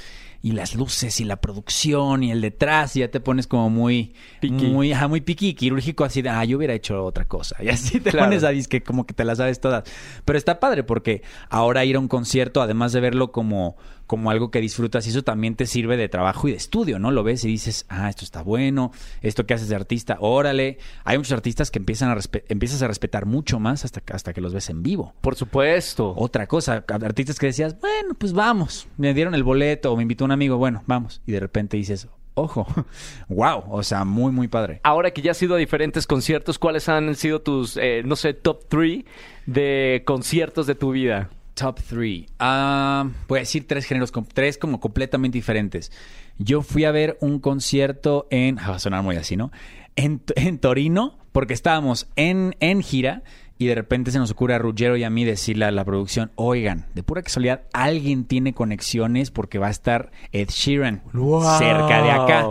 y 0.43 0.53
las 0.53 0.75
luces 0.75 1.21
y 1.21 1.25
la 1.25 1.37
producción 1.41 2.25
y 2.25 2.33
el 2.33 2.41
detrás, 2.41 2.97
y 2.97 3.01
ya 3.01 3.11
te 3.11 3.21
pones 3.21 3.47
como 3.47 3.71
muy, 3.71 4.15
Piqui. 4.41 4.67
muy, 4.67 4.93
ajá, 4.93 5.07
muy 5.07 5.21
piqui 5.21 5.55
quirúrgico, 5.55 6.03
así 6.05 6.21
de, 6.21 6.31
ah, 6.31 6.45
yo 6.45 6.57
hubiera 6.57 6.75
hecho 6.75 7.05
otra 7.05 7.25
cosa. 7.27 7.57
Y 7.63 7.69
así 7.69 8.01
te 8.01 8.11
Claro. 8.11 8.27
pones 8.27 8.43
a 8.43 8.49
disque 8.51 8.83
como 8.83 9.07
que 9.07 9.15
te 9.15 9.25
las 9.25 9.39
sabes 9.39 9.61
todas. 9.61 9.85
Pero 10.25 10.37
está 10.37 10.59
padre 10.59 10.83
porque 10.83 11.23
ahora 11.49 11.85
ir 11.85 11.95
a 11.97 12.01
un 12.01 12.09
concierto, 12.09 12.61
además 12.61 12.93
de 12.93 13.01
verlo 13.01 13.31
como, 13.31 13.77
como 14.07 14.31
algo 14.31 14.51
que 14.51 14.61
disfrutas, 14.61 15.07
y 15.07 15.11
eso 15.11 15.23
también 15.23 15.55
te 15.57 15.67
sirve 15.67 15.97
de 15.97 16.09
trabajo 16.09 16.49
y 16.49 16.51
de 16.53 16.57
estudio, 16.57 16.99
¿no? 16.99 17.11
Lo 17.11 17.23
ves 17.23 17.45
y 17.45 17.49
dices, 17.49 17.87
ah, 17.89 18.09
esto 18.09 18.25
está 18.25 18.43
bueno, 18.43 18.93
esto 19.23 19.47
que 19.47 19.55
haces 19.55 19.69
de 19.69 19.77
artista, 19.77 20.17
órale. 20.21 20.79
Hay 21.05 21.17
muchos 21.19 21.33
artistas 21.33 21.71
que 21.71 21.79
empiezan 21.79 22.11
a 22.11 22.21
empiezas 22.49 22.83
a 22.83 22.89
respetar 22.89 23.27
mucho 23.27 23.59
más 23.59 23.85
hasta, 23.85 24.01
que- 24.01 24.13
hasta 24.13 24.33
que 24.33 24.41
los 24.41 24.53
ves 24.55 24.69
en 24.71 24.83
vivo 24.83 25.15
Por 25.21 25.35
supuesto. 25.37 26.15
otra 26.17 26.47
cosa. 26.47 26.85
Artistas 26.89 27.39
que 27.39 27.47
decías, 27.47 27.79
bueno, 27.81 28.15
pues 28.19 28.33
vamos. 28.33 28.87
Me 28.97 29.15
dieron 29.15 29.35
el 29.35 29.43
boleto 29.45 29.93
o 29.93 29.97
me 29.97 30.03
invitó 30.03 30.25
un 30.25 30.33
amigo, 30.33 30.57
bueno, 30.59 30.83
vamos. 30.87 31.23
Y 31.27 31.33
de 31.33 31.41
repente 31.41 31.77
dices, 31.77 32.09
ojo, 32.35 32.67
wow. 33.29 33.65
O 33.69 33.83
sea, 33.83 34.05
muy, 34.05 34.33
muy 34.33 34.49
padre. 34.49 34.81
Ahora 34.85 35.11
que 35.13 35.23
ya 35.23 35.31
has 35.33 35.43
ido 35.43 35.55
a 35.55 35.59
diferentes 35.59 36.07
conciertos, 36.07 36.59
¿cuáles 36.59 36.89
han 36.89 37.15
sido 37.15 37.41
tus, 37.41 37.77
eh, 37.77 38.03
no 38.05 38.17
sé, 38.17 38.35
top 38.35 38.65
3 38.69 39.05
de 39.47 40.03
conciertos 40.05 40.67
de 40.67 40.75
tu 40.75 40.93
vida? 40.93 41.31
Top 41.55 41.81
3. 41.81 42.27
voy 42.39 43.39
a 43.39 43.41
decir 43.41 43.67
tres 43.67 43.85
géneros, 43.85 44.13
tres 44.33 44.59
como 44.59 44.81
completamente 44.81 45.37
diferentes. 45.39 45.93
Yo 46.39 46.63
fui 46.63 46.85
a 46.85 46.91
ver 46.93 47.19
un 47.21 47.39
concierto 47.41 48.27
en. 48.31 48.59
ah, 48.59 48.71
Va 48.71 48.77
a 48.77 48.79
sonar 48.79 49.03
muy 49.03 49.17
así, 49.17 49.37
¿no? 49.37 49.53
En, 49.97 50.23
en 50.37 50.59
Torino, 50.59 51.19
porque 51.33 51.55
estábamos 51.55 52.09
en, 52.17 52.57
en 52.61 52.83
gira 52.83 53.23
y 53.59 53.67
de 53.67 53.75
repente 53.75 54.11
se 54.11 54.19
nos 54.19 54.31
ocurre 54.31 54.55
a 54.55 54.59
Ruggero 54.59 54.97
y 54.97 55.05
a 55.05 55.11
mí 55.11 55.25
decirle 55.25 55.67
a 55.67 55.71
la 55.71 55.85
producción: 55.85 56.33
Oigan, 56.37 56.87
de 56.95 57.03
pura 57.03 57.23
casualidad, 57.23 57.63
alguien 57.73 58.25
tiene 58.25 58.55
conexiones 58.55 59.31
porque 59.31 59.59
va 59.59 59.69
a 59.69 59.71
estar 59.71 60.11
Ed 60.33 60.49
Sheeran 60.49 61.03
¡Wow! 61.13 61.59
cerca 61.59 62.03
de 62.03 62.11
acá. 62.11 62.47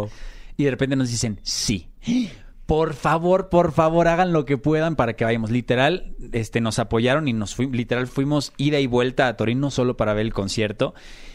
Y 0.58 0.64
de 0.66 0.72
repente 0.72 0.96
nos 0.96 1.10
dicen: 1.10 1.40
Sí. 1.42 1.88
Por 2.72 2.94
favor, 2.94 3.50
por 3.50 3.74
favor, 3.74 4.08
hagan 4.08 4.32
lo 4.32 4.46
que 4.46 4.58
puedan 4.58 4.96
para 4.96 5.14
que 5.18 5.26
vayamos. 5.26 5.52
Literal, 5.52 6.16
este, 6.32 6.62
nos 6.62 6.80
apoyaron 6.80 7.28
y 7.28 7.34
nos 7.34 7.54
fuimos, 7.54 7.76
literal, 7.76 8.08
fuimos 8.08 8.54
ida 8.56 8.80
y 8.80 8.88
vuelta 8.88 9.28
a 9.28 9.36
Torino 9.36 9.72
solo 9.72 9.98
para 9.98 10.14
ver 10.14 10.26
el 10.26 10.32
concierto. 10.34 10.94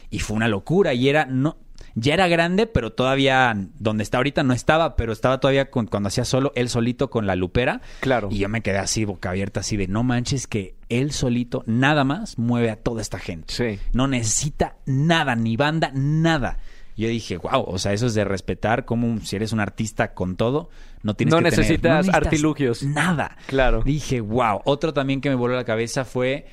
Y 0.09 0.20
fue 0.20 0.35
una 0.35 0.49
locura. 0.49 0.94
Y 0.94 1.11
era, 1.11 1.27
no, 1.27 1.59
ya 1.94 2.14
era 2.14 2.27
grande, 2.27 2.66
pero 2.66 2.94
todavía 2.94 3.55
donde 3.79 4.03
está 4.03 4.16
ahorita 4.16 4.44
no 4.44 4.55
estaba, 4.55 4.96
pero 4.96 5.12
estaba 5.12 5.38
todavía 5.38 5.70
con- 5.70 5.88
cuando 5.88 6.07
hacía 6.07 6.25
solo, 6.25 6.53
él 6.55 6.70
solito 6.70 7.11
con 7.11 7.27
la 7.27 7.37
lupera. 7.37 7.83
Claro. 8.01 8.29
Y 8.31 8.38
yo 8.38 8.49
me 8.49 8.62
quedé 8.62 8.79
así, 8.79 9.05
boca 9.05 9.29
abierta, 9.29 9.61
así 9.61 9.77
de 9.77 9.88
no 9.88 10.05
manches 10.05 10.46
que 10.46 10.75
él 10.88 11.12
solito, 11.12 11.64
nada 11.66 12.05
más, 12.05 12.38
mueve 12.38 12.70
a 12.70 12.77
toda 12.77 13.03
esta 13.03 13.18
gente. 13.18 13.53
Sí. 13.53 13.79
No 13.92 14.09
necesita 14.09 14.77
nada, 14.87 15.35
ni 15.37 15.59
banda, 15.59 15.90
nada. 15.94 16.57
Yo 16.96 17.09
dije, 17.09 17.37
wow, 17.37 17.62
o 17.66 17.78
sea, 17.78 17.92
eso 17.92 18.06
es 18.06 18.14
de 18.14 18.24
respetar 18.24 18.85
como 18.87 19.20
si 19.20 19.37
eres 19.37 19.52
un 19.52 19.61
artista 19.61 20.14
con 20.14 20.37
todo, 20.37 20.70
no 21.02 21.14
tienes 21.14 21.32
No 21.32 21.38
que 21.38 21.50
tener- 21.50 21.59
necesitas 21.59 22.09
artilugios. 22.09 22.82
Nada. 22.82 23.37
Claro. 23.46 23.82
Dije, 23.85 24.20
wow. 24.22 24.61
Otro 24.64 24.94
también 24.94 25.20
que 25.20 25.28
me 25.28 25.35
voló 25.35 25.54
la 25.54 25.64
cabeza 25.64 26.04
fue, 26.06 26.46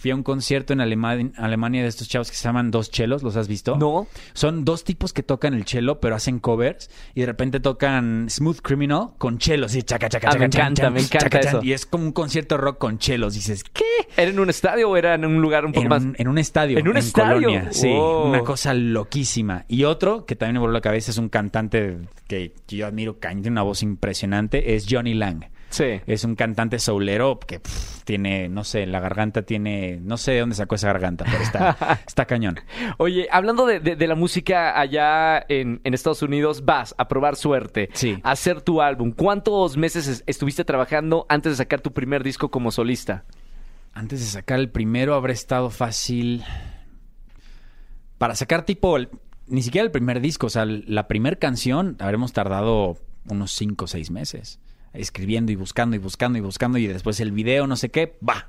fui 0.00 0.10
a 0.10 0.14
un 0.14 0.22
concierto 0.22 0.72
en 0.72 0.80
Alema- 0.80 1.30
Alemania 1.36 1.82
de 1.82 1.88
estos 1.88 2.08
chavos 2.08 2.30
que 2.30 2.36
se 2.36 2.44
llaman 2.44 2.70
Dos 2.70 2.90
Chelos, 2.90 3.22
¿los 3.22 3.36
has 3.36 3.48
visto? 3.48 3.76
No. 3.76 4.06
Son 4.32 4.64
dos 4.64 4.82
tipos 4.84 5.12
que 5.12 5.22
tocan 5.22 5.52
el 5.54 5.64
chelo, 5.64 6.00
pero 6.00 6.14
hacen 6.14 6.38
covers 6.38 6.90
y 7.14 7.20
de 7.20 7.26
repente 7.26 7.60
tocan 7.60 8.26
Smooth 8.30 8.60
Criminal 8.62 9.10
con 9.18 9.38
chelos 9.38 9.74
y 9.74 9.82
chaca, 9.82 10.08
chaca, 10.08 10.28
Ah, 10.28 10.32
chaca, 10.32 10.38
me 10.40 10.44
encanta, 10.46 10.82
chan, 10.82 10.92
me 10.92 11.00
encanta 11.00 11.18
chaca, 11.18 11.40
chan. 11.40 11.48
eso. 11.56 11.62
Y 11.64 11.72
es 11.72 11.84
como 11.86 12.04
un 12.04 12.12
concierto 12.12 12.56
rock 12.56 12.78
con 12.78 12.98
chelos. 12.98 13.34
Dices, 13.34 13.62
¿qué? 13.64 13.84
¿Era 14.16 14.30
en 14.30 14.40
un 14.40 14.48
estadio 14.50 14.88
o 14.90 14.96
era 14.96 15.14
en 15.14 15.24
un 15.24 15.40
lugar 15.42 15.64
un 15.66 15.72
poco 15.72 15.82
En 15.82 15.88
más? 15.88 16.02
en 16.16 16.28
un 16.28 16.38
estadio. 16.38 16.78
¿En 16.78 16.88
un 16.88 16.96
estadio? 16.96 17.34
Colonia. 17.34 17.68
Sí, 17.72 17.88
una 17.88 18.40
cosa 18.40 18.72
loquísima. 18.74 19.64
Y 19.68 19.84
otro 19.84 20.24
que 20.24 20.36
también 20.36 20.54
me 20.54 20.60
voló 20.60 20.72
la 20.72 20.80
cabeza 20.80 21.10
es 21.10 21.18
un 21.18 21.28
cantante 21.28 21.98
que 22.26 22.54
yo 22.68 22.86
admiro, 22.86 23.18
cañón, 23.18 23.42
tiene 23.42 23.54
una 23.54 23.62
voz 23.62 23.82
impresionante, 23.82 24.74
es 24.74 24.86
Johnny 24.88 25.14
Lang. 25.14 25.44
Sí. 25.70 26.00
Es 26.06 26.24
un 26.24 26.34
cantante 26.34 26.78
soulero 26.78 27.38
que 27.38 27.60
pff, 27.60 28.02
tiene, 28.04 28.48
no 28.48 28.64
sé, 28.64 28.86
la 28.86 28.98
garganta 29.00 29.42
tiene, 29.42 29.98
no 30.02 30.16
sé 30.16 30.32
de 30.32 30.40
dónde 30.40 30.56
sacó 30.56 30.74
esa 30.74 30.88
garganta, 30.88 31.24
pero 31.24 31.42
está, 31.42 32.00
está 32.06 32.24
cañón. 32.26 32.58
Oye, 32.98 33.28
hablando 33.30 33.66
de, 33.66 33.78
de- 33.80 33.94
de 33.96 34.06
la 34.08 34.16
música 34.16 34.78
allá 34.78 35.44
en, 35.48 35.80
en 35.84 35.94
Estados 35.94 36.22
Unidos, 36.22 36.64
vas 36.64 36.94
a 36.98 37.06
probar 37.08 37.36
suerte, 37.36 37.88
Sí. 37.92 38.18
a 38.24 38.32
hacer 38.32 38.62
tu 38.62 38.82
álbum. 38.82 39.12
¿Cuántos 39.12 39.76
meses 39.76 40.08
es- 40.08 40.24
estuviste 40.26 40.64
trabajando 40.64 41.24
antes 41.28 41.52
de 41.52 41.56
sacar 41.56 41.80
tu 41.80 41.92
primer 41.92 42.24
disco 42.24 42.50
como 42.50 42.70
solista? 42.72 43.24
Antes 43.94 44.20
de 44.20 44.26
sacar 44.26 44.58
el 44.58 44.70
primero 44.70 45.14
habrá 45.14 45.32
estado 45.32 45.70
fácil 45.70 46.42
para 48.18 48.34
sacar 48.34 48.64
tipo 48.64 48.96
el- 48.96 49.08
ni 49.46 49.62
siquiera 49.62 49.84
el 49.84 49.90
primer 49.90 50.20
disco, 50.20 50.46
o 50.46 50.50
sea, 50.50 50.64
la 50.66 51.08
primer 51.08 51.38
canción 51.38 51.96
habremos 51.98 52.32
tardado 52.32 52.96
unos 53.28 53.52
5 53.52 53.84
o 53.84 53.88
6 53.88 54.10
meses 54.10 54.58
escribiendo 54.92 55.52
y 55.52 55.56
buscando 55.56 55.96
y 55.96 55.98
buscando 55.98 56.38
y 56.38 56.40
buscando 56.40 56.78
y 56.78 56.86
después 56.86 57.20
el 57.20 57.32
video, 57.32 57.66
no 57.66 57.76
sé 57.76 57.88
qué, 57.90 58.16
va. 58.26 58.48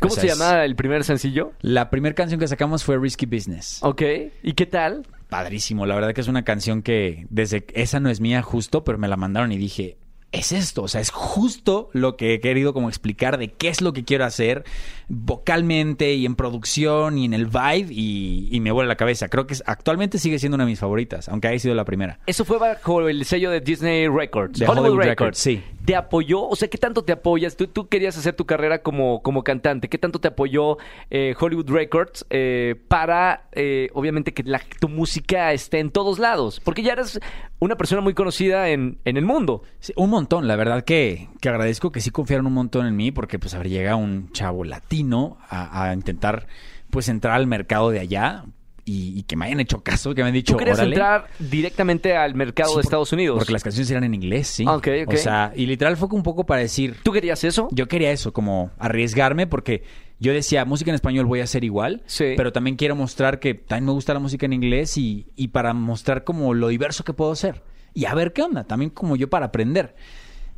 ¿Cómo 0.00 0.12
O 0.12 0.14
sea, 0.16 0.22
se 0.22 0.26
es- 0.28 0.38
llama 0.38 0.64
el 0.64 0.74
primer 0.76 1.04
sencillo? 1.04 1.52
La 1.60 1.88
primera 1.90 2.14
canción 2.14 2.40
que 2.40 2.48
sacamos 2.48 2.82
fue 2.84 2.98
Risky 2.98 3.26
Business. 3.26 3.78
Ok. 3.82 4.02
¿Y 4.42 4.52
qué 4.54 4.66
tal? 4.66 5.06
Padrísimo, 5.28 5.86
la 5.86 5.94
verdad 5.94 6.12
que 6.14 6.20
es 6.20 6.28
una 6.28 6.44
canción 6.44 6.82
que 6.82 7.26
desde 7.30 7.64
esa 7.74 8.00
no 8.00 8.10
es 8.10 8.20
mía 8.20 8.42
justo, 8.42 8.84
pero 8.84 8.98
me 8.98 9.08
la 9.08 9.16
mandaron 9.16 9.52
y 9.52 9.56
dije, 9.56 9.96
es 10.34 10.52
esto, 10.52 10.82
o 10.82 10.88
sea, 10.88 11.00
es 11.00 11.10
justo 11.10 11.88
lo 11.92 12.16
que 12.16 12.34
he 12.34 12.40
querido 12.40 12.72
como 12.74 12.88
explicar 12.88 13.38
de 13.38 13.48
qué 13.52 13.68
es 13.68 13.80
lo 13.80 13.92
que 13.92 14.04
quiero 14.04 14.24
hacer 14.24 14.64
vocalmente 15.08 16.14
y 16.14 16.26
en 16.26 16.34
producción 16.34 17.18
y 17.18 17.24
en 17.24 17.34
el 17.34 17.46
vibe 17.46 17.88
y, 17.90 18.48
y 18.50 18.60
me 18.60 18.70
vuela 18.72 18.88
la 18.88 18.96
cabeza. 18.96 19.28
Creo 19.28 19.46
que 19.46 19.54
es- 19.54 19.62
actualmente 19.66 20.18
sigue 20.18 20.38
siendo 20.38 20.54
una 20.56 20.64
de 20.64 20.70
mis 20.70 20.78
favoritas, 20.80 21.28
aunque 21.28 21.48
haya 21.48 21.58
sido 21.58 21.74
la 21.74 21.84
primera. 21.84 22.18
Eso 22.26 22.44
fue 22.44 22.58
bajo 22.58 23.08
el 23.08 23.24
sello 23.24 23.50
de 23.50 23.60
Disney 23.60 24.08
Records. 24.08 24.58
De 24.58 24.66
Hollywood 24.66 24.98
Records, 24.98 25.38
sí. 25.38 25.62
¿Te 25.84 25.96
apoyó? 25.96 26.48
O 26.48 26.56
sea, 26.56 26.68
¿qué 26.68 26.78
tanto 26.78 27.04
te 27.04 27.12
apoyas? 27.12 27.56
Tú, 27.56 27.66
tú 27.66 27.88
querías 27.88 28.16
hacer 28.16 28.34
tu 28.34 28.46
carrera 28.46 28.82
como, 28.82 29.22
como 29.22 29.44
cantante. 29.44 29.88
¿Qué 29.88 29.98
tanto 29.98 30.18
te 30.18 30.28
apoyó 30.28 30.78
eh, 31.10 31.34
Hollywood 31.38 31.70
Records 31.70 32.24
eh, 32.30 32.74
para, 32.88 33.48
eh, 33.52 33.90
obviamente, 33.92 34.32
que 34.32 34.44
tu 34.80 34.88
música 34.88 35.52
esté 35.52 35.80
en 35.80 35.90
todos 35.90 36.18
lados? 36.18 36.60
Porque 36.60 36.82
ya 36.82 36.92
eres 36.94 37.20
una 37.58 37.76
persona 37.76 38.00
muy 38.00 38.14
conocida 38.14 38.70
en, 38.70 38.98
en 39.04 39.16
el 39.18 39.26
mundo. 39.26 39.62
Un 39.96 40.10
montón, 40.10 40.48
la 40.48 40.56
verdad 40.56 40.84
que, 40.84 41.28
que 41.40 41.48
agradezco 41.50 41.92
que 41.92 42.00
sí 42.00 42.10
confiaron 42.10 42.46
un 42.46 42.54
montón 42.54 42.86
en 42.86 42.96
mí 42.96 43.10
porque 43.10 43.38
pues 43.38 43.52
a 43.54 43.58
ver, 43.58 43.68
llega 43.68 43.94
un 43.94 44.32
chavo 44.32 44.64
latino 44.64 45.36
a, 45.48 45.88
a 45.88 45.92
intentar 45.92 46.46
pues 46.88 47.08
entrar 47.08 47.34
al 47.34 47.46
mercado 47.46 47.90
de 47.90 48.00
allá 48.00 48.44
y, 48.84 49.18
y 49.18 49.22
que 49.22 49.36
me 49.36 49.46
hayan 49.46 49.60
hecho 49.60 49.82
caso, 49.82 50.14
que 50.14 50.22
me 50.22 50.28
han 50.28 50.34
dicho, 50.34 50.52
Tú 50.52 50.58
querías 50.58 50.78
órale. 50.78 50.94
entrar 50.94 51.26
directamente 51.38 52.16
al 52.16 52.34
mercado 52.34 52.68
Sí, 52.68 52.72
de 52.72 52.76
por- 52.76 52.84
Estados 52.84 53.12
Unidos. 53.12 53.38
Porque 53.38 53.52
las 53.52 53.62
canciones 53.62 53.90
eran 53.90 54.04
en 54.04 54.14
inglés, 54.14 54.48
sí. 54.48 54.64
Ah, 54.66 54.76
ok, 54.76 54.88
ok. 55.06 55.14
O 55.14 55.16
sea, 55.16 55.52
y 55.56 55.66
literal 55.66 55.96
fue 55.96 56.08
un 56.12 56.22
poco 56.22 56.44
para 56.44 56.60
decir, 56.60 56.96
¿Tú 57.02 57.12
querías 57.12 57.44
eso? 57.44 57.68
yo 57.72 57.88
quería 57.88 58.10
eso, 58.12 58.32
como 58.32 58.70
arriesgarme 58.78 59.46
porque 59.46 59.82
yo 60.20 60.32
decía, 60.32 60.64
música 60.64 60.90
en 60.90 60.94
español 60.94 61.26
voy 61.26 61.40
a 61.40 61.44
hacer 61.44 61.64
igual, 61.64 62.02
Sí. 62.06 62.34
pero 62.36 62.52
también 62.52 62.76
quiero 62.76 62.94
mostrar 62.96 63.40
que 63.40 63.54
también 63.54 63.86
me 63.86 63.92
gusta 63.92 64.14
la 64.14 64.20
música 64.20 64.46
en 64.46 64.52
inglés 64.52 64.96
y, 64.96 65.26
y 65.34 65.48
para 65.48 65.72
mostrar 65.74 66.24
como 66.24 66.54
lo 66.54 66.68
diverso 66.68 67.04
que 67.04 67.12
puedo 67.12 67.34
ser. 67.36 67.62
Y 67.94 68.04
a 68.06 68.14
ver 68.14 68.32
qué 68.32 68.42
onda, 68.42 68.64
también 68.64 68.90
como 68.90 69.16
yo 69.16 69.28
para 69.30 69.46
aprender. 69.46 69.94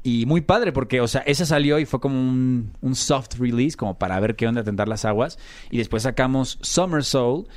Y 0.02 0.24
muy 0.24 0.40
padre 0.40 0.72
porque, 0.72 1.00
o 1.00 1.08
sea, 1.08 1.22
esa 1.22 1.44
salió 1.46 1.78
y 1.80 1.84
fue 1.84 1.98
como 2.00 2.16
un, 2.18 2.70
un 2.80 2.94
soft 2.94 3.34
release, 3.40 3.76
como 3.76 3.98
para 3.98 4.20
ver 4.20 4.36
qué 4.36 4.46
onda, 4.46 4.62
tentar 4.62 4.86
las 4.88 5.04
aguas. 5.04 5.36
Y 5.70 5.78
después 5.78 6.04
sacamos 6.04 6.58
Summer 6.62 7.02
Soul, 7.02 7.48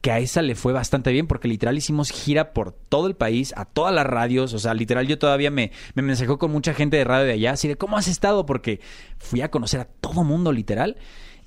que 0.00 0.12
a 0.12 0.18
esa 0.18 0.42
le 0.42 0.54
fue 0.54 0.72
bastante 0.72 1.10
bien 1.12 1.26
porque 1.26 1.48
literal 1.48 1.76
hicimos 1.76 2.10
gira 2.10 2.52
por 2.52 2.72
todo 2.72 3.06
el 3.06 3.16
país, 3.16 3.52
a 3.56 3.64
todas 3.64 3.94
las 3.94 4.06
radios, 4.06 4.54
o 4.54 4.58
sea, 4.58 4.74
literal 4.74 5.06
yo 5.06 5.18
todavía 5.18 5.50
me, 5.50 5.72
me 5.94 6.02
mensajó 6.02 6.38
con 6.38 6.52
mucha 6.52 6.74
gente 6.74 6.96
de 6.96 7.04
radio 7.04 7.26
de 7.26 7.32
allá, 7.32 7.52
así 7.52 7.68
de 7.68 7.76
cómo 7.76 7.96
has 7.96 8.08
estado, 8.08 8.46
porque 8.46 8.80
fui 9.18 9.40
a 9.40 9.50
conocer 9.50 9.80
a 9.80 9.84
todo 9.84 10.24
mundo 10.24 10.52
literal. 10.52 10.96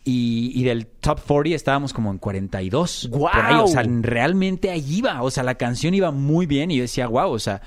Y, 0.04 0.52
y 0.56 0.64
del 0.64 0.88
top 0.88 1.20
40 1.28 1.56
estábamos 1.56 1.94
como 1.94 2.10
en 2.10 2.18
42. 2.18 3.10
¡Guau! 3.12 3.32
Por 3.32 3.46
ahí, 3.46 3.56
o 3.62 3.68
sea, 3.68 3.84
realmente 3.84 4.72
ahí 4.72 4.84
iba. 4.98 5.22
O 5.22 5.30
sea, 5.30 5.44
la 5.44 5.56
canción 5.56 5.94
iba 5.94 6.10
muy 6.10 6.48
bien 6.48 6.72
y 6.72 6.78
yo 6.78 6.82
decía, 6.82 7.06
wow, 7.06 7.30
o 7.30 7.38
sea, 7.38 7.62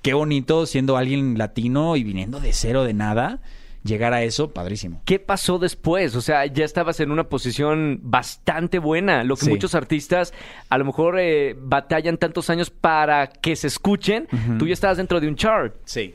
qué 0.00 0.14
bonito 0.14 0.66
siendo 0.66 0.96
alguien 0.96 1.36
latino 1.36 1.96
y 1.96 2.04
viniendo 2.04 2.38
de 2.38 2.52
cero, 2.52 2.84
de 2.84 2.94
nada, 2.94 3.40
llegar 3.84 4.12
a 4.14 4.22
eso, 4.22 4.50
padrísimo. 4.50 5.02
¿Qué 5.04 5.18
pasó 5.18 5.58
después? 5.58 6.16
O 6.16 6.20
sea, 6.22 6.46
ya 6.46 6.64
estabas 6.64 6.98
en 7.00 7.10
una 7.10 7.24
posición 7.28 8.00
bastante 8.02 8.78
buena. 8.78 9.22
Lo 9.24 9.36
que 9.36 9.44
Sí. 9.44 9.50
muchos 9.50 9.74
artistas 9.74 10.32
a 10.70 10.78
lo 10.78 10.84
mejor 10.86 11.18
eh, 11.20 11.54
batallan 11.60 12.16
tantos 12.16 12.48
años 12.50 12.70
para 12.70 13.26
que 13.28 13.54
se 13.56 13.66
escuchen. 13.66 14.26
Tú 14.58 14.66
ya 14.66 14.72
estabas 14.72 14.96
dentro 14.96 15.20
de 15.20 15.28
un 15.28 15.36
chart. 15.36 15.74
Sí. 15.84 16.14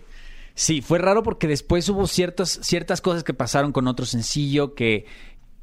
Sí, 0.56 0.82
fue 0.82 0.98
raro 1.00 1.24
porque 1.24 1.48
después 1.48 1.88
hubo 1.88 2.06
ciertas, 2.08 2.60
ciertas 2.64 3.00
cosas 3.00 3.24
que 3.24 3.34
pasaron 3.34 3.72
con 3.72 3.88
otro 3.88 4.06
sencillo 4.06 4.74
que, 4.74 5.06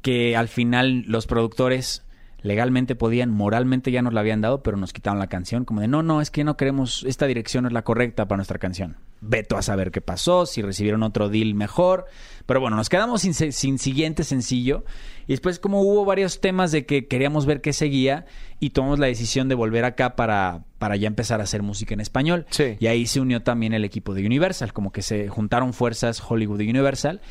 que 0.01 0.35
al 0.35 0.47
final 0.47 1.03
los 1.07 1.27
productores 1.27 2.03
legalmente 2.41 2.95
podían, 2.95 3.31
moralmente 3.31 3.91
ya 3.91 4.01
nos 4.01 4.13
la 4.13 4.19
habían 4.21 4.41
dado, 4.41 4.61
pero 4.63 4.77
nos 4.77 4.93
quitaron 4.93 5.19
la 5.19 5.27
canción, 5.27 5.65
como 5.65 5.81
de 5.81 5.87
no, 5.87 6.03
no, 6.03 6.21
es 6.21 6.31
que 6.31 6.43
no 6.43 6.57
queremos, 6.57 7.03
esta 7.03 7.25
dirección 7.25 7.63
no 7.63 7.67
es 7.67 7.73
la 7.73 7.83
correcta 7.83 8.27
para 8.27 8.37
nuestra 8.37 8.59
canción. 8.59 8.97
Veto 9.19 9.57
a 9.57 9.63
saber 9.63 9.91
qué 9.91 10.01
pasó, 10.01 10.45
si 10.45 10.61
recibieron 10.61 11.01
otro 11.01 11.29
deal 11.29 11.55
mejor. 11.55 12.05
Pero 12.45 12.61
bueno, 12.61 12.77
nos 12.77 12.87
quedamos 12.87 13.21
sin, 13.21 13.33
sin 13.33 13.79
siguiente 13.79 14.23
sencillo. 14.23 14.85
Y 15.25 15.33
después, 15.33 15.57
como 15.59 15.81
hubo 15.81 16.05
varios 16.05 16.39
temas 16.39 16.71
de 16.71 16.85
que 16.85 17.07
queríamos 17.07 17.47
ver 17.47 17.61
qué 17.61 17.73
seguía, 17.73 18.25
y 18.59 18.71
tomamos 18.71 18.99
la 18.99 19.07
decisión 19.07 19.49
de 19.49 19.55
volver 19.55 19.85
acá 19.85 20.15
para, 20.15 20.63
para 20.77 20.95
ya 20.95 21.07
empezar 21.07 21.41
a 21.41 21.43
hacer 21.43 21.63
música 21.63 21.93
en 21.93 21.99
español. 21.99 22.45
Sí. 22.49 22.77
Y 22.79 22.87
ahí 22.87 23.07
se 23.07 23.19
unió 23.19 23.41
también 23.41 23.73
el 23.73 23.83
equipo 23.83 24.13
de 24.13 24.25
Universal, 24.25 24.73
como 24.73 24.91
que 24.91 25.01
se 25.01 25.27
juntaron 25.27 25.73
fuerzas 25.73 26.21
Hollywood 26.25 26.61
y 26.61 26.69
Universal. 26.69 27.21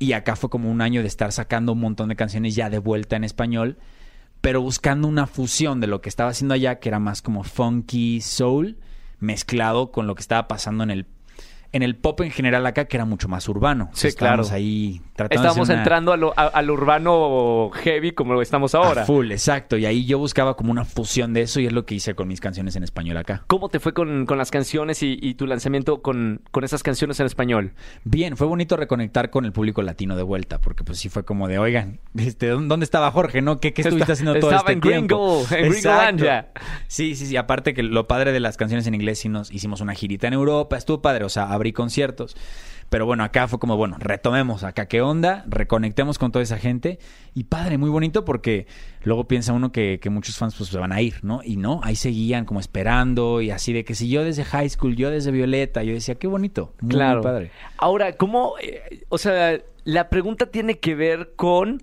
Y 0.00 0.12
acá 0.12 0.34
fue 0.34 0.50
como 0.50 0.70
un 0.70 0.80
año 0.80 1.02
de 1.02 1.08
estar 1.08 1.30
sacando 1.30 1.72
un 1.72 1.80
montón 1.80 2.08
de 2.08 2.16
canciones 2.16 2.54
ya 2.54 2.70
de 2.70 2.78
vuelta 2.78 3.16
en 3.16 3.24
español, 3.24 3.76
pero 4.40 4.62
buscando 4.62 5.08
una 5.08 5.26
fusión 5.26 5.80
de 5.80 5.86
lo 5.86 6.00
que 6.00 6.08
estaba 6.08 6.30
haciendo 6.30 6.54
allá, 6.54 6.78
que 6.78 6.88
era 6.88 6.98
más 6.98 7.22
como 7.22 7.42
funky 7.42 8.20
soul, 8.20 8.78
mezclado 9.18 9.90
con 9.90 10.06
lo 10.06 10.14
que 10.14 10.22
estaba 10.22 10.48
pasando 10.48 10.82
en 10.84 10.90
el, 10.90 11.06
en 11.72 11.82
el 11.82 11.96
pop 11.96 12.20
en 12.22 12.30
general 12.30 12.66
acá, 12.66 12.86
que 12.86 12.96
era 12.96 13.04
mucho 13.04 13.28
más 13.28 13.48
urbano. 13.48 13.90
Sí, 13.92 14.08
Estábamos 14.08 14.48
claro. 14.48 14.56
ahí 14.56 15.00
tratando 15.14 15.42
Estábamos 15.42 15.68
una- 15.68 15.78
entrando 15.78 16.12
a 16.12 16.16
lo, 16.16 16.32
a- 16.36 16.46
al 16.46 16.70
urbano 16.70 17.70
heavy 17.74 18.12
como 18.12 18.32
lo 18.34 18.42
estamos 18.42 18.74
ahora. 18.74 19.02
a 19.02 19.04
full, 19.06 19.30
exacto. 19.30 19.76
Y 19.76 19.86
ahí 19.86 20.04
yo 20.06 20.18
buscaba 20.18 20.56
como 20.56 20.70
una 20.70 20.84
fusión 20.84 21.32
de 21.32 21.42
eso 21.42 21.60
y 21.60 21.66
es 21.66 21.72
lo 21.72 21.84
que 21.86 21.94
hice 21.94 22.14
con 22.14 22.28
mis 22.28 22.40
canciones 22.40 22.76
en 22.76 22.82
español 22.84 23.16
acá. 23.16 23.44
¿Cómo 23.46 23.68
te 23.68 23.80
fue 23.80 23.92
con, 23.94 24.26
con 24.26 24.38
las 24.38 24.50
canciones 24.50 25.02
y, 25.02 25.18
y 25.20 25.34
tu 25.34 25.46
lanzamiento 25.46 26.02
con, 26.02 26.42
con 26.50 26.64
esas 26.64 26.82
canciones 26.82 27.20
en 27.20 27.26
español? 27.26 27.72
Bien, 28.04 28.36
fue 28.36 28.46
bonito 28.46 28.76
reconectar 28.76 29.30
con 29.30 29.44
el 29.44 29.52
público 29.52 29.82
latino 29.82 30.16
de 30.16 30.22
vuelta, 30.22 30.60
porque 30.60 30.84
pues 30.84 30.98
sí 30.98 31.08
fue 31.08 31.24
como 31.24 31.48
de, 31.48 31.58
oigan, 31.58 32.00
este, 32.16 32.48
¿dó- 32.50 32.60
¿dónde 32.60 32.84
estaba 32.84 33.10
Jorge? 33.10 33.42
¿No? 33.42 33.60
¿Qué, 33.60 33.72
qué 33.72 33.82
estuviste 33.82 34.12
haciendo 34.12 34.32
todo 34.40 34.50
Estaba 34.50 34.60
este 34.60 34.72
en 34.72 34.80
tiempo? 34.80 35.44
Gringo, 35.48 35.56
en 35.56 35.70
Gringolandia. 35.72 36.48
Sí, 36.88 37.14
sí, 37.14 37.26
sí. 37.26 37.36
Aparte 37.36 37.74
que 37.74 37.82
lo 37.82 38.06
padre 38.08 38.32
de 38.32 38.40
las 38.40 38.56
canciones 38.56 38.86
en 38.86 38.94
inglés, 38.94 39.20
sí 39.20 39.28
nos 39.28 39.52
hicimos 39.52 39.80
una 39.80 39.94
girita 39.94 40.26
en 40.26 40.32
Europa, 40.34 40.76
estuvo 40.76 41.00
padre, 41.02 41.24
o 41.24 41.28
sea, 41.28 41.52
abrí 41.60 41.72
conciertos. 41.72 42.36
Pero 42.88 43.06
bueno, 43.06 43.22
acá 43.22 43.46
fue 43.46 43.60
como, 43.60 43.76
bueno, 43.76 43.96
retomemos 44.00 44.64
acá 44.64 44.86
qué 44.86 45.00
onda, 45.00 45.44
reconectemos 45.46 46.18
con 46.18 46.32
toda 46.32 46.42
esa 46.42 46.58
gente. 46.58 46.98
Y 47.34 47.44
padre, 47.44 47.78
muy 47.78 47.88
bonito 47.88 48.24
porque 48.24 48.66
luego 49.04 49.28
piensa 49.28 49.52
uno 49.52 49.70
que, 49.70 50.00
que 50.00 50.10
muchos 50.10 50.36
fans 50.36 50.56
pues 50.56 50.70
se 50.70 50.78
van 50.78 50.90
a 50.90 51.00
ir, 51.00 51.22
¿no? 51.22 51.40
Y 51.44 51.56
no, 51.56 51.80
ahí 51.84 51.94
seguían 51.94 52.44
como 52.46 52.58
esperando 52.58 53.42
y 53.42 53.52
así 53.52 53.72
de 53.72 53.84
que 53.84 53.94
si 53.94 54.08
yo 54.08 54.24
desde 54.24 54.42
high 54.44 54.68
school, 54.68 54.96
yo 54.96 55.08
desde 55.10 55.30
Violeta, 55.30 55.84
yo 55.84 55.92
decía, 55.92 56.16
qué 56.16 56.26
bonito, 56.26 56.72
muy, 56.80 56.90
Claro. 56.90 57.18
muy 57.18 57.22
padre. 57.22 57.50
Ahora, 57.78 58.16
¿cómo? 58.16 58.54
eh, 58.60 59.04
o 59.08 59.18
sea, 59.18 59.56
la 59.84 60.08
pregunta 60.08 60.46
tiene 60.46 60.80
que 60.80 60.96
ver 60.96 61.34
con. 61.36 61.82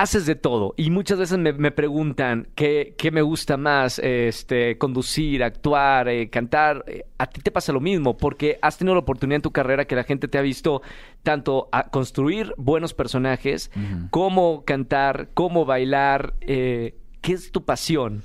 Haces 0.00 0.26
de 0.26 0.36
todo 0.36 0.74
y 0.76 0.90
muchas 0.90 1.18
veces 1.18 1.38
me, 1.38 1.52
me 1.52 1.72
preguntan 1.72 2.46
qué, 2.54 2.94
qué 2.96 3.10
me 3.10 3.20
gusta 3.20 3.56
más, 3.56 3.98
este, 3.98 4.78
conducir, 4.78 5.42
actuar, 5.42 6.08
eh, 6.08 6.30
cantar. 6.30 6.84
Eh, 6.86 7.04
A 7.18 7.26
ti 7.26 7.40
te 7.40 7.50
pasa 7.50 7.72
lo 7.72 7.80
mismo 7.80 8.16
porque 8.16 8.60
has 8.62 8.78
tenido 8.78 8.94
la 8.94 9.00
oportunidad 9.00 9.36
en 9.36 9.42
tu 9.42 9.50
carrera 9.50 9.86
que 9.86 9.96
la 9.96 10.04
gente 10.04 10.28
te 10.28 10.38
ha 10.38 10.42
visto 10.42 10.82
tanto 11.24 11.68
a 11.72 11.90
construir 11.90 12.54
buenos 12.56 12.94
personajes 12.94 13.72
Ujú. 13.74 14.08
como 14.10 14.64
cantar, 14.64 15.30
como 15.34 15.64
bailar. 15.64 16.34
eh, 16.42 16.94
¿Qué 17.20 17.32
es 17.32 17.50
tu 17.50 17.64
pasión? 17.64 18.22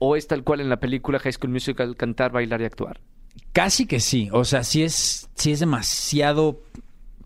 ¿O 0.00 0.16
es 0.16 0.26
tal 0.26 0.42
cual 0.42 0.60
en 0.60 0.68
la 0.68 0.80
película 0.80 1.20
High 1.20 1.34
School 1.34 1.52
Musical 1.52 1.96
cantar, 1.96 2.32
bailar 2.32 2.60
y 2.60 2.64
actuar? 2.64 2.98
Casi 3.52 3.86
que 3.86 4.00
sí. 4.00 4.28
O 4.32 4.44
sea, 4.44 4.64
sí 4.64 4.82
es, 4.82 5.30
sí 5.36 5.52
es 5.52 5.60
demasiado 5.60 6.60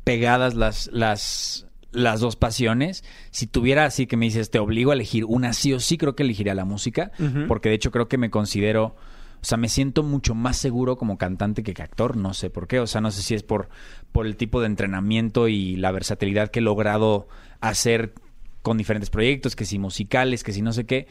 pegadas 0.04 0.54
las, 0.54 0.88
las, 0.92 1.65
las 1.96 2.20
dos 2.20 2.36
pasiones. 2.36 3.04
Si 3.30 3.46
tuviera 3.46 3.84
así 3.84 4.06
que 4.06 4.16
me 4.16 4.26
dices, 4.26 4.50
te 4.50 4.58
obligo 4.58 4.90
a 4.90 4.94
elegir 4.94 5.24
una 5.24 5.52
sí 5.52 5.72
o 5.72 5.80
sí, 5.80 5.98
creo 5.98 6.14
que 6.14 6.22
elegiría 6.22 6.54
la 6.54 6.64
música. 6.64 7.10
Porque 7.48 7.68
de 7.68 7.74
hecho 7.74 7.90
creo 7.90 8.08
que 8.08 8.18
me 8.18 8.30
considero. 8.30 8.94
O 9.40 9.44
sea, 9.48 9.58
me 9.58 9.68
siento 9.68 10.02
mucho 10.02 10.34
más 10.34 10.56
seguro 10.56 10.96
como 10.96 11.18
cantante 11.18 11.62
que, 11.62 11.74
que 11.74 11.82
actor. 11.82 12.16
No 12.16 12.34
sé 12.34 12.50
por 12.50 12.66
qué. 12.66 12.80
O 12.80 12.86
sea, 12.86 13.00
no 13.00 13.10
sé 13.10 13.22
si 13.22 13.34
es 13.34 13.42
por, 13.42 13.68
por 14.12 14.26
el 14.26 14.36
tipo 14.36 14.60
de 14.60 14.66
entrenamiento 14.66 15.48
y 15.48 15.76
la 15.76 15.92
versatilidad 15.92 16.50
que 16.50 16.58
he 16.60 16.62
logrado 16.62 17.28
hacer 17.60 18.14
con 18.62 18.76
diferentes 18.76 19.10
proyectos, 19.10 19.54
que 19.54 19.64
si 19.64 19.78
musicales, 19.78 20.42
que 20.42 20.52
si 20.52 20.62
no 20.62 20.72
sé 20.72 20.86
qué. 20.86 21.06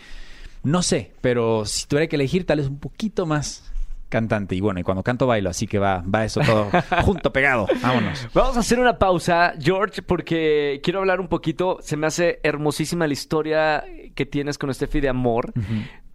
No 0.64 0.82
sé, 0.82 1.12
pero 1.22 1.66
si 1.66 1.88
tuviera 1.88 2.08
que 2.08 2.16
elegir, 2.16 2.46
tal 2.46 2.58
vez 2.58 2.68
un 2.68 2.80
poquito 2.80 3.26
más 3.26 3.72
cantante. 4.16 4.56
Y 4.56 4.62
bueno, 4.62 4.80
y 4.80 4.84
cuando 4.84 5.04
canto 5.04 5.28
bailo, 5.28 5.50
así 5.50 5.68
que 5.68 5.78
va, 5.80 6.02
va 6.04 6.24
eso 6.24 6.40
todo 6.42 6.70
junto, 7.04 7.34
pegado. 7.34 7.68
Vámonos. 7.82 8.28
Vamos 8.34 8.56
a 8.56 8.62
hacer 8.62 8.80
una 8.80 8.98
pausa, 8.98 9.54
George, 9.60 10.02
porque 10.02 10.80
quiero 10.84 11.00
hablar 11.00 11.20
un 11.20 11.28
poquito. 11.28 11.80
Se 11.82 11.98
me 11.98 12.08
hace 12.08 12.40
hermosísima 12.44 13.08
la 13.08 13.14
historia 13.14 13.84
que 14.16 14.26
tienes 14.26 14.58
con 14.58 14.74
Steffi 14.74 15.02
de 15.02 15.10
amor. 15.10 15.52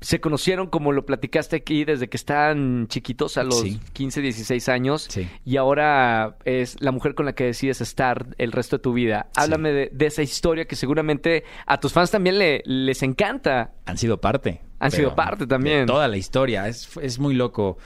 Se 0.01 0.19
conocieron, 0.19 0.69
como 0.69 0.93
lo 0.93 1.05
platicaste 1.05 1.57
aquí, 1.57 1.85
desde 1.85 2.09
que 2.09 2.17
están 2.17 2.87
chiquitos, 2.89 3.37
a 3.37 3.43
los 3.45 3.61
Sí. 3.61 3.79
15, 3.93 4.23
16 4.23 4.69
años. 4.71 5.07
Sí. 5.11 5.29
Y 5.45 5.59
ahora 5.59 6.37
es 6.47 6.81
la 6.81 6.91
mujer 6.91 7.15
con 7.15 7.27
la 7.27 7.35
que 7.35 7.45
decides 7.45 7.83
estar 7.83 8.29
el 8.39 8.51
resto 8.53 8.79
de 8.79 8.83
tu 8.83 8.95
vida. 8.95 9.27
Háblame 9.37 9.73
de, 9.73 9.91
de 9.93 10.07
esa 10.07 10.23
historia 10.23 10.65
que 10.65 10.75
seguramente 10.75 11.45
a 11.67 11.79
tus 11.81 11.93
fans 11.93 12.11
también 12.11 12.39
le- 12.39 12.63
les 12.65 13.03
encanta. 13.03 13.73
Han 13.85 13.99
sido 13.99 14.19
parte. 14.23 14.63
Han 14.81 14.91
sido 14.91 15.15
parte 15.15 15.47
también. 15.47 15.87
toda 15.87 16.09
la 16.09 16.17
historia. 16.17 16.67
Es, 16.69 16.89
es 17.01 17.19
muy 17.19 17.35
loco 17.35 17.79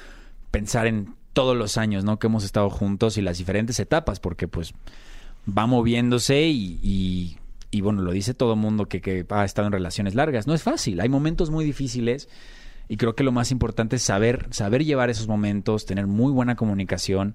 pensar 0.51 0.87
en 0.87 1.15
todos 1.33 1.57
los 1.57 1.77
años, 1.77 2.05
¿no? 2.05 2.19
Que 2.19 2.29
hemos 2.29 2.45
estado 2.45 2.71
juntos 2.71 3.19
y 3.19 3.23
las 3.23 3.39
diferentes 3.39 3.79
etapas, 3.81 4.21
porque 4.21 4.47
pues 4.49 4.73
va 5.47 5.67
moviéndose 5.67 6.43
y, 6.47 6.79
y- 6.83 7.37
y, 7.71 7.81
bueno, 7.81 8.03
lo 8.03 8.13
dice 8.13 8.35
todo 8.35 8.55
mundo 8.55 8.87
que, 8.87 9.01
que 9.01 9.27
ha 9.31 9.45
estado 9.45 9.67
en 9.67 9.73
relaciones 9.73 10.15
largas. 10.15 10.47
No 10.47 10.55
es 10.55 10.63
fácil, 10.63 11.01
hay 11.01 11.09
momentos 11.09 11.51
muy 11.51 11.65
difíciles 11.65 12.29
y 12.89 12.97
creo 12.99 13.17
que 13.17 13.25
lo 13.25 13.33
más 13.33 13.51
importante 13.51 13.97
es 13.97 14.03
saber, 14.03 14.47
saber 14.53 14.85
llevar 14.85 15.11
esos 15.11 15.27
momentos, 15.27 15.85
tener 15.85 16.07
muy 16.07 16.31
buena 16.31 16.55
comunicación 16.55 17.35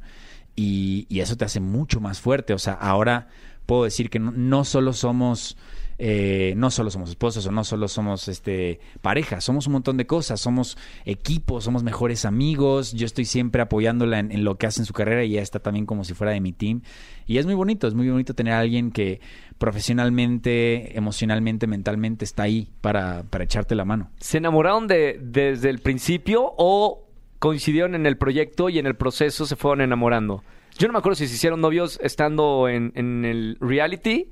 y, 0.55 1.05
y 1.09 1.19
eso 1.19 1.35
te 1.35 1.43
hace 1.43 1.59
mucho 1.59 1.99
más 1.99 2.21
fuerte. 2.21 2.53
O 2.53 2.57
sea, 2.57 2.73
ahora 2.75 3.27
puedo 3.65 3.83
decir 3.83 4.09
que 4.09 4.19
no, 4.19 4.31
no 4.31 4.63
solo 4.63 4.93
somos... 4.93 5.57
eh, 6.01 6.53
no 6.55 6.71
solo 6.71 6.89
somos 6.89 7.09
esposos 7.09 7.45
o 7.45 7.51
no 7.51 7.65
solo 7.65 7.89
somos 7.89 8.29
este 8.29 8.79
pareja, 9.01 9.41
somos 9.41 9.67
un 9.67 9.73
montón 9.73 9.97
de 9.97 10.07
cosas, 10.07 10.39
somos 10.39 10.77
equipos, 11.03 11.65
somos 11.65 11.83
mejores 11.83 12.23
amigos, 12.23 12.93
yo 12.93 13.05
estoy 13.05 13.25
siempre 13.25 13.61
apoyándola 13.61 14.19
en, 14.19 14.45
lo 14.45 14.57
que 14.57 14.65
hace 14.65 14.79
en 14.81 14.85
su 14.85 14.93
carrera 14.93 15.25
y 15.25 15.33
ella 15.33 15.41
está 15.41 15.59
también 15.59 15.85
como 15.85 16.05
si 16.05 16.13
fuera 16.13 16.31
de 16.31 16.39
mi 16.39 16.53
team. 16.53 16.83
Y 17.27 17.37
es 17.37 17.45
muy 17.45 17.53
bonito, 17.53 17.85
es 17.85 17.95
muy 17.95 18.09
bonito 18.09 18.33
tener 18.33 18.53
a 18.53 18.59
alguien 18.59 18.91
que 18.91 19.19
profesionalmente, 19.57 20.97
emocionalmente, 20.97 21.67
mentalmente 21.67 22.23
está 22.23 22.43
ahí 22.43 22.69
para, 22.79 23.23
para 23.23 23.43
echarte 23.43 23.75
la 23.75 23.83
mano. 23.83 24.09
¿Se 24.19 24.37
enamoraron 24.37 24.87
de, 24.87 25.19
desde 25.21 25.69
el 25.69 25.79
principio 25.79 26.53
o 26.57 27.09
coincidieron 27.39 27.93
en 27.93 28.05
el 28.05 28.17
proyecto 28.17 28.69
y 28.69 28.79
en 28.79 28.87
el 28.87 28.95
proceso 28.95 29.45
se 29.45 29.57
fueron 29.57 29.81
enamorando? 29.81 30.45
Yo 30.77 30.87
no 30.87 30.93
me 30.93 30.99
acuerdo 30.99 31.17
si 31.17 31.27
se 31.27 31.35
hicieron 31.35 31.59
novios 31.59 31.99
estando 32.01 32.69
en, 32.69 32.93
en 32.95 33.25
el 33.25 33.57
reality 33.59 34.29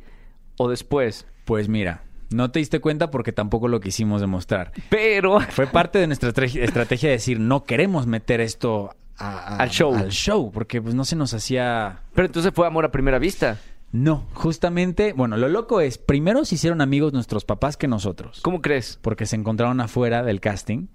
o 0.57 0.69
después. 0.69 1.27
Pues 1.47 1.69
mira, 1.69 2.03
no 2.29 2.51
te 2.51 2.59
diste 2.59 2.81
cuenta 2.81 3.09
porque 3.09 3.31
tampoco 3.31 3.69
lo 3.69 3.79
quisimos 3.79 4.19
demostrar. 4.19 4.73
Pero 4.89 5.39
Fue 5.49 5.65
parte 5.65 5.97
de 5.97 6.07
nuestra 6.07 6.27
estra- 6.29 6.45
estrategia 6.45 7.07
de 7.09 7.13
decir, 7.15 7.39
no 7.39 7.63
queremos 7.63 8.05
meter 8.05 8.41
esto 8.41 8.91
a- 9.17 9.55
a- 9.55 9.57
Al 9.57 9.69
show. 9.69 9.95
Al 9.95 10.11
show, 10.11 10.51
porque 10.51 10.81
pues 10.81 10.93
no 10.93 11.05
se 11.05 11.15
nos 11.15 11.33
hacía... 11.33 12.01
Pero 12.13 12.25
entonces 12.25 12.51
fue 12.53 12.67
amor 12.67 12.83
a 12.83 12.91
primera 12.91 13.17
vista. 13.17 13.57
No, 13.93 14.27
justamente, 14.33 15.13
bueno, 15.13 15.37
lo 15.37 15.47
loco 15.47 15.79
es, 15.79 15.97
primero 15.97 16.43
se 16.43 16.55
hicieron 16.55 16.81
amigos 16.81 17.13
nuestros 17.13 17.45
papás 17.45 17.77
que 17.77 17.87
nosotros. 17.87 18.41
¿Cómo 18.41 18.61
crees? 18.61 18.99
Porque 19.01 19.25
se 19.25 19.37
encontraron 19.37 19.79
afuera 19.79 20.21
del 20.23 20.41
casting 20.41 20.87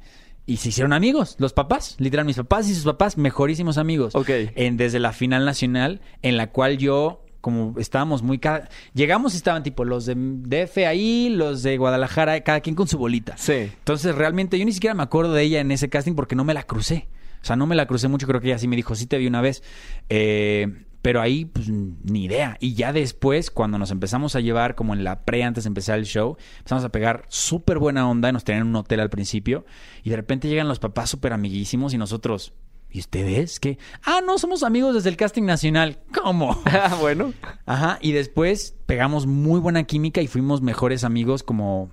y 0.45 0.59
se 0.59 0.68
hicieron 0.68 0.93
amigos, 0.93 1.37
los 1.39 1.55
papás, 1.55 1.95
literal, 1.99 2.26
mis 2.26 2.37
papás 2.37 2.68
y 2.68 2.74
sus 2.74 2.85
papás, 2.85 3.16
mejorísimos 3.16 3.79
amigos. 3.79 4.14
Ok. 4.14 4.29
En, 4.57 4.76
desde 4.76 4.99
la 5.01 5.12
final 5.12 5.47
nacional, 5.47 6.03
en 6.20 6.37
la 6.37 6.51
cual 6.51 6.76
yo 6.76 7.22
como 7.43 7.74
estábamos 7.78 8.22
muy... 8.22 8.38
Cada, 8.38 8.70
llegamos 8.95 9.34
y 9.34 9.36
estaban 9.36 9.62
tipo 9.62 9.84
los 9.84 10.07
de 10.07 10.14
DF 10.16 10.78
ahí, 10.88 11.28
los 11.28 11.62
de 11.62 11.76
Guadalajara, 11.76 12.40
cada 12.40 12.61
quien 12.61 12.74
con 12.74 12.88
su 12.88 12.97
bolita. 12.97 13.36
Sí. 13.36 13.53
Entonces 13.53 14.14
realmente 14.14 14.59
yo 14.59 14.64
ni 14.64 14.72
siquiera 14.72 14.95
me 14.95 15.03
acuerdo 15.03 15.34
de 15.34 15.43
ella 15.43 15.61
en 15.61 15.70
ese 15.70 15.90
casting 15.90 16.14
porque 16.14 16.34
no 16.34 16.45
me 16.45 16.55
la 16.55 16.62
crucé. 16.62 17.09
O 17.43 17.45
sea, 17.45 17.57
no 17.57 17.66
me 17.66 17.74
la 17.74 17.86
crucé 17.86 18.09
mucho, 18.09 18.26
creo 18.26 18.40
que 18.40 18.47
ella 18.47 18.59
sí 18.59 18.68
me 18.68 18.76
dijo, 18.76 18.95
sí 18.95 19.07
te 19.07 19.18
vi 19.18 19.26
una 19.26 19.40
vez. 19.40 19.62
Eh, 20.09 20.86
pero 21.03 21.20
ahí, 21.20 21.45
pues, 21.45 21.68
ni 21.68 22.24
idea. 22.24 22.57
Y 22.61 22.74
ya 22.74 22.93
después, 22.93 23.51
cuando 23.51 23.76
nos 23.76 23.90
empezamos 23.90 24.36
a 24.36 24.40
llevar, 24.40 24.76
como 24.76 24.95
en 24.95 25.03
la 25.03 25.24
pre 25.24 25.43
antes 25.43 25.64
de 25.64 25.68
empezar 25.68 25.99
el 25.99 26.07
show, 26.07 26.36
empezamos 26.59 26.84
a 26.84 26.90
pegar 26.90 27.24
súper 27.28 27.80
buena 27.80 28.09
onda. 28.09 28.30
Nos 28.30 28.45
tenían 28.45 28.62
en 28.62 28.68
un 28.68 28.76
hotel 28.76 29.01
al 29.01 29.11
principio. 29.11 29.66
Y 30.05 30.11
de 30.11 30.16
repente 30.16 30.49
llegan 30.49 30.68
los 30.68 30.78
papás 30.78 31.11
súper 31.11 31.32
amiguísimos 31.32 31.93
y 31.93 31.99
nosotros, 31.99 32.53
¿y 32.93 33.01
ustedes 33.01 33.59
qué? 33.59 33.78
Ah, 34.05 34.20
no, 34.24 34.38
somos 34.38 34.62
amigos 34.62 34.95
desde 34.95 35.09
el 35.09 35.16
casting 35.16 35.45
nacional. 35.45 35.99
¿Cómo? 36.14 36.61
Ah, 36.66 36.97
bueno. 37.01 37.32
Ajá. 37.64 37.99
Y 38.01 38.12
después 38.12 38.76
pegamos 38.86 39.26
muy 39.26 39.61
buena 39.61 39.84
química 39.84 40.20
y 40.20 40.26
fuimos 40.26 40.62
mejores 40.62 41.05
amigos 41.05 41.43
como 41.43 41.90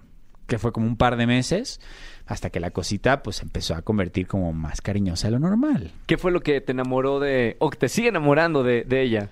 que 0.47 0.57
fue 0.57 0.71
como 0.71 0.87
un 0.87 0.97
par 0.97 1.15
de 1.15 1.27
meses 1.27 1.79
hasta 2.25 2.49
que 2.49 2.59
la 2.59 2.71
cosita 2.71 3.23
pues 3.23 3.41
empezó 3.41 3.75
a 3.75 3.81
convertir 3.81 4.27
como 4.27 4.51
más 4.51 4.81
cariñosa 4.81 5.27
de 5.27 5.31
lo 5.31 5.39
normal. 5.39 5.91
¿Qué 6.07 6.17
fue 6.17 6.31
lo 6.31 6.41
que 6.41 6.59
te 6.61 6.71
enamoró 6.71 7.19
de, 7.19 7.55
o 7.59 7.69
que 7.69 7.77
te 7.77 7.89
sigue 7.89 8.09
enamorando 8.09 8.63
de, 8.63 8.83
de 8.83 9.01
ella? 9.01 9.29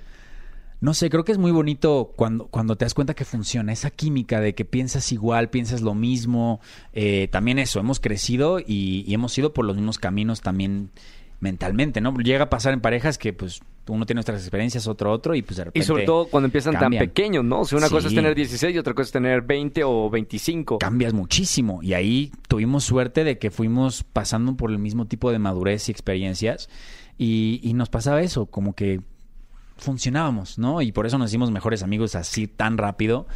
No 0.80 0.94
sé, 0.94 1.10
creo 1.10 1.24
que 1.24 1.32
es 1.32 1.40
muy 1.40 1.52
bonito 1.52 2.14
cuando, 2.16 2.48
cuando 2.48 2.76
te 2.76 2.86
das 2.86 2.94
cuenta 2.94 3.16
que 3.16 3.26
funciona, 3.26 3.74
esa 3.74 3.90
química 3.90 4.40
de 4.40 4.54
que 4.54 4.64
piensas 4.64 5.12
igual, 5.12 5.50
piensas 5.50 5.82
lo 5.82 5.96
mismo. 5.96 6.60
Eh, 6.94 7.30
también 7.32 7.58
eso, 7.58 7.80
hemos 7.80 8.00
crecido 8.00 8.60
y, 8.60 9.04
y 9.08 9.14
hemos 9.14 9.36
ido 9.38 9.54
por 9.54 9.66
los 9.66 9.76
mismos 9.76 9.98
caminos 9.98 10.42
también 10.42 10.92
mentalmente, 11.40 12.02
¿no? 12.02 12.16
Llega 12.18 12.46
a 12.46 12.50
pasar 12.50 12.74
en 12.74 12.82
parejas 12.82 13.18
que 13.18 13.32
pues 13.34 13.62
uno 13.88 14.06
tiene 14.06 14.18
nuestras 14.18 14.42
experiencias, 14.42 14.86
otro 14.88 15.12
otro 15.12 15.34
y 15.36 15.42
pues 15.44 15.58
de 15.58 15.66
repente 15.66 15.80
Y 15.80 15.84
sobre 15.88 16.04
todo 16.04 16.28
cuando 16.28 16.46
empiezan 16.46 16.74
cambian. 16.74 17.02
tan 17.04 17.08
pequeños, 17.10 17.46
¿no? 17.46 17.62
O 17.62 17.66
sea, 17.66 17.78
una 17.78 17.90
cosa 17.90 18.08
es 18.08 18.12
Sí. 18.12 18.16
tener 18.16 18.36
16 18.36 18.76
y 18.76 18.78
otra 18.80 18.94
cosa 18.94 19.06
es 19.08 19.12
tener 19.12 19.42
20 19.44 19.84
o 19.86 20.10
25. 20.10 20.80
cambias 20.80 21.14
muchísimo 21.14 21.82
y 21.84 21.94
ahí 21.94 22.32
tuvimos 22.48 22.84
suerte 22.84 23.24
de 23.24 23.38
que 23.38 23.50
fuimos 23.52 24.04
pasando 24.04 24.56
por 24.58 24.72
el 24.72 24.80
mismo 24.80 25.06
tipo 25.06 25.32
de 25.32 25.40
madurez 25.40 25.88
y 25.88 25.92
experiencias 25.92 26.70
y, 27.18 27.60
y 27.64 27.74
nos 27.74 27.90
pasaba 27.90 28.22
eso, 28.22 28.48
como 28.48 28.74
que 28.74 29.00
funcionábamos, 29.78 30.58
¿no? 30.58 30.82
Y 30.82 30.92
por 30.92 31.06
eso 31.06 31.18
nos 31.18 31.30
hicimos 31.30 31.52
mejores 31.52 31.84
amigos 31.84 32.16
así 32.16 32.48
tan 32.48 32.78
rápido. 32.78 33.28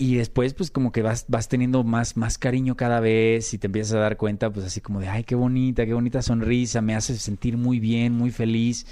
Y 0.00 0.14
después, 0.14 0.54
pues 0.54 0.70
como 0.70 0.92
que 0.92 1.02
vas, 1.02 1.26
vas 1.28 1.48
teniendo 1.48 1.84
más, 1.84 2.16
más 2.16 2.38
cariño 2.38 2.74
cada 2.74 3.00
vez 3.00 3.52
y 3.52 3.58
te 3.58 3.66
empiezas 3.66 3.92
a 3.96 3.98
dar 3.98 4.16
cuenta, 4.16 4.48
pues 4.50 4.64
así 4.64 4.80
como 4.80 4.98
de, 4.98 5.08
ay, 5.08 5.24
qué 5.24 5.34
bonita, 5.34 5.84
qué 5.84 5.92
bonita 5.92 6.22
sonrisa, 6.22 6.80
me 6.80 6.94
hace 6.94 7.18
sentir 7.18 7.58
muy 7.58 7.80
bien, 7.80 8.14
muy 8.14 8.30
feliz. 8.30 8.86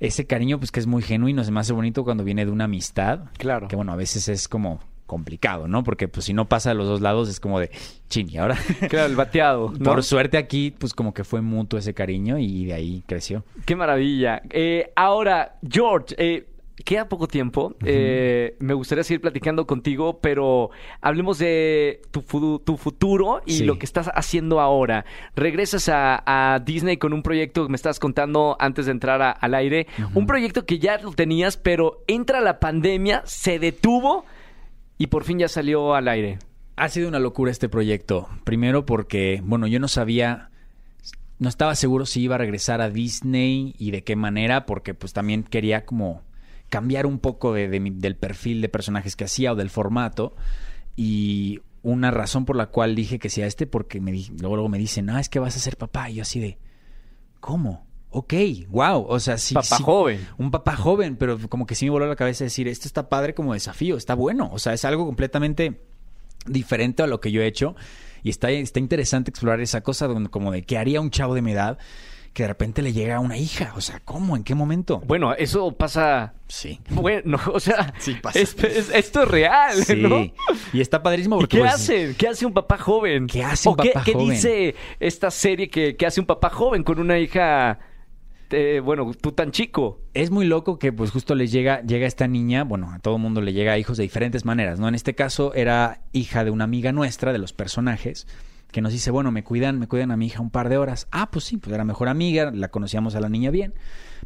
Ese 0.00 0.26
cariño, 0.26 0.58
pues 0.58 0.72
que 0.72 0.80
es 0.80 0.88
muy 0.88 1.02
genuino, 1.02 1.44
se 1.44 1.52
me 1.52 1.60
hace 1.60 1.72
bonito 1.72 2.02
cuando 2.02 2.24
viene 2.24 2.44
de 2.44 2.50
una 2.50 2.64
amistad. 2.64 3.20
Claro. 3.38 3.68
Que 3.68 3.76
bueno, 3.76 3.92
a 3.92 3.96
veces 3.96 4.28
es 4.28 4.48
como 4.48 4.80
complicado, 5.06 5.68
¿no? 5.68 5.84
Porque 5.84 6.08
pues 6.08 6.26
si 6.26 6.32
no 6.32 6.48
pasa 6.48 6.70
de 6.70 6.74
los 6.74 6.88
dos 6.88 7.02
lados 7.02 7.28
es 7.28 7.38
como 7.38 7.60
de, 7.60 7.70
chin, 8.08 8.28
y 8.28 8.38
ahora... 8.38 8.58
Claro, 8.88 9.06
el 9.06 9.14
bateado. 9.14 9.72
¿no? 9.78 9.92
Por 9.92 10.02
suerte 10.02 10.38
aquí, 10.38 10.74
pues 10.76 10.92
como 10.92 11.14
que 11.14 11.22
fue 11.22 11.40
mutuo 11.40 11.78
ese 11.78 11.94
cariño 11.94 12.36
y 12.36 12.64
de 12.64 12.74
ahí 12.74 13.04
creció. 13.06 13.44
Qué 13.64 13.76
maravilla. 13.76 14.42
Eh, 14.50 14.90
ahora, 14.96 15.56
George, 15.62 16.16
eh, 16.18 16.48
queda 16.84 17.08
poco 17.08 17.26
tiempo. 17.26 17.74
Eh, 17.84 18.56
me 18.60 18.74
gustaría 18.74 19.02
seguir 19.02 19.20
platicando 19.20 19.66
contigo, 19.66 20.20
pero 20.20 20.70
hablemos 21.00 21.38
de 21.38 22.02
tu, 22.10 22.20
fu- 22.22 22.58
tu 22.60 22.76
futuro 22.76 23.40
y 23.46 23.52
Sí. 23.58 23.64
lo 23.64 23.78
que 23.78 23.86
estás 23.86 24.10
haciendo 24.14 24.60
ahora. 24.60 25.04
Regresas 25.34 25.88
a, 25.88 26.22
a 26.54 26.58
Disney 26.60 26.96
con 26.98 27.12
un 27.12 27.22
proyecto 27.22 27.64
que 27.64 27.70
me 27.70 27.76
estás 27.76 27.98
contando 27.98 28.56
antes 28.60 28.86
de 28.86 28.92
entrar 28.92 29.22
a- 29.22 29.30
al 29.30 29.54
aire. 29.54 29.86
Un 30.14 30.26
proyecto 30.26 30.66
que 30.66 30.78
ya 30.78 30.98
lo 30.98 31.12
tenías, 31.12 31.56
pero 31.56 32.02
entra 32.06 32.40
la 32.40 32.60
pandemia, 32.60 33.22
se 33.24 33.58
detuvo 33.58 34.24
y 34.98 35.06
por 35.08 35.24
fin 35.24 35.38
ya 35.38 35.48
salió 35.48 35.94
al 35.94 36.08
aire. 36.08 36.38
Ha 36.76 36.88
sido 36.90 37.08
una 37.08 37.18
locura 37.18 37.50
este 37.50 37.68
proyecto. 37.70 38.28
Primero 38.44 38.84
porque, 38.84 39.40
bueno, 39.42 39.66
yo 39.66 39.80
no 39.80 39.88
sabía, 39.88 40.50
no 41.38 41.48
estaba 41.48 41.74
seguro 41.74 42.04
si 42.04 42.20
iba 42.20 42.34
a 42.34 42.38
regresar 42.38 42.82
a 42.82 42.90
Disney 42.90 43.74
y 43.78 43.92
de 43.92 44.04
qué 44.04 44.14
manera, 44.14 44.66
porque 44.66 44.92
pues 44.92 45.14
también 45.14 45.42
quería 45.42 45.86
como 45.86 46.22
cambiar 46.68 47.06
un 47.06 47.18
poco 47.18 47.52
de, 47.52 47.68
de 47.68 47.80
mi- 47.80 47.90
del 47.90 48.16
perfil 48.16 48.60
de 48.60 48.68
personajes 48.68 49.16
que 49.16 49.24
hacía 49.24 49.52
o 49.52 49.56
del 49.56 49.70
formato. 49.70 50.34
Y 50.96 51.60
una 51.82 52.10
razón 52.10 52.44
por 52.44 52.56
la 52.56 52.66
cual 52.66 52.94
dije 52.94 53.18
que 53.18 53.28
sea 53.30 53.46
este, 53.46 53.66
porque 53.66 54.00
me 54.00 54.12
di- 54.12 54.30
luego, 54.40 54.56
luego 54.56 54.68
me 54.68 54.78
dicen, 54.78 55.10
ah, 55.10 55.20
es 55.20 55.28
que 55.28 55.38
vas 55.38 55.56
a 55.56 55.60
ser 55.60 55.76
papá. 55.76 56.10
Y 56.10 56.14
yo 56.16 56.22
así 56.22 56.40
de, 56.40 56.58
¿cómo? 57.40 57.86
Ok, 58.10 58.32
wow. 58.68 59.04
O 59.08 59.20
sea, 59.20 59.36
sí. 59.38 59.54
Papá 59.54 59.76
sí- 59.76 59.82
joven. 59.82 60.26
un 60.38 60.50
papá 60.50 60.74
joven, 60.76 61.16
pero 61.16 61.38
como 61.48 61.66
que 61.66 61.74
sí 61.74 61.84
me 61.84 61.90
voló 61.90 62.06
a 62.06 62.08
la 62.08 62.16
cabeza 62.16 62.44
decir, 62.44 62.66
esto 62.66 62.88
está 62.88 63.08
padre 63.08 63.34
como 63.34 63.52
desafío, 63.52 63.96
está 63.96 64.14
bueno. 64.14 64.48
O 64.52 64.58
sea, 64.58 64.72
es 64.72 64.84
algo 64.84 65.04
completamente 65.06 65.80
diferente 66.46 67.02
a 67.02 67.06
lo 67.06 67.20
que 67.20 67.30
yo 67.30 67.42
he 67.42 67.46
hecho. 67.46 67.76
Y 68.22 68.30
está, 68.30 68.50
está 68.50 68.80
interesante 68.80 69.30
explorar 69.30 69.60
esa 69.60 69.82
cosa 69.82 70.06
donde, 70.08 70.30
como 70.30 70.50
de 70.50 70.62
qué 70.62 70.78
haría 70.78 71.00
un 71.00 71.10
chavo 71.10 71.34
de 71.34 71.42
mi 71.42 71.52
edad 71.52 71.78
que 72.36 72.42
de 72.42 72.48
repente 72.48 72.82
le 72.82 72.92
llega 72.92 73.18
una 73.18 73.38
hija. 73.38 73.72
O 73.76 73.80
sea, 73.80 73.98
¿cómo? 74.04 74.36
¿En 74.36 74.44
qué 74.44 74.54
momento? 74.54 75.00
Bueno, 75.06 75.32
eso 75.32 75.72
pasa... 75.72 76.34
Sí. 76.48 76.78
Bueno, 76.90 77.40
o 77.50 77.58
sea, 77.58 77.94
Sí, 77.98 78.14
pasa. 78.22 78.38
es- 78.38 78.54
es- 78.62 78.90
esto 78.94 79.22
es 79.22 79.28
real, 79.28 79.82
Sí. 79.82 79.96
¿no? 79.96 80.30
Y 80.74 80.82
está 80.82 81.02
padrísimo 81.02 81.36
¿Y 81.36 81.40
porque 81.40 81.56
qué 81.56 81.62
pues, 81.62 81.72
hace? 81.72 82.14
¿Qué 82.18 82.28
hace 82.28 82.44
un 82.44 82.52
papá 82.52 82.76
joven? 82.76 83.26
¿Qué 83.26 83.42
hace 83.42 83.70
un 83.70 83.72
¿O 83.72 83.76
qué- 83.78 83.88
papá 83.88 84.04
qué, 84.04 84.12
joven? 84.12 84.28
dice 84.28 84.74
esta 85.00 85.30
serie 85.30 85.70
que, 85.70 85.96
que 85.96 86.04
hace 86.04 86.20
un 86.20 86.26
papá 86.26 86.50
joven 86.50 86.82
con 86.84 86.98
una 87.00 87.18
hija, 87.18 87.78
eh, 88.50 88.80
bueno, 88.84 89.10
tú 89.18 89.32
tan 89.32 89.50
chico? 89.50 90.02
es 90.12 90.30
muy 90.30 90.44
loco 90.46 90.78
que 90.78 90.92
pues 90.92 91.10
justo 91.12 91.34
les 91.34 91.50
llega 91.52 91.80
llega 91.82 92.06
esta 92.06 92.26
niña, 92.28 92.64
bueno, 92.64 92.92
a 92.92 92.98
todo 92.98 93.16
mundo 93.18 93.40
le 93.40 93.54
llega 93.54 93.78
hijos 93.78 93.96
de 93.96 94.02
diferentes 94.02 94.44
maneras, 94.44 94.78
¿no? 94.78 94.88
En 94.88 94.94
este 94.94 95.14
caso 95.14 95.54
era 95.54 96.02
hija 96.12 96.44
de 96.44 96.50
una 96.50 96.64
amiga 96.64 96.92
nuestra 96.92 97.32
de 97.32 97.38
los 97.38 97.52
personajes 97.54 98.26
que 98.70 98.82
nos 98.82 98.92
dice, 98.92 99.10
bueno, 99.10 99.30
me 99.30 99.44
cuidan, 99.44 99.78
me 99.78 99.88
cuidan 99.88 100.10
a 100.10 100.16
mi 100.16 100.26
hija 100.26 100.40
un 100.40 100.50
par 100.50 100.68
de 100.68 100.78
horas. 100.78 101.08
Ah, 101.10 101.30
pues 101.30 101.44
sí, 101.44 101.56
pues 101.56 101.74
era 101.74 101.84
mejor 101.84 102.08
amiga, 102.08 102.50
la 102.50 102.68
conocíamos 102.68 103.14
a 103.14 103.20
la 103.20 103.28
niña 103.28 103.50
bien, 103.50 103.74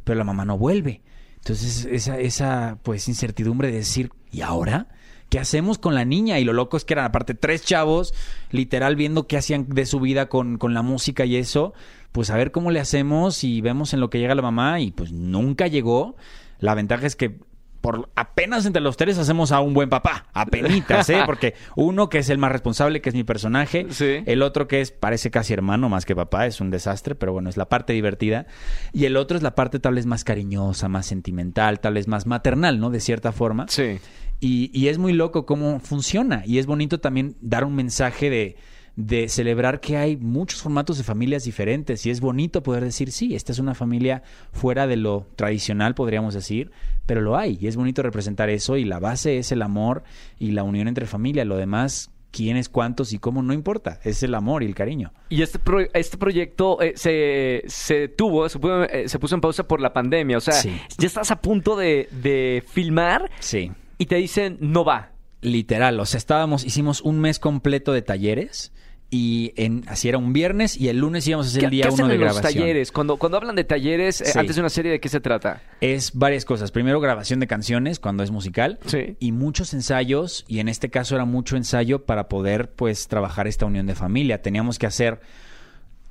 pero 0.05 0.19
la 0.19 0.25
mamá 0.25 0.45
no 0.45 0.59
vuelve. 0.59 1.03
Entonces, 1.37 1.87
esa, 1.91 2.19
esa 2.19 2.79
pues 2.83 3.09
incertidumbre 3.09 3.69
de 3.69 3.79
decir, 3.79 4.11
¿y 4.31 4.43
ahora? 4.43 4.89
¿Qué 5.31 5.39
hacemos 5.39 5.79
con 5.79 5.95
la 5.95 6.05
niña? 6.05 6.39
Y 6.41 6.45
lo 6.45 6.53
loco 6.53 6.77
es 6.77 6.85
que 6.85 6.95
eran 6.95 7.05
aparte 7.05 7.35
tres 7.35 7.65
chavos, 7.65 8.13
literal 8.51 8.97
viendo 8.97 9.29
qué 9.29 9.37
hacían 9.37 9.69
de 9.69 9.87
su 9.87 10.01
vida 10.01 10.29
con, 10.29 10.59
con 10.59 10.75
la 10.75 10.83
música 10.83 11.25
y 11.25 11.37
eso. 11.37 11.73
Pues 12.11 12.31
a 12.31 12.37
ver 12.37 12.51
cómo 12.51 12.73
le 12.73 12.81
hacemos 12.81 13.45
y 13.45 13.61
vemos 13.61 13.95
en 13.95 14.01
lo 14.01 14.11
que 14.11 14.19
llega 14.19 14.35
la 14.35 14.43
mamá 14.43 14.81
y 14.81 14.91
pues 14.91 15.13
nunca 15.13 15.69
llegó. 15.69 16.17
La 16.59 16.75
ventaja 16.75 17.07
es 17.07 17.15
que 17.15 17.39
por 17.81 18.11
apenas 18.15 18.67
entre 18.67 18.83
los 18.83 18.97
tres 18.97 19.17
hacemos 19.19 19.53
a 19.53 19.61
un 19.61 19.73
buen 19.75 19.89
papá, 19.89 20.27
apenitas, 20.35 21.09
¿eh? 21.11 21.23
Porque 21.27 21.55
uno 21.77 22.09
que 22.09 22.19
es 22.19 22.29
el 22.29 22.39
más 22.39 22.53
responsable, 22.53 23.01
que 23.01 23.09
es 23.09 23.15
mi 23.15 23.25
personaje, 23.25 23.87
Sí. 23.91 24.23
el 24.27 24.43
otro 24.43 24.69
que 24.69 24.81
es 24.81 24.91
parece 24.91 25.31
casi 25.31 25.53
hermano 25.53 25.89
más 25.89 26.05
que 26.05 26.15
papá, 26.15 26.47
es 26.47 26.61
un 26.61 26.71
desastre, 26.71 27.15
pero 27.15 27.33
bueno, 27.33 27.49
es 27.49 27.57
la 27.57 27.69
parte 27.69 27.93
divertida, 27.93 28.47
y 28.93 29.07
el 29.07 29.17
otro 29.17 29.37
es 29.37 29.43
la 29.43 29.55
parte 29.55 29.79
tal 29.81 29.95
vez 29.95 30.07
más 30.07 30.25
cariñosa, 30.25 30.89
más 30.89 31.07
sentimental, 31.07 31.81
tal 31.81 31.95
vez 31.95 32.07
más 32.09 32.27
maternal, 32.27 32.79
¿no? 32.81 32.91
De 32.91 33.01
cierta 33.01 33.33
forma. 33.33 33.67
Sí. 33.69 33.99
Y, 34.41 34.71
y 34.73 34.89
es 34.89 34.99
muy 34.99 35.13
loco 35.13 35.45
cómo 35.45 35.81
funciona. 35.81 36.43
Y 36.47 36.59
es 36.59 36.67
bonito 36.67 36.99
también 37.01 37.37
dar 37.41 37.65
un 37.65 37.75
mensaje 37.75 38.31
de, 38.31 38.57
de 38.97 39.29
celebrar 39.29 39.81
que 39.81 39.97
hay 39.97 40.17
muchos 40.17 40.63
formatos 40.63 40.99
de 40.99 41.05
familias 41.05 41.45
diferentes. 41.45 42.05
Y 42.07 42.11
es 42.11 42.21
bonito 42.21 42.63
poder 42.63 42.85
decir, 42.85 43.13
sí, 43.13 43.35
esta 43.35 43.53
es 43.53 43.59
una 43.59 43.75
familia 43.75 44.23
fuera 44.53 44.87
de 44.87 44.97
lo 44.97 45.27
tradicional, 45.37 45.95
podríamos 45.95 46.35
decir, 46.35 46.71
pero 47.07 47.21
lo 47.21 47.37
hay. 47.37 47.57
Y 47.61 47.67
es 47.67 47.77
bonito 47.77 48.03
representar 48.03 48.51
eso. 48.51 48.77
Y 48.77 48.85
la 48.85 48.99
base 48.99 49.39
es 49.39 49.53
el 49.53 49.63
amor 49.63 50.03
y 50.39 50.51
la 50.51 50.63
unión 50.63 50.89
entre 50.89 51.07
familia. 51.07 51.45
Lo 51.45 51.57
demás, 51.57 52.11
quiénes, 52.31 52.69
cuántos 52.69 53.13
y 53.13 53.19
cómo, 53.19 53.43
no 53.43 53.53
importa. 53.55 53.99
Es 54.05 54.23
el 54.23 54.35
amor 54.35 54.63
y 54.63 54.67
el 54.67 54.75
cariño. 54.75 55.13
Y 55.31 55.43
este, 55.43 55.59
pro- 55.59 55.89
este 55.95 56.19
proyecto 56.19 56.81
eh, 56.83 56.93
se, 56.97 57.63
se 57.67 58.09
tuvo, 58.09 58.49
se, 58.49 58.59
puso, 58.59 58.85
eh, 58.85 59.09
se 59.09 59.19
puso 59.19 59.35
en 59.35 59.41
pausa 59.41 59.67
por 59.67 59.81
la 59.81 59.93
pandemia. 59.93 60.37
O 60.37 60.41
sea, 60.41 60.55
Sí. 60.55 60.77
ya 60.99 61.07
estás 61.07 61.31
a 61.31 61.41
punto 61.41 61.75
de, 61.77 62.09
de 62.23 62.63
filmar 62.67 63.31
Sí. 63.41 63.73
y 63.99 64.07
te 64.07 64.17
dicen, 64.17 64.59
no 64.61 64.85
va. 64.85 65.13
Literal, 65.43 65.99
o 65.99 66.05
sea, 66.05 66.19
estábamos, 66.19 66.65
hicimos 66.65 67.01
un 67.01 67.19
mes 67.19 67.39
completo 67.39 67.93
de 67.95 68.03
talleres 68.03 68.73
y 69.11 69.53
en, 69.57 69.85
así 69.89 70.09
era 70.09 70.19
un 70.19 70.33
viernes 70.33 70.77
y 70.77 70.89
el 70.89 70.99
lunes 70.99 71.27
íbamos 71.27 71.47
a 71.47 71.51
hacer 71.51 71.61
¿Qué, 71.61 71.67
el 71.67 71.71
día 71.73 71.83
qué 71.83 71.89
hacen 71.89 72.05
uno 72.05 72.09
de 72.11 72.15
en 72.15 72.21
los 72.21 72.35
grabación. 72.35 72.63
talleres? 72.63 72.93
Cuando, 72.93 73.17
cuando 73.17 73.39
hablan 73.39 73.57
de 73.57 73.65
talleres, 73.65 74.21
eh, 74.21 74.39
antes 74.39 74.55
de 74.55 74.63
una 74.63 74.69
serie, 74.69 74.93
¿de 74.93 75.01
qué 75.01 75.09
se 75.09 75.21
trata? 75.21 75.63
Es 75.81 76.13
varias 76.15 76.45
cosas. 76.45 76.71
Primero, 76.71 77.01
grabación 77.01 77.41
de 77.41 77.49
canciones 77.49 77.99
cuando 77.99 78.23
es 78.23 78.31
musical. 78.31 78.79
Sí. 78.87 79.17
Y 79.19 79.33
muchos 79.33 79.75
ensayos. 79.75 80.45
Y 80.47 80.61
en 80.61 80.69
este 80.69 80.91
caso 80.91 81.17
era 81.17 81.25
mucho 81.25 81.57
ensayo 81.57 82.05
para 82.05 82.29
poder, 82.29 82.71
pues, 82.71 83.09
trabajar 83.09 83.49
esta 83.49 83.67
unión 83.67 83.87
de 83.87 83.97
familia. 83.97 84.43
Teníamos 84.43 84.79
que 84.79 84.87
hacer 84.87 85.21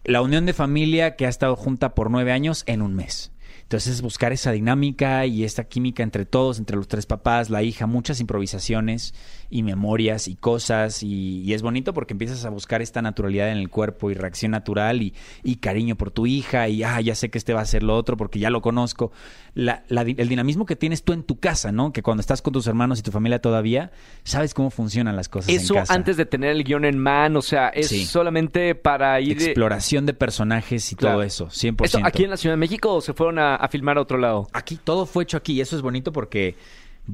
la 0.04 0.22
unión 0.22 0.46
de 0.46 0.54
familia 0.54 1.16
que 1.16 1.26
ha 1.26 1.30
estado 1.30 1.56
junta 1.56 1.96
por 1.96 2.12
nueve 2.12 2.34
años 2.34 2.64
en 2.66 2.82
un 2.82 2.96
mes. 2.96 3.32
Entonces 3.70 4.02
buscar 4.02 4.34
esa 4.34 4.52
dinámica 4.52 5.28
y 5.28 5.44
esta 5.44 5.64
química 5.66 6.02
entre 6.02 6.26
todos, 6.26 6.58
entre 6.58 6.76
los 6.76 6.88
tres 6.88 7.06
papás, 7.06 7.52
la 7.52 7.62
hija, 7.62 7.86
muchas 7.86 8.20
improvisaciones 8.20 9.14
y 9.52 9.62
memorias 9.62 10.28
y 10.28 10.36
cosas 10.36 11.04
y, 11.04 11.44
y 11.44 11.54
es 11.54 11.62
bonito 11.62 11.94
porque 11.94 12.14
empiezas 12.16 12.46
a 12.46 12.50
buscar 12.50 12.82
esta 12.82 13.04
naturalidad 13.04 13.52
en 13.52 13.58
el 13.58 13.70
cuerpo 13.70 14.10
y 14.10 14.16
reacción 14.16 14.54
natural 14.54 15.04
y, 15.04 15.14
y 15.44 15.58
cariño 15.58 15.96
por 15.98 16.10
tu 16.10 16.26
hija 16.26 16.68
y 16.68 16.82
ah, 16.82 17.00
ya 17.00 17.14
sé 17.14 17.30
que 17.30 17.38
este 17.38 17.54
va 17.54 17.62
a 17.62 17.66
ser 17.66 17.84
lo 17.84 17.96
otro 17.96 18.18
porque 18.18 18.40
ya 18.40 18.50
lo 18.50 18.64
conozco. 18.64 19.12
La, 19.54 19.84
la 19.88 20.02
el 20.02 20.30
dinamismo 20.30 20.66
que 20.66 20.76
tienes 20.76 21.04
tú 21.04 21.14
en 21.14 21.22
tu 21.22 21.40
casa, 21.40 21.72
¿no? 21.72 21.94
Que 21.94 22.02
cuando 22.02 22.22
estás 22.22 22.42
con 22.42 22.54
tus 22.54 22.66
hermanos 22.66 22.98
y 22.98 23.04
tu 23.04 23.12
familia 23.12 23.40
todavía, 23.40 23.92
sabes 24.24 24.56
cómo 24.56 24.72
funcionan 24.72 25.16
las 25.16 25.30
cosas 25.30 25.50
Eso 25.54 25.76
en 25.76 25.80
casa. 25.82 25.94
antes 25.94 26.18
de 26.18 26.26
tener 26.26 26.50
el 26.56 26.64
guion 26.64 26.86
en 26.86 26.98
mano, 26.98 27.38
o 27.38 27.44
sea, 27.44 27.70
es 27.70 27.90
Sí. 27.90 28.06
solamente 28.08 28.74
para 28.74 29.22
ir... 29.22 29.34
Exploración 29.40 30.08
de 30.08 30.14
personajes 30.16 30.92
y 30.92 30.96
Claro. 30.96 31.18
todo 31.18 31.24
eso, 31.24 31.50
100%. 31.52 31.86
¿Eso 31.86 32.00
aquí 32.04 32.24
en 32.24 32.32
la 32.32 32.38
Ciudad 32.38 32.54
de 32.54 32.58
México 32.58 32.96
o 32.96 33.02
se 33.02 33.14
fueron 33.14 33.38
a, 33.38 33.59
a 33.60 33.68
filmar 33.68 33.98
a 33.98 34.02
otro 34.02 34.18
lado? 34.18 34.48
Aquí 34.54 34.80
todo 34.82 35.06
fue 35.06 35.24
hecho 35.24 35.38
aquí 35.38 35.54
y 35.54 35.62
eso 35.62 35.76
es 35.76 35.82
bonito 35.82 36.12
porque 36.12 36.56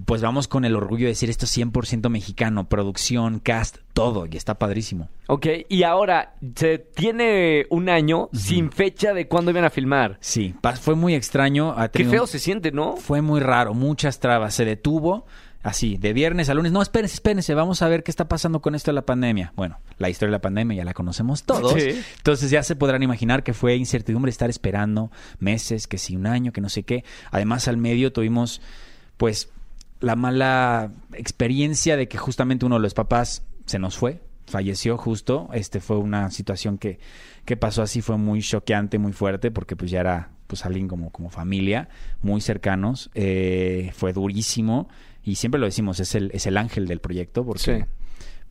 pues 0.06 0.22
vamos 0.22 0.48
con 0.48 0.66
el 0.66 0.76
orgullo 0.76 1.06
de 1.06 1.12
decir 1.12 1.30
esto 1.30 1.46
es 1.46 1.58
100% 1.58 2.10
mexicano, 2.10 2.68
producción, 2.68 3.40
cast, 3.40 3.78
todo 3.94 4.26
y 4.26 4.36
está 4.36 4.56
padrísimo. 4.56 5.10
Ok, 5.28 5.48
y 5.70 5.84
ahora 5.84 6.36
se 6.56 6.80
tiene 6.80 7.66
un 7.70 7.88
año 7.90 8.30
sin 8.34 8.72
fecha 8.72 9.14
de 9.14 9.28
cuándo 9.28 9.52
iban 9.52 9.64
a 9.64 9.70
filmar. 9.70 10.18
Sí, 10.20 10.54
fue 10.82 10.96
muy 10.96 11.16
extraño. 11.16 11.76
Qué 11.94 12.06
feo 12.06 12.28
se 12.28 12.40
siente, 12.40 12.72
¿no? 12.72 12.98
Fue 12.98 13.22
muy 13.22 13.40
raro, 13.40 13.74
muchas 13.74 14.20
trabas. 14.20 14.54
Se 14.54 14.66
detuvo 14.66 15.26
así, 15.66 15.98
de 15.98 16.14
viernes 16.14 16.48
a 16.50 16.54
lunes. 16.54 16.72
No, 16.72 16.82
espérense, 16.82 17.16
espérense, 17.16 17.56
vamos 17.56 17.82
a 17.82 17.88
ver 17.88 18.04
qué 18.04 18.12
está 18.12 18.28
pasando 18.28 18.62
con 18.62 18.76
esto 18.76 18.92
de 18.92 18.96
la 18.96 19.02
pandemia. 19.02 19.52
Bueno, 19.56 19.80
la 19.98 20.12
historia 20.12 20.30
de 20.30 20.38
la 20.38 20.42
pandemia 20.42 20.78
ya 20.78 20.86
la 20.86 20.94
conocemos 20.94 21.44
todos. 21.44 21.74
Sí. 21.74 22.04
Entonces 22.18 22.52
ya 22.52 22.62
se 22.62 22.76
podrán 22.76 23.02
imaginar 23.02 23.42
que 23.42 23.54
fue 23.54 23.76
incertidumbre 23.76 24.30
estar 24.30 24.48
esperando 24.52 25.12
meses, 25.40 25.88
que 25.88 25.98
si 25.98 26.16
un 26.16 26.28
año, 26.28 26.54
que 26.54 26.62
no 26.62 26.70
sé 26.70 26.84
qué. 26.84 27.04
Además, 27.32 27.68
al 27.68 27.78
medio 27.78 28.14
tuvimos, 28.14 28.62
pues, 29.18 29.50
la 30.02 30.16
mala 30.16 30.92
experiencia 31.14 31.98
de 31.98 32.08
que 32.08 32.20
justamente 32.20 32.68
uno 32.68 32.76
de 32.76 32.82
los 32.82 32.94
papás 32.94 33.44
se 33.66 33.80
nos 33.80 33.98
fue, 33.98 34.22
falleció 34.46 35.00
justo. 35.00 35.50
Este 35.52 35.80
fue 35.80 35.98
una 35.98 36.30
situación 36.30 36.78
que, 36.78 37.00
que 37.44 37.58
pasó 37.58 37.82
así, 37.82 38.02
fue 38.02 38.18
muy 38.18 38.44
choqueante, 38.44 39.00
muy 39.00 39.14
fuerte, 39.14 39.50
porque 39.50 39.76
pues 39.76 39.90
ya 39.90 40.02
era 40.02 40.30
pues 40.46 40.64
alguien 40.64 40.88
como, 40.88 41.10
como 41.10 41.32
familia, 41.32 41.90
muy 42.22 42.40
cercanos. 42.40 43.10
Eh, 43.16 43.92
fue 43.96 44.14
durísimo. 44.14 44.90
Y 45.26 45.36
siempre 45.36 45.60
lo 45.60 45.66
decimos, 45.66 46.00
es 46.00 46.16
el, 46.16 46.32
es 46.34 46.46
el 46.46 46.56
ángel 46.58 46.88
del 46.88 47.00
proyecto, 47.02 47.44
porque 47.44 47.62
Sí. 47.62 47.86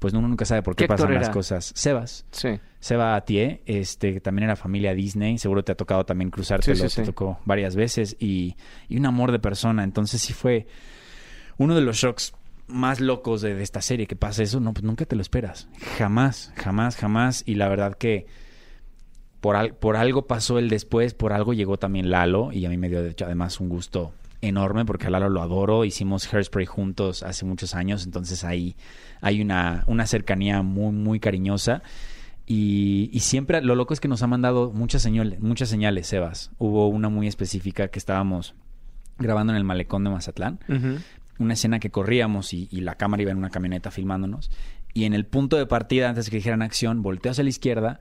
pues 0.01 0.13
uno 0.13 0.29
nunca 0.29 0.45
sabe 0.45 0.63
por 0.63 0.75
¿Qué 0.77 0.85
qué 0.85 0.89
pasan 0.89 1.15
las 1.15 1.31
cosas. 1.31 1.73
Sebas. 1.75 2.27
Sí. 2.33 2.59
Seba 2.81 3.15
Atié, 3.17 3.63
este, 3.65 4.13
que 4.13 4.21
también 4.21 4.45
era 4.45 4.57
familia 4.57 4.93
Disney, 4.93 5.39
seguro 5.39 5.63
te 5.65 5.73
ha 5.73 5.77
tocado 5.77 6.05
también 6.05 6.31
cruzártelo, 6.31 6.75
Sí, 6.77 6.83
sí, 6.83 6.89
sí. 6.89 7.01
te 7.01 7.07
tocó 7.07 7.39
varias 7.47 7.77
veces 7.77 8.17
y, 8.19 8.57
y 8.89 8.99
un 8.99 9.07
amor 9.07 9.33
de 9.33 9.39
persona, 9.39 9.85
entonces 9.85 10.21
sí 10.21 10.33
fue 10.35 10.67
uno 11.57 11.75
de 11.75 11.81
los 11.81 11.97
shocks 11.97 12.35
más 12.67 13.01
locos 13.01 13.41
de, 13.41 13.55
de 13.55 13.63
esta 13.63 13.81
serie, 13.81 14.07
que 14.07 14.17
pasa 14.17 14.43
eso, 14.43 14.59
no, 14.61 14.73
pues 14.75 14.83
nunca 14.85 15.05
te 15.07 15.15
lo 15.17 15.23
esperas, 15.23 15.69
jamás, 15.97 16.53
jamás, 16.57 16.97
jamás, 16.97 17.43
y 17.47 17.55
la 17.55 17.69
verdad 17.69 17.95
que 17.95 18.27
por, 19.41 19.57
al- 19.57 19.75
por 19.75 19.97
algo 19.97 20.27
pasó 20.27 20.59
el 20.59 20.69
después, 20.69 21.15
por 21.15 21.33
algo 21.33 21.53
llegó 21.55 21.79
también 21.79 22.11
Lalo, 22.11 22.51
y 22.53 22.67
a 22.67 22.69
mí 22.69 22.77
me 22.77 22.89
dio 22.89 23.03
de 23.03 23.11
hecho, 23.11 23.25
además 23.27 23.61
un 23.61 23.69
gusto 23.69 24.13
enorme 24.49 24.85
porque 24.85 25.07
a 25.07 25.11
Lalo 25.11 25.29
lo 25.29 25.43
adoro, 25.43 25.85
hicimos 25.85 26.33
Hairspray 26.33 26.67
juntos 26.67 27.23
hace 27.23 27.45
muchos 27.45 27.75
años, 27.75 28.05
entonces 28.05 28.45
ahí 28.45 28.77
hay 29.21 29.41
una, 29.41 29.85
una 29.87 30.07
cercanía 30.07 30.63
muy, 30.63 30.93
muy 30.93 31.21
cariñosa. 31.21 31.83
Y, 32.47 33.09
y 33.13 33.21
siempre, 33.21 33.63
lo 33.63 33.75
loco 33.75 33.95
es 33.95 34.01
que 34.01 34.09
nos 34.09 34.23
ha 34.23 34.27
mandado 34.27 34.71
muchas 34.71 35.03
señales, 35.03 35.41
muchas 35.41 35.69
señales, 35.69 36.07
Sebas. 36.07 36.51
Hubo 36.59 36.89
una 36.89 37.09
muy 37.09 37.27
específica 37.27 37.89
que 37.89 37.99
estábamos 37.99 38.55
grabando 39.19 39.53
en 39.53 39.57
el 39.57 39.65
malecón 39.65 40.05
de 40.05 40.11
Mazatlán, 40.11 40.59
una 41.39 41.55
escena 41.55 41.79
que 41.79 41.91
corríamos 41.91 42.53
y, 42.53 42.69
y 42.71 42.83
la 42.83 42.97
cámara 42.97 43.23
iba 43.23 43.33
en 43.33 43.39
una 43.39 43.51
camioneta 43.51 43.91
filmándonos. 43.91 44.51
Y 44.93 45.05
en 45.05 45.15
el 45.15 45.25
punto 45.25 45.57
de 45.57 45.67
partida, 45.67 46.09
antes 46.09 46.27
de 46.27 46.31
que 46.31 46.37
dijeran 46.37 46.63
acción, 46.63 47.03
volteo 47.03 47.33
hacia 47.33 47.45
la 47.45 47.51
izquierda 47.51 48.01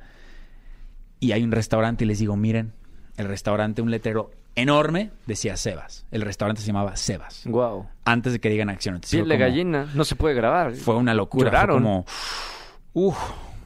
y 1.20 1.32
hay 1.32 1.42
un 1.44 1.52
restaurante 1.52 2.04
y 2.04 2.08
les 2.08 2.20
digo, 2.20 2.36
miren, 2.36 2.74
el 3.18 3.28
restaurante, 3.28 3.82
un 3.82 3.92
letrero 3.92 4.32
enorme, 4.56 5.12
decía 5.26 5.58
Sebas. 5.58 6.06
El 6.12 6.22
restaurante 6.22 6.62
se 6.62 6.68
llamaba 6.68 6.96
Sebas. 6.96 7.44
Wow. 7.46 7.88
Antes 8.06 8.34
de 8.34 8.40
que 8.40 8.50
digan 8.50 8.70
acción. 8.70 8.96
Entonces 8.96 9.18
Piel 9.18 9.30
de 9.30 9.36
como- 9.36 9.46
gallina, 9.50 9.88
no 9.96 10.04
se 10.06 10.16
puede 10.16 10.36
grabar. 10.36 10.74
Fue 10.76 10.96
una 10.96 11.14
locura. 11.14 11.46
Lloraron. 11.46 11.76
Fue 11.78 11.84
como, 11.84 12.06
uff, 12.94 13.18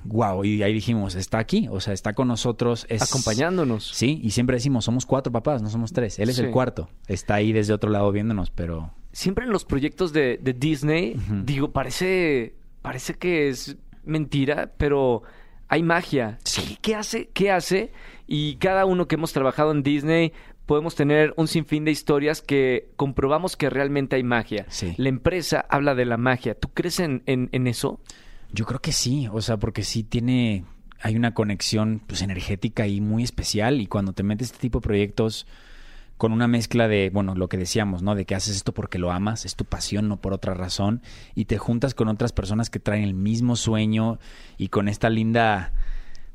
wow. 0.06 0.44
Y 0.46 0.64
ahí 0.64 0.74
dijimos, 0.74 1.16
está 1.16 1.40
aquí, 1.40 1.68
o 1.70 1.80
sea, 1.80 1.94
está 1.94 2.14
con 2.14 2.28
nosotros. 2.28 2.86
Es, 2.90 3.02
Acompañándonos. 3.02 3.88
Sí, 3.90 4.20
y 4.24 4.32
siempre 4.32 4.56
decimos, 4.56 4.86
somos 4.86 5.06
cuatro 5.06 5.32
papás, 5.32 5.62
no 5.62 5.70
somos 5.70 5.92
tres. 5.94 6.20
Él 6.20 6.30
es 6.30 6.38
Sí. 6.38 6.44
el 6.44 6.52
cuarto. 6.52 6.90
Está 7.08 7.36
ahí 7.36 7.52
desde 7.52 7.74
otro 7.74 7.90
lado 7.90 8.12
viéndonos, 8.12 8.50
pero 8.52 8.94
Siempre 9.12 9.46
en 9.46 9.52
los 9.52 9.66
proyectos 9.66 10.14
de, 10.14 10.38
de 10.40 10.54
Disney, 10.54 11.16
digo, 11.44 11.72
parece, 11.72 12.54
parece 12.84 13.16
que 13.16 13.50
es 13.50 13.76
mentira, 14.04 14.74
pero 14.78 15.24
hay 15.68 15.82
magia. 15.82 16.38
Sí. 16.44 16.78
¿Qué 16.82 16.94
hace? 16.94 17.28
¿Qué 17.34 17.50
hace? 17.52 17.92
Y 18.28 18.58
cada 18.58 18.86
uno 18.86 19.08
que 19.08 19.16
hemos 19.16 19.34
trabajado 19.34 19.72
en 19.72 19.82
Disney 19.82 20.34
podemos 20.68 20.94
tener 20.94 21.34
un 21.38 21.48
sinfín 21.48 21.84
de 21.86 21.92
historias 21.92 22.44
que 22.44 22.92
comprobamos 22.96 23.56
que 23.58 23.70
realmente 23.72 24.16
hay 24.18 24.24
magia. 24.24 24.66
Sí. 24.70 24.94
La 24.98 25.10
empresa 25.10 25.66
habla 25.70 25.96
de 25.96 26.06
la 26.06 26.18
magia. 26.18 26.54
¿Tú 26.54 26.70
crees 26.74 27.00
en, 27.00 27.24
en- 27.26 27.50
en 27.54 27.66
eso? 27.66 28.00
Yo 28.52 28.66
creo 28.66 28.80
que 28.80 28.92
sí, 28.92 29.28
o 29.32 29.42
sea, 29.42 29.58
porque 29.58 29.82
sí 29.84 30.04
tiene, 30.04 30.64
hay 31.02 31.16
una 31.16 31.34
conexión 31.34 32.02
pues 32.06 32.22
energética 32.22 32.86
y 32.86 33.02
muy 33.02 33.24
especial 33.24 33.82
y 33.82 33.88
cuando 33.88 34.14
te 34.14 34.22
metes 34.24 34.48
este 34.48 34.60
tipo 34.60 34.80
de 34.80 34.84
proyectos 34.84 35.48
con 36.18 36.32
una 36.32 36.48
mezcla 36.48 36.88
de, 36.88 37.12
bueno, 37.14 37.36
lo 37.36 37.48
que 37.48 37.58
decíamos, 37.58 38.02
¿no? 38.02 38.16
De 38.16 38.26
que 38.26 38.36
haces 38.36 38.56
esto 38.56 38.74
porque 38.74 38.98
lo 39.00 39.12
amas, 39.12 39.46
es 39.46 39.56
tu 39.56 39.66
pasión, 39.66 40.08
no 40.08 40.18
por 40.20 40.34
otra 40.34 40.54
razón, 40.56 41.02
y 41.36 41.46
te 41.46 41.58
juntas 41.60 41.94
con 41.94 42.08
otras 42.08 42.34
personas 42.34 42.70
que 42.72 42.80
traen 42.80 43.04
el 43.04 43.14
mismo 43.14 43.56
sueño 43.56 44.18
y 44.58 44.70
con 44.70 44.88
esta 44.90 45.10
linda, 45.12 45.74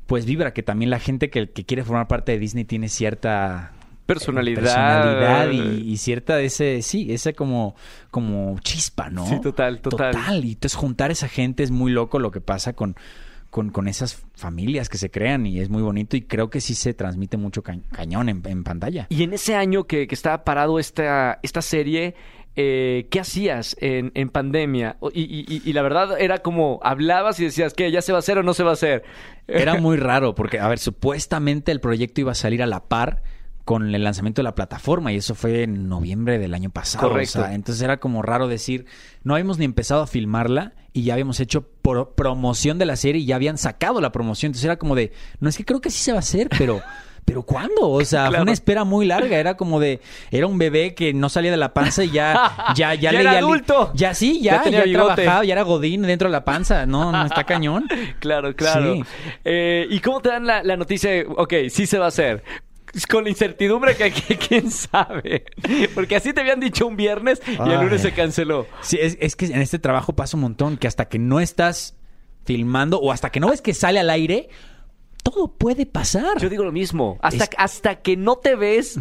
pues 0.07 0.25
vibra 0.25 0.53
que 0.53 0.63
también 0.63 0.89
la 0.89 0.99
gente 0.99 1.29
que, 1.29 1.49
que 1.49 1.65
quiere 1.65 1.83
formar 1.83 2.07
parte 2.07 2.31
de 2.31 2.39
Disney 2.39 2.63
tiene 2.63 2.87
cierta 2.87 3.73
Personalidad. 4.05 4.61
personalidad 4.61 5.49
y, 5.51 5.91
y 5.91 5.97
cierta 5.97 6.39
ese 6.41 6.81
sí 6.81 7.11
ese 7.13 7.33
como 7.33 7.75
como 8.11 8.59
chispa 8.59 9.09
no 9.09 9.25
Sí, 9.25 9.39
total, 9.41 9.79
total. 9.81 10.43
y 10.43 10.53
entonces 10.53 10.75
juntar 10.75 11.09
esa 11.11 11.27
gente 11.27 11.63
es 11.63 11.71
muy 11.71 11.91
loco 11.91 12.19
lo 12.19 12.29
que 12.31 12.41
pasa 12.41 12.73
con 12.73 12.95
con, 13.49 13.69
con 13.69 13.87
esas 13.87 14.23
familias 14.33 14.89
que 14.89 14.97
se 14.97 15.11
crean 15.11 15.45
y 15.45 15.59
es 15.59 15.69
muy 15.69 15.83
bonito 15.83 16.17
y 16.17 16.23
creo 16.23 16.49
que 16.49 16.59
sí 16.59 16.73
se 16.73 16.93
transmite 16.95 17.37
mucho 17.37 17.61
ca- 17.61 17.77
cañón 17.91 18.27
en, 18.29 18.41
en 18.45 18.63
pantalla 18.63 19.05
Y 19.09 19.21
en 19.23 19.33
ese 19.33 19.55
año 19.55 19.83
que, 19.83 20.07
que 20.07 20.15
estaba 20.15 20.43
parado 20.43 20.79
esta, 20.79 21.37
esta 21.43 21.61
serie, 21.61 22.15
eh, 22.55 23.05
¿qué 23.11 23.19
hacías 23.19 23.75
en, 23.79 24.11
en 24.15 24.29
pandemia? 24.29 24.97
O- 25.01 25.11
Y, 25.13 25.21
y- 25.21 25.45
y- 25.47 25.61
y 25.69 25.73
la 25.73 25.83
verdad 25.83 26.19
era 26.19 26.39
como, 26.39 26.79
hablabas 26.81 27.39
y 27.39 27.43
decías, 27.45 27.75
¿qué? 27.75 27.91
¿Ya 27.91 28.01
se 28.01 28.11
va 28.11 28.17
a 28.17 28.25
hacer 28.25 28.39
o 28.39 28.43
no 28.43 28.55
se 28.55 28.63
va 28.63 28.71
a 28.71 28.73
hacer? 28.73 29.03
Era 29.47 29.75
muy 29.79 29.97
raro 29.97 30.33
porque, 30.33 30.59
a 30.59 30.67
ver, 30.67 30.79
supuestamente 30.79 31.71
el 31.71 31.79
proyecto 31.79 32.21
iba 32.21 32.31
a 32.31 32.35
salir 32.35 32.63
a 32.63 32.65
la 32.65 32.79
par 32.85 33.21
con 33.65 33.93
el 33.95 34.03
lanzamiento 34.03 34.41
de 34.41 34.43
la 34.43 34.55
plataforma 34.55 35.13
y 35.13 35.17
eso 35.17 35.35
fue 35.35 35.63
en 35.63 35.87
noviembre 35.87 36.37
del 36.39 36.53
año 36.53 36.69
pasado. 36.69 37.07
Correcto. 37.09 37.39
O 37.39 37.43
sea, 37.43 37.53
entonces 37.53 37.81
era 37.81 37.97
como 37.97 38.21
raro 38.21 38.47
decir, 38.47 38.85
no 39.23 39.33
habíamos 39.35 39.57
ni 39.57 39.65
empezado 39.65 40.01
a 40.03 40.07
filmarla 40.07 40.73
y 40.91 41.03
ya 41.03 41.13
habíamos 41.13 41.39
hecho 41.39 41.61
pro- 41.81 42.13
promoción 42.13 42.77
de 42.77 42.85
la 42.85 42.95
serie 42.97 43.21
y 43.21 43.25
ya 43.25 43.35
habían 43.37 43.57
sacado 43.57 44.01
la 44.01 44.11
promoción. 44.11 44.49
Entonces 44.49 44.65
era 44.65 44.77
como 44.77 44.95
de, 44.95 45.13
no 45.39 45.47
es 45.49 45.55
que 45.57 45.63
creo 45.65 45.79
que 45.81 45.89
sí 45.91 46.03
se 46.03 46.11
va 46.11 46.17
a 46.17 46.19
hacer, 46.19 46.49
pero... 46.57 46.81
¿Pero 47.25 47.43
cuándo? 47.43 47.89
O 47.89 48.03
sea, 48.03 48.27
fue 48.29 48.41
una 48.41 48.51
espera 48.51 48.83
muy 48.83 49.05
larga. 49.05 49.37
Era 49.37 49.55
como 49.55 49.79
de... 49.79 50.01
Era 50.29 50.45
un 50.45 50.57
bebé 50.57 50.93
que 50.93 51.13
no 51.13 51.29
salía 51.29 51.51
de 51.51 51.55
la 51.57 51.73
panza 51.73 52.03
y 52.03 52.09
ya... 52.11 52.73
Ya, 52.75 52.93
ya, 52.95 52.95
Ya 52.99 53.11
leía 53.13 53.21
era 53.31 53.39
adulto. 53.39 53.91
Ya 53.95 54.13
sí, 54.13 54.41
Ya 54.41 54.55
ya, 54.57 54.61
tenía 54.63 54.85
ya, 54.85 54.91
trabajaba, 54.91 55.45
ya 55.45 55.53
era 55.53 55.61
godín 55.61 56.01
dentro 56.01 56.27
de 56.27 56.33
la 56.33 56.43
panza. 56.43 56.85
No, 56.85 57.13
no, 57.13 57.25
está 57.25 57.43
cañón. 57.45 57.85
Claro, 58.19 58.53
claro. 58.53 58.95
Sí. 58.95 59.03
Eh, 59.45 59.87
¿Y 59.89 60.01
cómo 60.01 60.19
te 60.19 60.27
dan 60.31 60.45
la, 60.45 60.63
la 60.63 60.75
noticia? 60.75 61.11
de, 61.11 61.25
Ok, 61.29 61.53
sí 61.69 61.87
se 61.87 61.97
va 61.97 62.03
a 62.03 62.07
hacer. 62.09 62.43
Con 63.09 63.23
la 63.23 63.29
incertidumbre 63.31 63.95
que, 63.95 64.11
que 64.11 64.37
quién 64.37 64.69
sabe. 64.71 65.45
Porque 65.95 66.15
así 66.15 66.31
te 66.33 66.41
habían 66.41 66.59
dicho 66.59 66.85
un 66.87 66.95
viernes 66.95 67.41
y 67.47 67.51
el 67.71 67.81
lunes 67.81 68.01
se 68.01 68.11
canceló. 68.13 68.67
Sí, 68.81 68.97
es, 69.01 69.17
es 69.19 69.35
que 69.35 69.45
en 69.45 69.61
este 69.61 69.79
trabajo 69.79 70.13
pasa 70.13 70.37
un 70.37 70.41
montón, 70.41 70.77
que 70.77 70.87
hasta 70.87 71.05
que 71.09 71.17
no 71.19 71.39
estás 71.39 71.95
filmando 72.45 72.99
o 72.99 73.11
hasta 73.11 73.31
que 73.31 73.39
no 73.39 73.49
ves 73.49 73.61
que 73.61 73.73
sale 73.73 73.99
al 73.99 74.09
aire, 74.09 74.49
todo 75.23 75.55
puede 75.55 75.85
pasar. 75.85 76.37
Yo 76.39 76.49
digo 76.49 76.63
lo 76.63 76.71
mismo. 76.71 77.17
Hasta, 77.21 77.45
Es- 77.45 77.49
hasta 77.57 78.01
que 78.01 78.15
no 78.17 78.35
te 78.35 78.55
ves. 78.55 78.99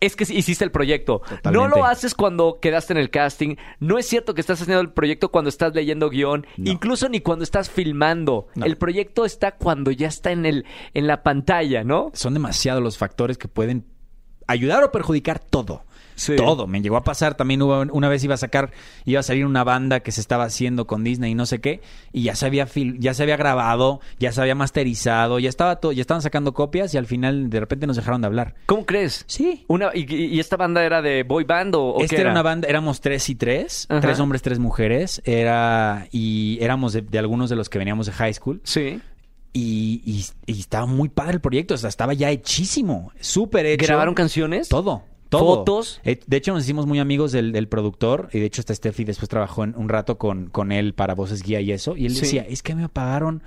Es 0.00 0.16
que 0.16 0.24
hiciste 0.24 0.64
el 0.64 0.70
proyecto. 0.70 1.20
Totalmente. 1.20 1.50
No 1.52 1.68
lo 1.68 1.84
haces 1.84 2.14
cuando 2.14 2.58
quedaste 2.60 2.92
en 2.92 2.98
el 2.98 3.10
casting. 3.10 3.56
No 3.80 3.98
es 3.98 4.06
cierto 4.06 4.34
que 4.34 4.40
estás 4.40 4.60
haciendo 4.60 4.80
el 4.80 4.90
proyecto 4.90 5.30
cuando 5.30 5.48
estás 5.48 5.74
leyendo 5.74 6.08
guion. 6.10 6.46
No. 6.56 6.70
Incluso 6.70 7.08
ni 7.08 7.20
cuando 7.20 7.42
estás 7.42 7.70
filmando. 7.70 8.48
No. 8.54 8.66
El 8.66 8.76
proyecto 8.76 9.24
está 9.24 9.52
cuando 9.52 9.90
ya 9.90 10.08
está 10.08 10.30
en, 10.30 10.46
el, 10.46 10.64
en 10.94 11.06
la 11.06 11.22
pantalla, 11.22 11.84
¿no? 11.84 12.10
Son 12.14 12.34
demasiados 12.34 12.82
los 12.82 12.98
factores 12.98 13.38
que 13.38 13.48
pueden 13.48 13.84
ayudar 14.46 14.82
o 14.82 14.90
perjudicar 14.90 15.38
todo. 15.38 15.84
Sí. 16.18 16.34
Todo. 16.36 16.66
Me 16.66 16.82
llegó 16.82 16.96
a 16.96 17.04
pasar. 17.04 17.36
También 17.36 17.62
hubo 17.62 17.80
una 17.92 18.08
vez 18.08 18.24
iba 18.24 18.34
a 18.34 18.38
sacar, 18.38 18.72
iba 19.04 19.20
a 19.20 19.22
salir 19.22 19.46
una 19.46 19.62
banda 19.62 20.00
que 20.00 20.10
se 20.10 20.20
estaba 20.20 20.44
haciendo 20.44 20.86
con 20.88 21.04
Disney 21.04 21.30
y 21.30 21.34
no 21.36 21.46
sé 21.46 21.60
qué, 21.60 21.80
y 22.12 22.24
ya 22.24 22.34
se 22.34 22.44
había 22.46 22.66
fil- 22.66 22.96
ya 22.98 23.14
se 23.14 23.22
había 23.22 23.36
grabado, 23.36 24.00
ya 24.18 24.32
se 24.32 24.40
había 24.40 24.56
masterizado, 24.56 25.38
ya 25.38 25.48
estaba 25.48 25.76
todo, 25.76 25.92
ya 25.92 26.00
estaban 26.00 26.20
sacando 26.22 26.54
copias 26.54 26.92
y 26.94 26.98
al 26.98 27.06
final 27.06 27.50
de 27.50 27.60
repente 27.60 27.86
nos 27.86 27.94
dejaron 27.96 28.20
de 28.20 28.26
hablar. 28.26 28.54
¿Cómo 28.66 28.84
crees? 28.84 29.24
Sí. 29.28 29.64
Una, 29.68 29.90
y, 29.94 30.12
y 30.12 30.40
esta 30.40 30.56
banda 30.56 30.84
era 30.84 31.00
de 31.02 31.22
boy 31.22 31.44
band 31.44 31.76
o, 31.76 31.82
o 31.90 32.02
Esta 32.02 32.16
qué 32.16 32.22
era 32.22 32.32
una 32.32 32.42
banda, 32.42 32.66
éramos 32.68 33.00
tres 33.00 33.28
y 33.30 33.36
tres, 33.36 33.86
Ajá. 33.88 34.00
tres 34.00 34.18
hombres, 34.18 34.42
tres 34.42 34.58
mujeres, 34.58 35.22
era 35.24 36.08
y 36.10 36.58
éramos 36.60 36.92
de, 36.92 37.02
de 37.02 37.18
algunos 37.20 37.48
de 37.48 37.54
los 37.56 37.68
que 37.68 37.78
veníamos 37.78 38.06
de 38.06 38.12
high 38.12 38.34
school 38.34 38.60
Sí. 38.64 39.00
y, 39.52 40.02
y- 40.04 40.24
y 40.52 40.60
estaba 40.60 40.86
muy 40.86 41.08
padre 41.08 41.34
el 41.34 41.40
proyecto, 41.40 41.74
o 41.74 41.76
sea, 41.76 41.88
estaba 41.88 42.12
ya 42.14 42.30
hechísimo, 42.30 43.12
súper 43.20 43.66
hecho. 43.66 43.86
¿Grabaron 43.86 44.14
canciones? 44.14 44.68
Todo. 44.68 45.04
Todo. 45.28 45.56
¿Fotos? 45.56 46.00
Eh, 46.04 46.20
De 46.26 46.36
hecho, 46.38 46.52
nos 46.54 46.62
hicimos 46.64 46.86
muy 46.86 46.98
amigos 47.00 47.32
del, 47.32 47.52
del 47.52 47.68
productor. 47.68 48.28
Y 48.32 48.40
de 48.40 48.46
hecho, 48.46 48.60
hasta 48.62 48.74
Steffi 48.74 49.04
después 49.04 49.28
trabajó 49.28 49.64
en- 49.64 49.74
un 49.76 49.88
rato 49.88 50.16
con, 50.18 50.48
con 50.48 50.72
él 50.72 50.94
para 50.94 51.14
voces 51.14 51.42
guía 51.42 51.60
y 51.60 51.72
eso. 51.72 51.96
Y 51.96 52.06
él 52.06 52.14
Sí. 52.14 52.20
decía, 52.22 52.42
es 52.48 52.62
que 52.62 52.74
me 52.74 52.84
apagaron 52.84 53.42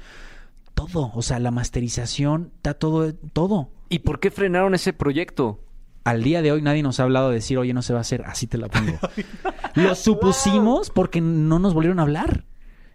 todo. 0.74 1.12
O 1.16 1.22
sea, 1.22 1.40
la 1.40 1.52
masterización, 1.52 2.52
está 2.58 2.74
todo, 2.76 3.14
todo. 3.34 3.70
¿Y 3.90 4.00
por 4.00 4.20
qué 4.20 4.32
frenaron 4.32 4.74
ese 4.76 4.94
proyecto? 4.94 5.60
Al 6.04 6.24
día 6.24 6.42
de 6.42 6.52
hoy 6.52 6.62
nadie 6.62 6.82
nos 6.82 7.00
ha 7.00 7.04
hablado 7.04 7.30
de 7.30 7.36
decir, 7.36 7.58
oye, 7.58 7.74
no 7.74 7.82
se 7.84 7.94
va 7.94 8.00
a 8.00 8.02
hacer, 8.02 8.24
así 8.26 8.48
te 8.48 8.58
la 8.58 8.68
pongo. 8.70 8.94
Lo 9.76 9.94
supusimos 9.96 10.90
porque 10.90 11.22
no 11.22 11.60
nos 11.60 11.74
volvieron 11.74 12.00
a 12.00 12.04
hablar. 12.04 12.46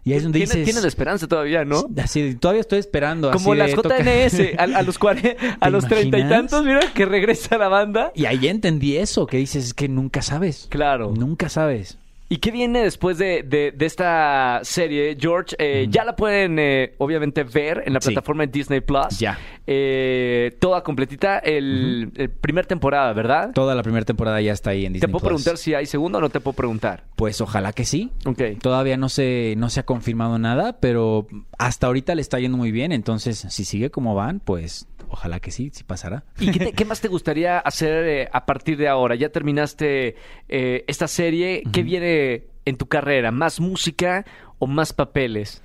Y 0.03 0.11
ahí 0.11 0.17
es 0.17 0.23
donde 0.23 0.39
dices... 0.39 0.63
tienes 0.63 0.83
esperanza 0.85 1.27
todavía, 1.27 1.65
¿no? 1.65 1.85
Así, 2.01 2.35
todavía 2.35 2.61
estoy 2.61 2.79
esperando. 2.79 3.31
Como 3.31 3.53
así 3.53 3.59
las 3.59 3.71
de, 3.71 3.75
JNS, 3.75 4.59
a, 4.59 4.63
a 4.79 4.81
los 4.83 4.97
a 4.97 5.65
¿Te 5.65 5.69
los 5.69 5.87
treinta 5.87 6.17
y 6.17 6.29
tantos, 6.29 6.63
mira, 6.63 6.79
que 6.93 7.05
regresa 7.05 7.57
la 7.57 7.67
banda. 7.67 8.11
Y 8.15 8.25
ahí 8.25 8.47
entendí 8.47 8.97
eso, 8.97 9.27
que 9.27 9.37
dices, 9.37 9.65
es 9.65 9.73
que 9.73 9.89
nunca 9.89 10.21
sabes. 10.21 10.67
Claro. 10.69 11.13
Nunca 11.15 11.49
sabes. 11.49 11.97
¿Y 12.29 12.37
qué 12.37 12.51
viene 12.51 12.81
después 12.81 13.17
de, 13.17 13.43
de- 13.43 13.71
de 13.71 13.85
esta 13.85 14.59
serie, 14.63 15.15
George? 15.19 15.55
Eh, 15.59 15.87
Ya 15.89 16.03
la 16.03 16.15
pueden, 16.15 16.59
eh, 16.59 16.93
obviamente, 16.97 17.43
ver 17.43 17.83
en 17.85 17.93
la 17.93 17.99
plataforma 18.01 18.45
de 18.45 18.51
Disney 18.51 18.81
Plus. 18.81 19.17
Ya. 19.19 19.37
Eh, 19.65 20.55
toda 20.59 20.83
completita, 20.83 21.39
el, 21.39 22.11
el 22.15 22.29
primer 22.29 22.65
temporada, 22.65 23.13
¿verdad? 23.13 23.51
Toda 23.53 23.75
la 23.75 23.83
primera 23.83 24.03
temporada 24.05 24.41
ya 24.41 24.51
está 24.51 24.71
ahí 24.71 24.85
en 24.85 24.93
Disney 24.93 25.07
¿Te 25.07 25.11
puedo 25.11 25.21
Plus. 25.27 25.41
preguntar 25.43 25.57
si 25.57 25.73
hay 25.73 25.85
segunda 25.85 26.17
o 26.17 26.21
no 26.21 26.29
te 26.29 26.39
puedo 26.41 26.55
preguntar? 26.55 27.05
Pues 27.15 27.39
ojalá 27.39 27.71
que 27.71 27.85
sí. 27.85 28.11
Ok. 28.25 28.41
Todavía 28.61 28.97
no 28.97 29.07
se, 29.07 29.53
no 29.57 29.69
se 29.69 29.79
ha 29.79 29.83
confirmado 29.85 30.37
nada, 30.37 30.79
pero 30.81 31.27
hasta 31.57 31.87
ahorita 31.87 32.13
le 32.15 32.21
está 32.21 32.39
yendo 32.39 32.57
muy 32.57 32.71
bien. 32.71 32.91
Entonces, 32.91 33.45
si 33.49 33.63
sigue 33.63 33.89
como 33.89 34.15
van, 34.15 34.39
pues 34.41 34.87
ojalá 35.09 35.39
que 35.39 35.51
sí, 35.51 35.71
sí 35.73 35.83
pasará. 35.83 36.23
¿Y 36.39 36.51
qué, 36.51 36.59
te- 36.59 36.73
qué 36.73 36.85
más 36.85 37.01
te 37.01 37.07
gustaría 37.07 37.59
hacer 37.59 38.05
eh, 38.07 38.29
a 38.31 38.45
partir 38.45 38.77
de 38.77 38.87
ahora? 38.87 39.15
Ya 39.15 39.29
terminaste 39.29 40.15
eh, 40.49 40.83
esta 40.87 41.07
serie. 41.07 41.63
¿Qué 41.71 41.83
viene 41.83 42.45
en 42.65 42.77
tu 42.77 42.87
carrera? 42.87 43.31
¿Más 43.31 43.59
música 43.59 44.25
o 44.59 44.67
más 44.67 44.93
papeles? 44.93 45.61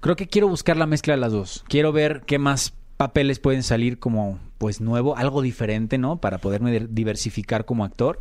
Creo 0.00 0.16
que 0.16 0.26
quiero 0.28 0.48
buscar 0.48 0.76
la 0.76 0.86
mezcla 0.86 1.14
de 1.14 1.20
las 1.20 1.32
dos. 1.32 1.64
Quiero 1.68 1.92
ver 1.92 2.22
qué 2.26 2.38
más 2.38 2.74
papeles 2.96 3.38
pueden 3.38 3.62
salir 3.62 3.98
como 3.98 4.38
pues 4.58 4.80
nuevo, 4.80 5.16
algo 5.16 5.40
diferente, 5.42 5.96
¿no? 5.98 6.20
Para 6.20 6.38
poderme 6.38 6.70
de- 6.72 6.86
diversificar 6.90 7.64
como 7.64 7.84
actor. 7.84 8.20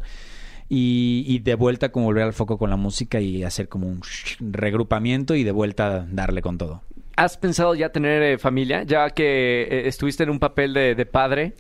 Y, 0.72 1.24
y 1.28 1.40
de 1.40 1.56
vuelta 1.56 1.92
como 1.92 2.06
volver 2.06 2.24
al 2.26 2.34
foco 2.34 2.60
con 2.60 2.70
la 2.70 2.76
música 2.76 3.20
y 3.20 3.44
hacer 3.44 3.68
como 3.70 3.88
un 3.88 4.02
regrupamiento 4.40 5.34
y 5.36 5.44
de 5.44 5.52
vuelta 5.52 6.06
darle 6.12 6.42
con 6.44 6.58
todo. 6.60 6.84
¿Has 7.20 7.38
pensado 7.38 7.76
ya 7.76 7.90
tener 7.92 8.22
eh, 8.24 8.38
familia? 8.38 8.84
Ya 8.84 9.10
que 9.10 9.64
eh, 9.64 9.88
estuviste 9.88 10.24
en 10.24 10.30
un 10.30 10.40
papel 10.40 10.74
de, 10.74 10.96
de 10.96 11.06
padre. 11.06 11.54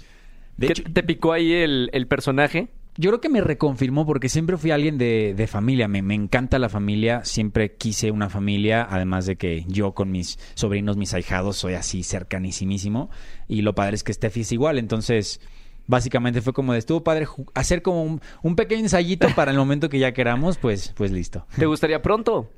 De 0.57 0.67
¿Qué 0.67 0.73
hecho- 0.73 0.83
¿Te 0.93 1.03
picó 1.03 1.33
ahí 1.33 1.51
el, 1.53 1.89
el 1.93 2.07
personaje? 2.07 2.69
Yo 2.97 3.11
creo 3.11 3.21
que 3.21 3.29
me 3.29 3.39
reconfirmó 3.41 4.05
porque 4.05 4.27
siempre 4.29 4.57
fui 4.57 4.71
alguien 4.71 4.97
de, 4.97 5.33
de 5.35 5.47
familia. 5.47 5.87
Me, 5.87 6.01
me 6.01 6.15
encanta 6.15 6.59
la 6.59 6.67
familia. 6.69 7.23
Siempre 7.23 7.75
quise 7.75 8.11
una 8.11 8.29
familia. 8.29 8.85
Además 8.89 9.25
de 9.25 9.35
que 9.37 9.63
yo 9.67 9.93
con 9.93 10.11
mis 10.11 10.37
sobrinos, 10.55 10.97
mis 10.97 11.13
ahijados, 11.13 11.55
soy 11.57 11.75
así 11.75 12.03
cercanísimísimo. 12.03 13.09
Y 13.47 13.61
lo 13.61 13.73
padre 13.75 13.95
es 13.95 14.03
que 14.03 14.13
Steffi 14.13 14.41
es 14.41 14.51
igual. 14.51 14.77
Entonces, 14.79 15.39
básicamente 15.87 16.41
fue 16.41 16.51
como 16.53 16.73
de 16.73 16.79
estuvo 16.79 17.03
padre 17.03 17.27
hacer 17.53 17.81
como 17.81 18.03
un, 18.03 18.21
un 18.43 18.55
pequeño 18.55 18.81
ensayito 18.81 19.27
para 19.35 19.51
el 19.51 19.57
momento 19.57 19.87
que 19.89 19.99
ya 19.99 20.11
queramos. 20.13 20.57
Pues, 20.57 20.93
pues 20.95 21.11
listo. 21.11 21.45
¿Te 21.57 21.65
gustaría 21.67 22.01
pronto? 22.01 22.49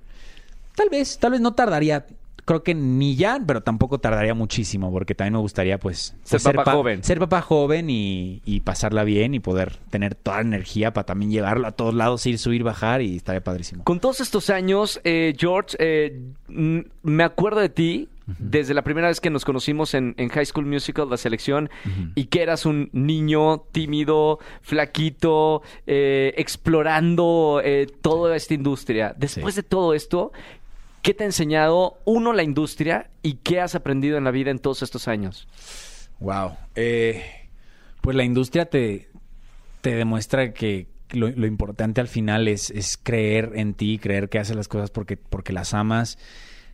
Tal 0.76 0.90
vez, 0.90 1.20
tal 1.20 1.32
vez 1.32 1.42
no 1.42 1.54
tardaría. 1.54 2.06
Creo 2.52 2.64
que 2.64 2.76
ni 2.76 3.16
ya, 3.16 3.40
pero 3.48 3.62
tampoco 3.64 4.00
tardaría 4.00 4.34
muchísimo, 4.34 4.92
porque 4.92 5.16
también 5.16 5.36
me 5.36 5.40
gustaría, 5.40 5.80
pues, 5.80 6.18
Ser 6.24 6.42
pues, 6.42 6.44
papá 6.44 6.66
pa- 6.66 6.72
joven. 6.74 7.02
Ser 7.02 7.18
papá 7.18 7.42
joven 7.42 7.90
y, 7.90 8.42
y 8.44 8.60
pasarla 8.60 9.06
bien 9.06 9.34
y 9.34 9.40
poder 9.40 9.78
tener 9.90 10.16
toda 10.16 10.38
la 10.38 10.42
energía 10.44 10.92
para 10.92 11.06
también 11.06 11.32
llevarlo 11.32 11.66
a 11.66 11.72
todos 11.72 11.94
lados, 11.94 12.26
ir, 12.26 12.38
subir, 12.38 12.64
bajar 12.64 13.02
y 13.02 13.16
estaría 13.16 13.42
padrísimo. 13.42 13.86
Con 13.86 14.02
todos 14.02 14.20
estos 14.20 14.50
años, 14.50 15.00
eh, 15.06 15.34
George, 15.38 15.78
eh, 15.80 16.20
me 16.50 17.24
acuerdo 17.24 17.62
de 17.62 17.70
ti 17.70 18.10
desde 18.38 18.74
la 18.74 18.82
primera 18.84 19.08
vez 19.08 19.20
que 19.20 19.30
nos 19.30 19.44
conocimos 19.46 19.94
en, 19.94 20.14
en 20.18 20.30
High 20.30 20.46
School 20.46 20.66
Musical, 20.66 21.10
la 21.10 21.18
selección, 21.18 21.70
y 22.16 22.26
que 22.26 22.42
eras 22.42 22.66
un 22.66 22.90
niño 22.94 23.64
tímido, 23.72 24.40
flaquito, 24.62 25.62
eh, 25.88 26.34
explorando 26.38 27.62
eh, 27.64 27.88
toda 28.02 28.36
esta 28.36 28.54
industria. 28.54 29.14
Después 29.18 29.56
de 29.56 29.64
todo 29.64 29.94
esto, 29.94 30.32
¿qué 31.02 31.14
te 31.14 31.24
ha 31.24 31.28
enseñado, 31.28 31.98
uno, 32.06 32.34
la 32.34 32.44
industria 32.44 33.10
y 33.22 33.36
qué 33.36 33.60
has 33.60 33.76
aprendido 33.76 34.18
en 34.18 34.24
la 34.24 34.32
vida 34.32 34.52
en 34.52 34.60
todos 34.60 34.84
estos 34.84 35.08
años? 35.08 35.48
Wow. 36.20 36.52
pues 38.02 38.16
la 38.16 38.24
industria 38.24 38.66
te, 38.66 39.10
te 39.82 39.96
demuestra 39.96 40.54
que 40.54 40.88
lo, 41.10 41.30
lo 41.30 41.48
importante 41.48 42.02
al 42.02 42.08
final 42.08 42.48
es, 42.48 42.70
es 42.70 42.98
creer 42.98 43.52
en 43.56 43.74
ti, 43.74 44.00
creer 44.00 44.30
que 44.30 44.40
haces 44.40 44.56
las 44.56 44.68
cosas 44.68 44.92
porque, 44.92 45.18
porque 45.18 45.54
las 45.54 45.74
amas, 45.74 46.18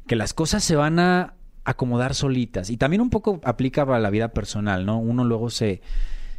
que 0.05 0.15
las 0.15 0.33
cosas 0.33 0.63
se 0.63 0.75
van 0.75 0.99
a 0.99 1.33
acomodar 1.63 2.15
solitas. 2.15 2.69
Y 2.69 2.77
también 2.77 3.01
un 3.01 3.09
poco 3.09 3.41
aplica 3.43 3.85
para 3.85 3.99
la 3.99 4.09
vida 4.09 4.29
personal, 4.29 4.85
¿no? 4.85 4.99
Uno 4.99 5.25
luego 5.25 5.49
se, 5.49 5.81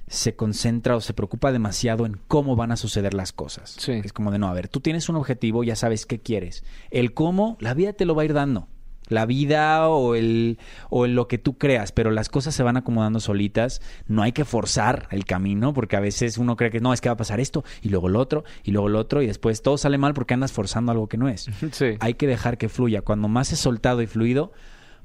se 0.08 0.36
concentra 0.36 0.96
o 0.96 1.00
se 1.00 1.14
preocupa 1.14 1.52
demasiado 1.52 2.06
en 2.06 2.18
cómo 2.28 2.56
van 2.56 2.72
a 2.72 2.76
suceder 2.76 3.14
las 3.14 3.32
cosas. 3.32 3.76
Sí. 3.78 3.92
Es 4.04 4.12
como 4.12 4.30
de, 4.30 4.38
no, 4.38 4.48
a 4.48 4.54
ver, 4.54 4.68
tú 4.68 4.80
tienes 4.80 5.08
un 5.08 5.16
objetivo, 5.16 5.64
ya 5.64 5.76
sabes 5.76 6.06
qué 6.06 6.20
quieres. 6.20 6.64
El 6.90 7.14
cómo, 7.14 7.56
la 7.60 7.74
vida 7.74 7.92
te 7.92 8.04
lo 8.04 8.14
va 8.14 8.22
a 8.22 8.24
ir 8.24 8.32
dando. 8.32 8.68
La 9.08 9.24
vida 9.24 9.88
o 9.88 10.14
el 10.14 10.58
o 10.90 11.06
lo 11.06 11.28
que 11.28 11.38
tú 11.38 11.56
creas, 11.56 11.92
pero 11.92 12.10
las 12.10 12.28
cosas 12.28 12.54
se 12.54 12.62
van 12.62 12.76
acomodando 12.76 13.20
solitas. 13.20 13.80
No 14.06 14.22
hay 14.22 14.32
que 14.32 14.44
forzar 14.44 15.08
el 15.10 15.24
camino, 15.24 15.72
porque 15.72 15.96
a 15.96 16.00
veces 16.00 16.36
uno 16.36 16.56
cree 16.56 16.70
que 16.70 16.80
no, 16.80 16.92
es 16.92 17.00
que 17.00 17.08
va 17.08 17.14
a 17.14 17.16
pasar 17.16 17.40
esto, 17.40 17.64
y 17.80 17.88
luego 17.88 18.10
lo 18.10 18.20
otro, 18.20 18.44
y 18.64 18.70
luego 18.70 18.88
lo 18.88 18.98
otro, 18.98 19.22
y 19.22 19.26
después 19.26 19.62
todo 19.62 19.78
sale 19.78 19.96
mal 19.96 20.12
porque 20.12 20.34
andas 20.34 20.52
forzando 20.52 20.92
algo 20.92 21.08
que 21.08 21.16
no 21.16 21.28
es. 21.28 21.48
Sí. 21.72 21.96
Hay 22.00 22.14
que 22.14 22.26
dejar 22.26 22.58
que 22.58 22.68
fluya. 22.68 23.02
Cuando 23.02 23.28
más 23.28 23.52
es 23.52 23.60
soltado 23.60 24.02
y 24.02 24.06
fluido, 24.06 24.52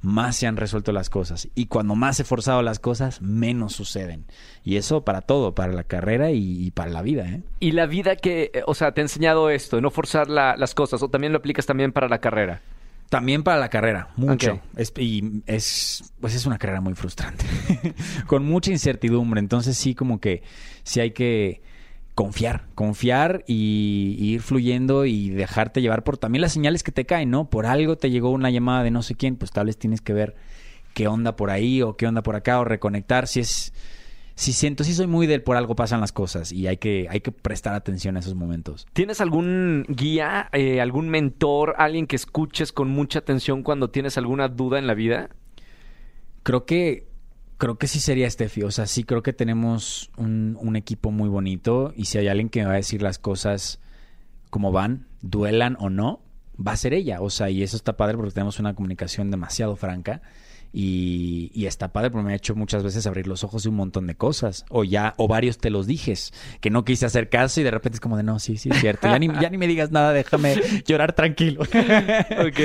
más 0.03 0.35
se 0.35 0.45
han 0.45 0.57
resuelto 0.57 0.91
las 0.91 1.09
cosas. 1.09 1.47
Y 1.55 1.65
cuando 1.65 1.95
más 1.95 2.19
he 2.19 2.23
forzado 2.23 2.61
las 2.61 2.77
cosas, 2.77 3.21
menos 3.21 3.73
suceden. 3.73 4.25
Y 4.63 4.75
eso 4.75 5.03
para 5.03 5.21
todo, 5.21 5.55
para 5.55 5.73
la 5.73 5.83
carrera 5.85 6.29
y, 6.31 6.63
y 6.65 6.69
para 6.71 6.91
la 6.91 7.01
vida, 7.01 7.25
¿eh? 7.27 7.41
Y 7.59 7.71
la 7.71 7.87
vida 7.87 8.15
que, 8.17 8.51
eh, 8.53 8.61
o 8.67 8.75
sea, 8.75 8.91
te 8.93 9.01
ha 9.01 9.03
enseñado 9.03 9.49
esto, 9.49 9.81
no 9.81 9.89
forzar 9.89 10.29
la- 10.29 10.55
las 10.57 10.75
cosas, 10.75 11.01
o 11.01 11.09
también 11.09 11.33
lo 11.33 11.39
aplicas 11.39 11.65
también 11.65 11.91
para 11.91 12.07
la 12.07 12.19
carrera. 12.19 12.61
También 13.09 13.43
para 13.43 13.59
la 13.59 13.69
carrera, 13.69 14.09
mucho. 14.15 14.59
Es, 14.75 14.91
y 14.97 15.41
es, 15.45 16.13
pues 16.19 16.33
es 16.35 16.45
una 16.45 16.57
carrera 16.57 16.81
muy 16.81 16.95
frustrante, 16.95 17.45
con 18.27 18.43
mucha 18.43 18.71
incertidumbre. 18.71 19.39
Entonces 19.39 19.77
sí, 19.77 19.95
como 19.95 20.19
que 20.19 20.43
sí 20.83 20.99
hay 20.99 21.11
que 21.11 21.61
confiar, 22.15 22.67
confiar 22.75 23.43
y, 23.47 24.15
y 24.19 24.33
ir 24.33 24.41
fluyendo 24.41 25.05
y 25.05 25.29
dejarte 25.29 25.81
llevar 25.81 26.03
por 26.03 26.17
también 26.17 26.41
las 26.41 26.53
señales 26.53 26.83
que 26.83 26.91
te 26.91 27.05
caen, 27.05 27.31
¿no? 27.31 27.49
Por 27.49 27.65
algo 27.65 27.97
te 27.97 28.11
llegó 28.11 28.29
una 28.29 28.49
llamada 28.49 28.83
de 28.83 28.91
no 28.91 29.01
sé 29.01 29.15
quién, 29.15 29.35
pues 29.35 29.51
tal 29.51 29.65
vez 29.65 29.77
tienes 29.77 30.01
que 30.01 30.13
ver 30.13 30.35
qué 30.93 31.07
onda 31.07 31.35
por 31.35 31.49
ahí 31.49 31.81
o 31.81 31.97
qué 31.97 32.07
onda 32.07 32.23
por 32.23 32.35
acá 32.35 32.59
o 32.59 32.65
reconectar. 32.65 33.27
Si 33.27 33.39
es, 33.39 33.73
si 34.35 34.53
siento, 34.53 34.83
sí 34.83 34.93
soy 34.93 35.07
muy 35.07 35.27
del 35.27 35.41
por 35.41 35.57
algo 35.57 35.75
pasan 35.75 36.01
las 36.01 36.11
cosas 36.11 36.51
y 36.51 36.67
hay 36.67 36.77
que, 36.77 37.07
hay 37.09 37.21
que 37.21 37.31
prestar 37.31 37.73
atención 37.73 38.15
a 38.15 38.19
esos 38.19 38.35
momentos. 38.35 38.87
¿Tienes 38.93 39.21
algún 39.21 39.85
guía, 39.89 40.49
eh, 40.53 40.81
algún 40.81 41.09
mentor, 41.09 41.75
alguien 41.77 42.07
que 42.07 42.15
escuches 42.15 42.71
con 42.71 42.89
mucha 42.89 43.19
atención 43.19 43.63
cuando 43.63 43.89
tienes 43.89 44.17
alguna 44.17 44.47
duda 44.47 44.79
en 44.79 44.87
la 44.87 44.93
vida? 44.93 45.29
Creo 46.43 46.65
que 46.65 47.07
creo 47.57 47.77
que 47.77 47.87
sí 47.87 47.99
sería 47.99 48.29
Steffi. 48.29 48.63
O 48.63 48.71
sea, 48.71 48.87
sí 48.87 49.03
creo 49.03 49.23
que 49.23 49.33
tenemos 49.33 50.11
un, 50.17 50.57
un 50.59 50.75
equipo 50.75 51.11
muy 51.11 51.29
bonito. 51.29 51.93
Y 51.95 52.05
si 52.05 52.17
hay 52.17 52.27
alguien 52.27 52.49
que 52.49 52.61
me 52.61 52.67
va 52.67 52.73
a 52.73 52.77
decir 52.77 53.01
las 53.01 53.19
cosas 53.19 53.79
como 54.49 54.71
van, 54.71 55.07
duelan 55.21 55.77
o 55.79 55.89
no, 55.89 56.21
va 56.55 56.73
a 56.73 56.77
ser 56.77 56.93
ella. 56.93 57.21
O 57.21 57.29
sea, 57.29 57.49
y 57.49 57.63
eso 57.63 57.75
está 57.75 57.97
padre 57.97 58.17
porque 58.17 58.31
tenemos 58.31 58.59
una 58.59 58.75
comunicación 58.75 59.31
demasiado 59.31 59.75
franca. 59.75 60.21
Y, 60.75 61.51
y 61.53 61.67
está 61.67 61.93
padre 61.93 62.09
porque 62.09 62.25
me 62.25 62.33
ha 62.33 62.35
hecho 62.35 62.55
muchas 62.55 62.83
veces 62.83 63.05
abrir 63.05 63.27
los 63.27 63.43
ojos 63.43 63.61
de 63.63 63.69
un 63.69 63.75
montón 63.75 64.07
de 64.07 64.15
cosas. 64.15 64.65
O 64.69 64.83
ya, 64.83 65.13
o 65.17 65.27
varios 65.27 65.59
te 65.59 65.69
los 65.69 65.85
dijes, 65.85 66.33
que 66.61 66.71
no 66.71 66.83
quise 66.83 67.05
hacer 67.05 67.29
caso 67.29 67.61
y 67.61 67.63
de 67.63 67.69
repente 67.71 67.97
es 67.97 67.99
como 67.99 68.17
de 68.17 68.23
no, 68.23 68.39
sí, 68.39 68.57
sí, 68.57 68.69
es 68.71 68.79
cierto. 68.79 69.07
Ya 69.07 69.19
ni, 69.19 69.27
ya 69.39 69.49
ni 69.51 69.57
me 69.59 69.67
digas 69.67 69.91
nada, 69.91 70.13
déjame 70.13 70.55
llorar 70.87 71.13
tranquilo. 71.13 71.61
Ok. 72.33 72.59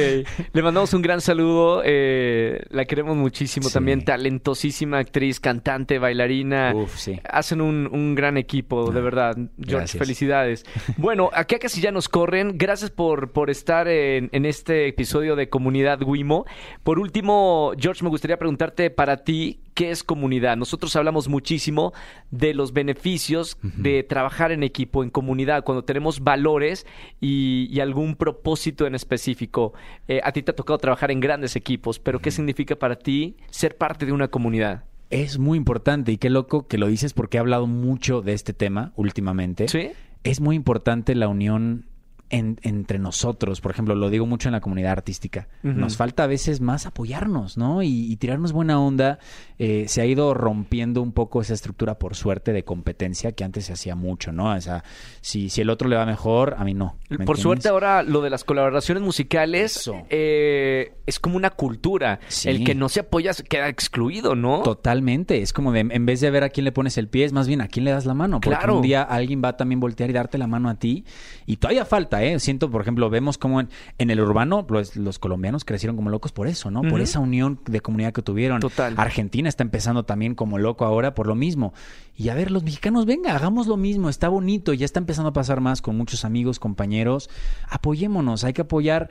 Le 0.52 0.62
mandamos 0.62 0.92
un 0.94 1.02
gran 1.02 1.20
saludo. 1.20 1.82
eh, 1.84 2.62
la 2.70 2.84
queremos 2.86 3.16
muchísimo. 3.16 3.68
Sí. 3.68 3.74
También 3.74 4.04
talentosísima 4.04 4.98
actriz, 4.98 5.38
cantante, 5.40 5.98
bailarina. 5.98 6.72
Uf, 6.74 6.96
sí. 6.96 7.20
Hacen 7.28 7.60
un, 7.60 7.88
un 7.92 8.14
gran 8.14 8.36
equipo, 8.38 8.90
de 8.90 8.98
Ah, 9.00 9.02
verdad. 9.02 9.36
George, 9.36 9.52
gracias. 9.76 9.98
felicidades. 9.98 10.64
Bueno, 10.96 11.30
acá 11.32 11.58
casi 11.58 11.80
ya 11.80 11.92
nos 11.92 12.08
corren. 12.08 12.56
Gracias 12.58 12.90
por, 12.90 13.32
por 13.32 13.50
estar 13.50 13.86
en, 13.88 14.30
en 14.32 14.46
este 14.46 14.88
episodio 14.88 15.36
de 15.36 15.48
Comunidad 15.48 16.00
Wimo. 16.02 16.44
Por 16.82 16.98
último, 16.98 17.72
George, 17.78 17.97
me 18.04 18.10
gustaría 18.10 18.38
preguntarte 18.38 18.90
para 18.90 19.18
ti, 19.18 19.60
¿qué 19.74 19.90
es 19.90 20.02
comunidad? 20.02 20.56
Nosotros 20.56 20.94
hablamos 20.96 21.28
muchísimo 21.28 21.92
de 22.30 22.54
los 22.54 22.72
beneficios 22.72 23.58
de 23.62 24.02
trabajar 24.02 24.52
en 24.52 24.62
equipo, 24.62 25.02
en 25.02 25.10
comunidad, 25.10 25.64
cuando 25.64 25.84
tenemos 25.84 26.20
valores 26.20 26.86
y, 27.20 27.68
y 27.70 27.80
algún 27.80 28.16
propósito 28.16 28.86
en 28.86 28.94
específico. 28.94 29.72
Eh, 30.08 30.20
a 30.22 30.32
ti 30.32 30.42
te 30.42 30.50
ha 30.50 30.56
tocado 30.56 30.78
trabajar 30.78 31.10
en 31.10 31.20
grandes 31.20 31.56
equipos, 31.56 31.98
pero 31.98 32.18
¿qué 32.20 32.30
significa 32.30 32.76
para 32.76 32.96
ti 32.96 33.36
ser 33.50 33.76
parte 33.76 34.06
de 34.06 34.12
una 34.12 34.28
comunidad? 34.28 34.84
Es 35.10 35.38
muy 35.38 35.56
importante 35.56 36.12
y 36.12 36.18
qué 36.18 36.28
loco 36.28 36.66
que 36.66 36.78
lo 36.78 36.86
dices 36.86 37.14
porque 37.14 37.38
he 37.38 37.40
hablado 37.40 37.66
mucho 37.66 38.20
de 38.20 38.34
este 38.34 38.52
tema 38.52 38.92
últimamente. 38.96 39.68
¿Sí? 39.68 39.90
Es 40.24 40.40
muy 40.40 40.56
importante 40.56 41.14
la 41.14 41.28
unión 41.28 41.86
en- 42.30 42.58
entre 42.62 42.98
nosotros. 42.98 43.60
Por 43.60 43.70
ejemplo, 43.72 43.94
lo 43.94 44.10
digo 44.10 44.26
mucho 44.26 44.48
en 44.48 44.52
la 44.52 44.60
comunidad 44.60 44.92
artística. 44.92 45.48
Nos 45.62 45.96
falta 45.96 46.24
a 46.24 46.26
veces 46.26 46.60
más 46.60 46.86
apoyarnos, 46.86 47.56
¿no? 47.56 47.82
Y, 47.82 47.88
y 48.12 48.16
tirarnos 48.16 48.52
buena 48.52 48.80
onda. 48.80 49.18
Eh, 49.58 49.86
se 49.88 50.00
ha 50.00 50.06
ido 50.06 50.34
rompiendo 50.34 51.02
un 51.02 51.12
poco 51.12 51.40
esa 51.40 51.54
estructura, 51.54 51.98
por 51.98 52.14
suerte, 52.14 52.52
de 52.52 52.64
competencia 52.64 53.32
que 53.32 53.44
antes 53.44 53.66
se 53.66 53.72
hacía 53.72 53.94
mucho, 53.96 54.30
¿no? 54.32 54.52
O 54.54 54.60
sea, 54.60 54.84
si, 55.20 55.48
si 55.50 55.60
el 55.62 55.70
otro 55.70 55.88
le 55.88 55.96
va 55.96 56.06
mejor, 56.06 56.54
a 56.58 56.64
mí 56.64 56.74
no. 56.74 56.96
¿me 57.08 57.16
Por 57.18 57.20
entiendes? 57.36 57.42
suerte 57.42 57.68
ahora 57.68 58.02
lo 58.02 58.20
de 58.22 58.30
las 58.30 58.44
colaboraciones 58.44 59.02
musicales 59.02 59.90
eh, 60.10 60.92
es 61.06 61.18
como 61.18 61.36
una 61.36 61.50
cultura. 61.50 62.20
Sí. 62.28 62.48
El 62.48 62.64
que 62.64 62.74
no 62.74 62.88
se 62.88 63.00
apoya 63.00 63.32
queda 63.48 63.68
excluido, 63.68 64.34
¿no? 64.34 64.62
Totalmente. 64.62 65.42
Es 65.42 65.52
como 65.52 65.72
de, 65.72 65.80
en 65.80 66.06
vez 66.06 66.20
de 66.20 66.30
ver 66.30 66.44
a 66.44 66.48
quién 66.50 66.64
le 66.64 66.72
pones 66.72 66.98
el 66.98 67.08
pie, 67.08 67.24
es 67.24 67.32
más 67.32 67.48
bien 67.48 67.60
a 67.60 67.68
quién 67.68 67.84
le 67.84 67.90
das 67.90 68.06
la 68.06 68.14
mano. 68.14 68.40
Porque 68.40 68.56
Claro. 68.58 68.76
un 68.76 68.82
día 68.82 69.02
alguien 69.02 69.42
va 69.42 69.48
a 69.50 69.56
también 69.56 69.80
voltear 69.80 70.10
y 70.10 70.12
darte 70.12 70.38
la 70.38 70.46
mano 70.46 70.68
a 70.68 70.74
ti. 70.76 71.04
Y 71.46 71.56
todavía 71.56 71.84
falta, 71.84 72.17
¿eh? 72.22 72.38
Siento, 72.40 72.70
por 72.70 72.80
ejemplo, 72.82 73.08
vemos 73.10 73.38
como 73.38 73.60
en, 73.60 73.68
en 73.98 74.10
el 74.10 74.20
urbano 74.20 74.66
pues, 74.66 74.96
los 74.96 75.18
colombianos 75.18 75.64
crecieron 75.64 75.96
como 75.96 76.10
locos 76.10 76.32
por 76.32 76.46
eso, 76.48 76.70
¿no? 76.70 76.82
Por 76.82 77.00
esa 77.00 77.18
unión 77.20 77.60
de 77.66 77.80
comunidad 77.80 78.12
que 78.12 78.22
tuvieron. 78.22 78.60
Total. 78.60 78.94
Argentina 78.96 79.48
está 79.48 79.62
empezando 79.62 80.04
también 80.04 80.34
como 80.34 80.58
loco 80.58 80.84
ahora 80.84 81.14
por 81.14 81.26
lo 81.26 81.34
mismo. 81.34 81.72
Y 82.16 82.30
a 82.30 82.34
ver, 82.34 82.50
los 82.50 82.64
mexicanos, 82.64 83.06
venga, 83.06 83.34
hagamos 83.36 83.66
lo 83.66 83.76
mismo. 83.76 84.08
Está 84.08 84.28
bonito. 84.28 84.72
Ya 84.72 84.84
está 84.84 84.98
empezando 84.98 85.28
a 85.30 85.32
pasar 85.32 85.60
más 85.60 85.80
con 85.82 85.96
muchos 85.96 86.24
amigos, 86.24 86.58
compañeros. 86.58 87.30
Apoyémonos. 87.68 88.44
Hay 88.44 88.52
que 88.52 88.62
apoyar 88.62 89.08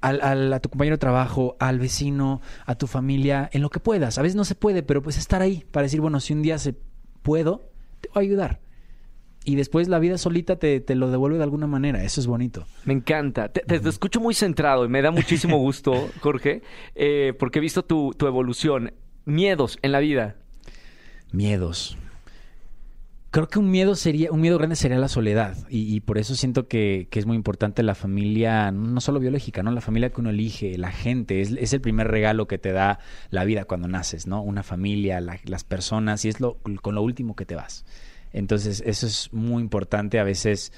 al, 0.00 0.20
al- 0.20 0.52
a 0.52 0.60
tu 0.60 0.68
compañero 0.68 0.94
de 0.94 0.98
trabajo, 1.00 1.56
al 1.60 1.78
vecino, 1.78 2.40
a 2.66 2.74
tu 2.74 2.86
familia, 2.86 3.48
en 3.52 3.62
lo 3.62 3.70
que 3.70 3.80
puedas. 3.80 4.18
A 4.18 4.22
veces 4.22 4.36
no 4.36 4.44
se 4.44 4.54
puede, 4.54 4.82
pero 4.82 5.02
pues 5.02 5.16
estar 5.16 5.42
ahí 5.42 5.64
para 5.70 5.84
decir, 5.84 6.00
bueno, 6.00 6.20
si 6.20 6.32
un 6.32 6.42
día 6.42 6.58
se 6.58 6.74
puedo, 7.22 7.70
te 8.00 8.08
voy 8.14 8.24
a 8.24 8.26
ayudar. 8.26 8.60
Y 9.44 9.56
después 9.56 9.88
la 9.88 9.98
vida 9.98 10.18
solita 10.18 10.56
te, 10.56 10.78
te 10.80 10.94
lo 10.94 11.10
devuelve 11.10 11.36
de 11.38 11.44
alguna 11.44 11.66
manera. 11.66 12.04
Eso 12.04 12.20
es 12.20 12.26
bonito. 12.28 12.64
Me 12.84 12.92
encanta. 12.92 13.48
Te, 13.48 13.60
te- 13.60 13.80
te 13.80 13.88
escucho 13.88 14.20
muy 14.20 14.34
centrado 14.34 14.84
y 14.84 14.88
me 14.88 15.02
da 15.02 15.10
muchísimo 15.10 15.56
gusto, 15.58 16.08
Jorge, 16.20 16.62
eh, 16.94 17.34
porque 17.38 17.58
he 17.58 17.62
visto 17.62 17.84
tu, 17.84 18.12
tu 18.16 18.26
evolución. 18.28 18.92
Miedos 19.24 19.78
en 19.82 19.92
la 19.92 19.98
vida. 20.00 20.36
Miedos. 21.32 21.96
Creo 23.30 23.48
que 23.48 23.58
un 23.58 23.70
miedo 23.70 23.94
sería, 23.94 24.30
un 24.30 24.42
miedo 24.42 24.58
grande 24.58 24.76
sería 24.76 24.98
la 24.98 25.08
soledad. 25.08 25.56
Y, 25.70 25.94
y 25.94 26.00
por 26.00 26.18
eso 26.18 26.34
siento 26.34 26.68
que, 26.68 27.08
que 27.10 27.18
es 27.18 27.24
muy 27.24 27.34
importante 27.34 27.82
la 27.82 27.94
familia, 27.94 28.70
no 28.72 29.00
solo 29.00 29.20
biológica, 29.20 29.62
¿no? 29.62 29.70
La 29.70 29.80
familia 29.80 30.10
que 30.10 30.20
uno 30.20 30.28
elige, 30.30 30.76
la 30.76 30.92
gente, 30.92 31.40
es, 31.40 31.50
es 31.52 31.72
el 31.72 31.80
primer 31.80 32.08
regalo 32.08 32.46
que 32.46 32.58
te 32.58 32.72
da 32.72 32.98
la 33.30 33.44
vida 33.44 33.64
cuando 33.64 33.88
naces, 33.88 34.26
¿no? 34.26 34.42
Una 34.42 34.62
familia, 34.62 35.20
la- 35.22 35.40
las 35.46 35.64
personas, 35.64 36.26
y 36.26 36.28
es 36.28 36.40
lo, 36.40 36.58
con 36.82 36.94
lo 36.94 37.00
último 37.02 37.34
que 37.34 37.46
te 37.46 37.54
vas. 37.54 37.86
Entonces, 38.32 38.82
eso 38.86 39.06
es 39.06 39.32
muy 39.32 39.62
importante. 39.62 40.18
A 40.18 40.24
veces 40.24 40.72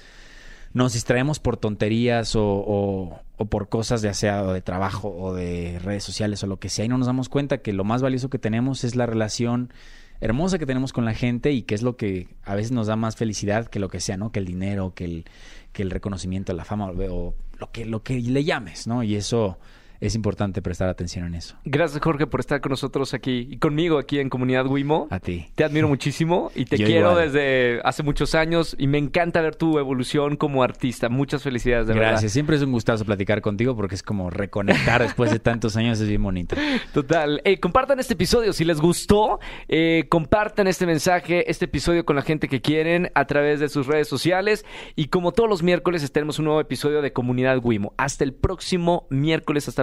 nos 0.75 0.93
distraemos 0.93 1.39
por 1.39 1.57
tonterías 1.57 2.35
o, 2.37 3.21
por 3.49 3.69
cosas 3.69 4.03
ya 4.03 4.13
sea 4.13 4.43
o 4.43 4.53
de 4.53 4.61
trabajo 4.61 5.09
o 5.09 5.33
de 5.33 5.79
redes 5.79 6.03
sociales 6.03 6.43
o 6.43 6.49
lo 6.49 6.59
que 6.59 6.69
sea 6.69 6.85
y 6.85 6.89
no 6.89 6.99
nos 6.99 7.07
damos 7.07 7.29
cuenta 7.29 7.59
que 7.59 7.73
lo 7.73 7.85
más 7.85 8.03
valioso 8.03 8.29
que 8.29 8.41
tenemos 8.41 8.83
es 8.83 8.97
la 8.97 9.07
relación 9.07 9.73
hermosa 10.21 10.59
que 10.59 10.67
tenemos 10.67 10.93
con 10.93 11.05
la 11.05 11.15
gente 11.15 11.53
y 11.53 11.63
que 11.63 11.77
es 11.77 11.83
lo 11.83 11.97
que 11.97 12.29
a 12.45 12.57
veces 12.57 12.73
nos 12.73 12.89
da 12.89 12.97
más 12.97 13.15
felicidad 13.17 13.67
que 13.67 13.79
lo 13.79 13.89
que 13.89 14.01
sea, 14.01 14.17
¿no? 14.17 14.33
Que 14.33 14.41
el 14.41 14.47
dinero, 14.47 14.95
que 14.95 15.05
el, 15.05 15.25
que 15.73 15.83
el 15.83 15.91
reconocimiento, 15.91 16.53
la 16.55 16.65
fama 16.65 16.89
o 16.89 17.35
lo 17.59 17.73
que, 17.73 17.85
lo 17.85 18.03
que 18.03 18.19
le 18.21 18.43
llames, 18.43 18.87
¿no? 18.87 19.03
Y 19.03 19.15
eso 19.15 19.59
es 20.01 20.14
importante 20.14 20.62
prestar 20.62 20.88
atención 20.88 21.26
en 21.26 21.34
eso. 21.34 21.57
Gracias, 21.64 22.03
Jorge, 22.03 22.26
por 22.26 22.40
estar 22.40 22.61
con 22.61 22.70
nosotros 22.70 23.14
aquí 23.14 23.49
y 23.51 23.59
conmigo 23.59 23.99
aquí 23.99 24.18
en 24.18 24.28
Comunidad 24.28 24.66
Wimo. 24.66 25.09
A 25.11 25.20
ti. 25.20 25.47
Te 25.55 25.64
admiro 25.64 25.88
muchísimo 25.88 26.51
y 26.55 26.64
te 26.64 26.76
Yo 26.78 26.86
quiero 26.86 27.12
igual. 27.12 27.26
desde 27.32 27.80
hace 27.84 28.03
muchos 28.03 28.34
años 28.34 28.74
y 28.78 28.86
me 28.86 28.99
encanta 28.99 29.40
ver 29.40 29.57
tu 29.57 29.78
evolución 29.78 30.36
como 30.36 30.62
artista. 30.62 31.09
Muchas 31.09 31.42
felicidades, 31.42 31.86
de 31.86 31.95
Gracias. 31.95 32.22
verdad. 32.22 32.32
Siempre 32.32 32.57
es 32.57 32.62
un 32.62 32.72
gustazo 32.72 33.05
platicar 33.05 33.40
contigo 33.40 33.76
porque 33.76 33.95
es 33.95 34.03
como 34.03 34.30
reconectar 34.30 35.03
después 35.03 35.30
de 35.30 35.38
tantos 35.38 35.76
años, 35.76 36.01
es 36.01 36.09
bien 36.09 36.22
bonito. 36.22 36.57
Total. 36.92 37.40
Eh, 37.45 37.61
compartan 37.61 38.01
este 38.01 38.14
episodio. 38.14 38.53
Si 38.53 38.64
les 38.64 38.80
gustó, 38.80 39.38
eh, 39.68 40.07
compartan 40.09 40.66
este 40.66 40.86
mensaje, 40.86 41.51
este 41.51 41.66
episodio 41.66 42.05
con 42.05 42.16
la 42.16 42.22
gente 42.22 42.49
que 42.49 42.61
quieren 42.61 43.11
a 43.14 43.26
través 43.26 43.61
de 43.61 43.68
sus 43.68 43.86
redes 43.86 44.09
sociales. 44.09 44.64
Y 44.97 45.07
como 45.07 45.32
todos 45.32 45.49
los 45.49 45.62
miércoles, 45.62 46.03
estaremos 46.03 46.38
un 46.38 46.47
nuevo 46.47 46.61
episodio 46.61 47.03
de 47.03 47.12
Comunidad 47.12 47.59
Wimo. 47.62 47.95
Hasta 47.97 48.24
el 48.24 48.32
próximo 48.32 49.07
miércoles, 49.11 49.68
hasta 49.68 49.82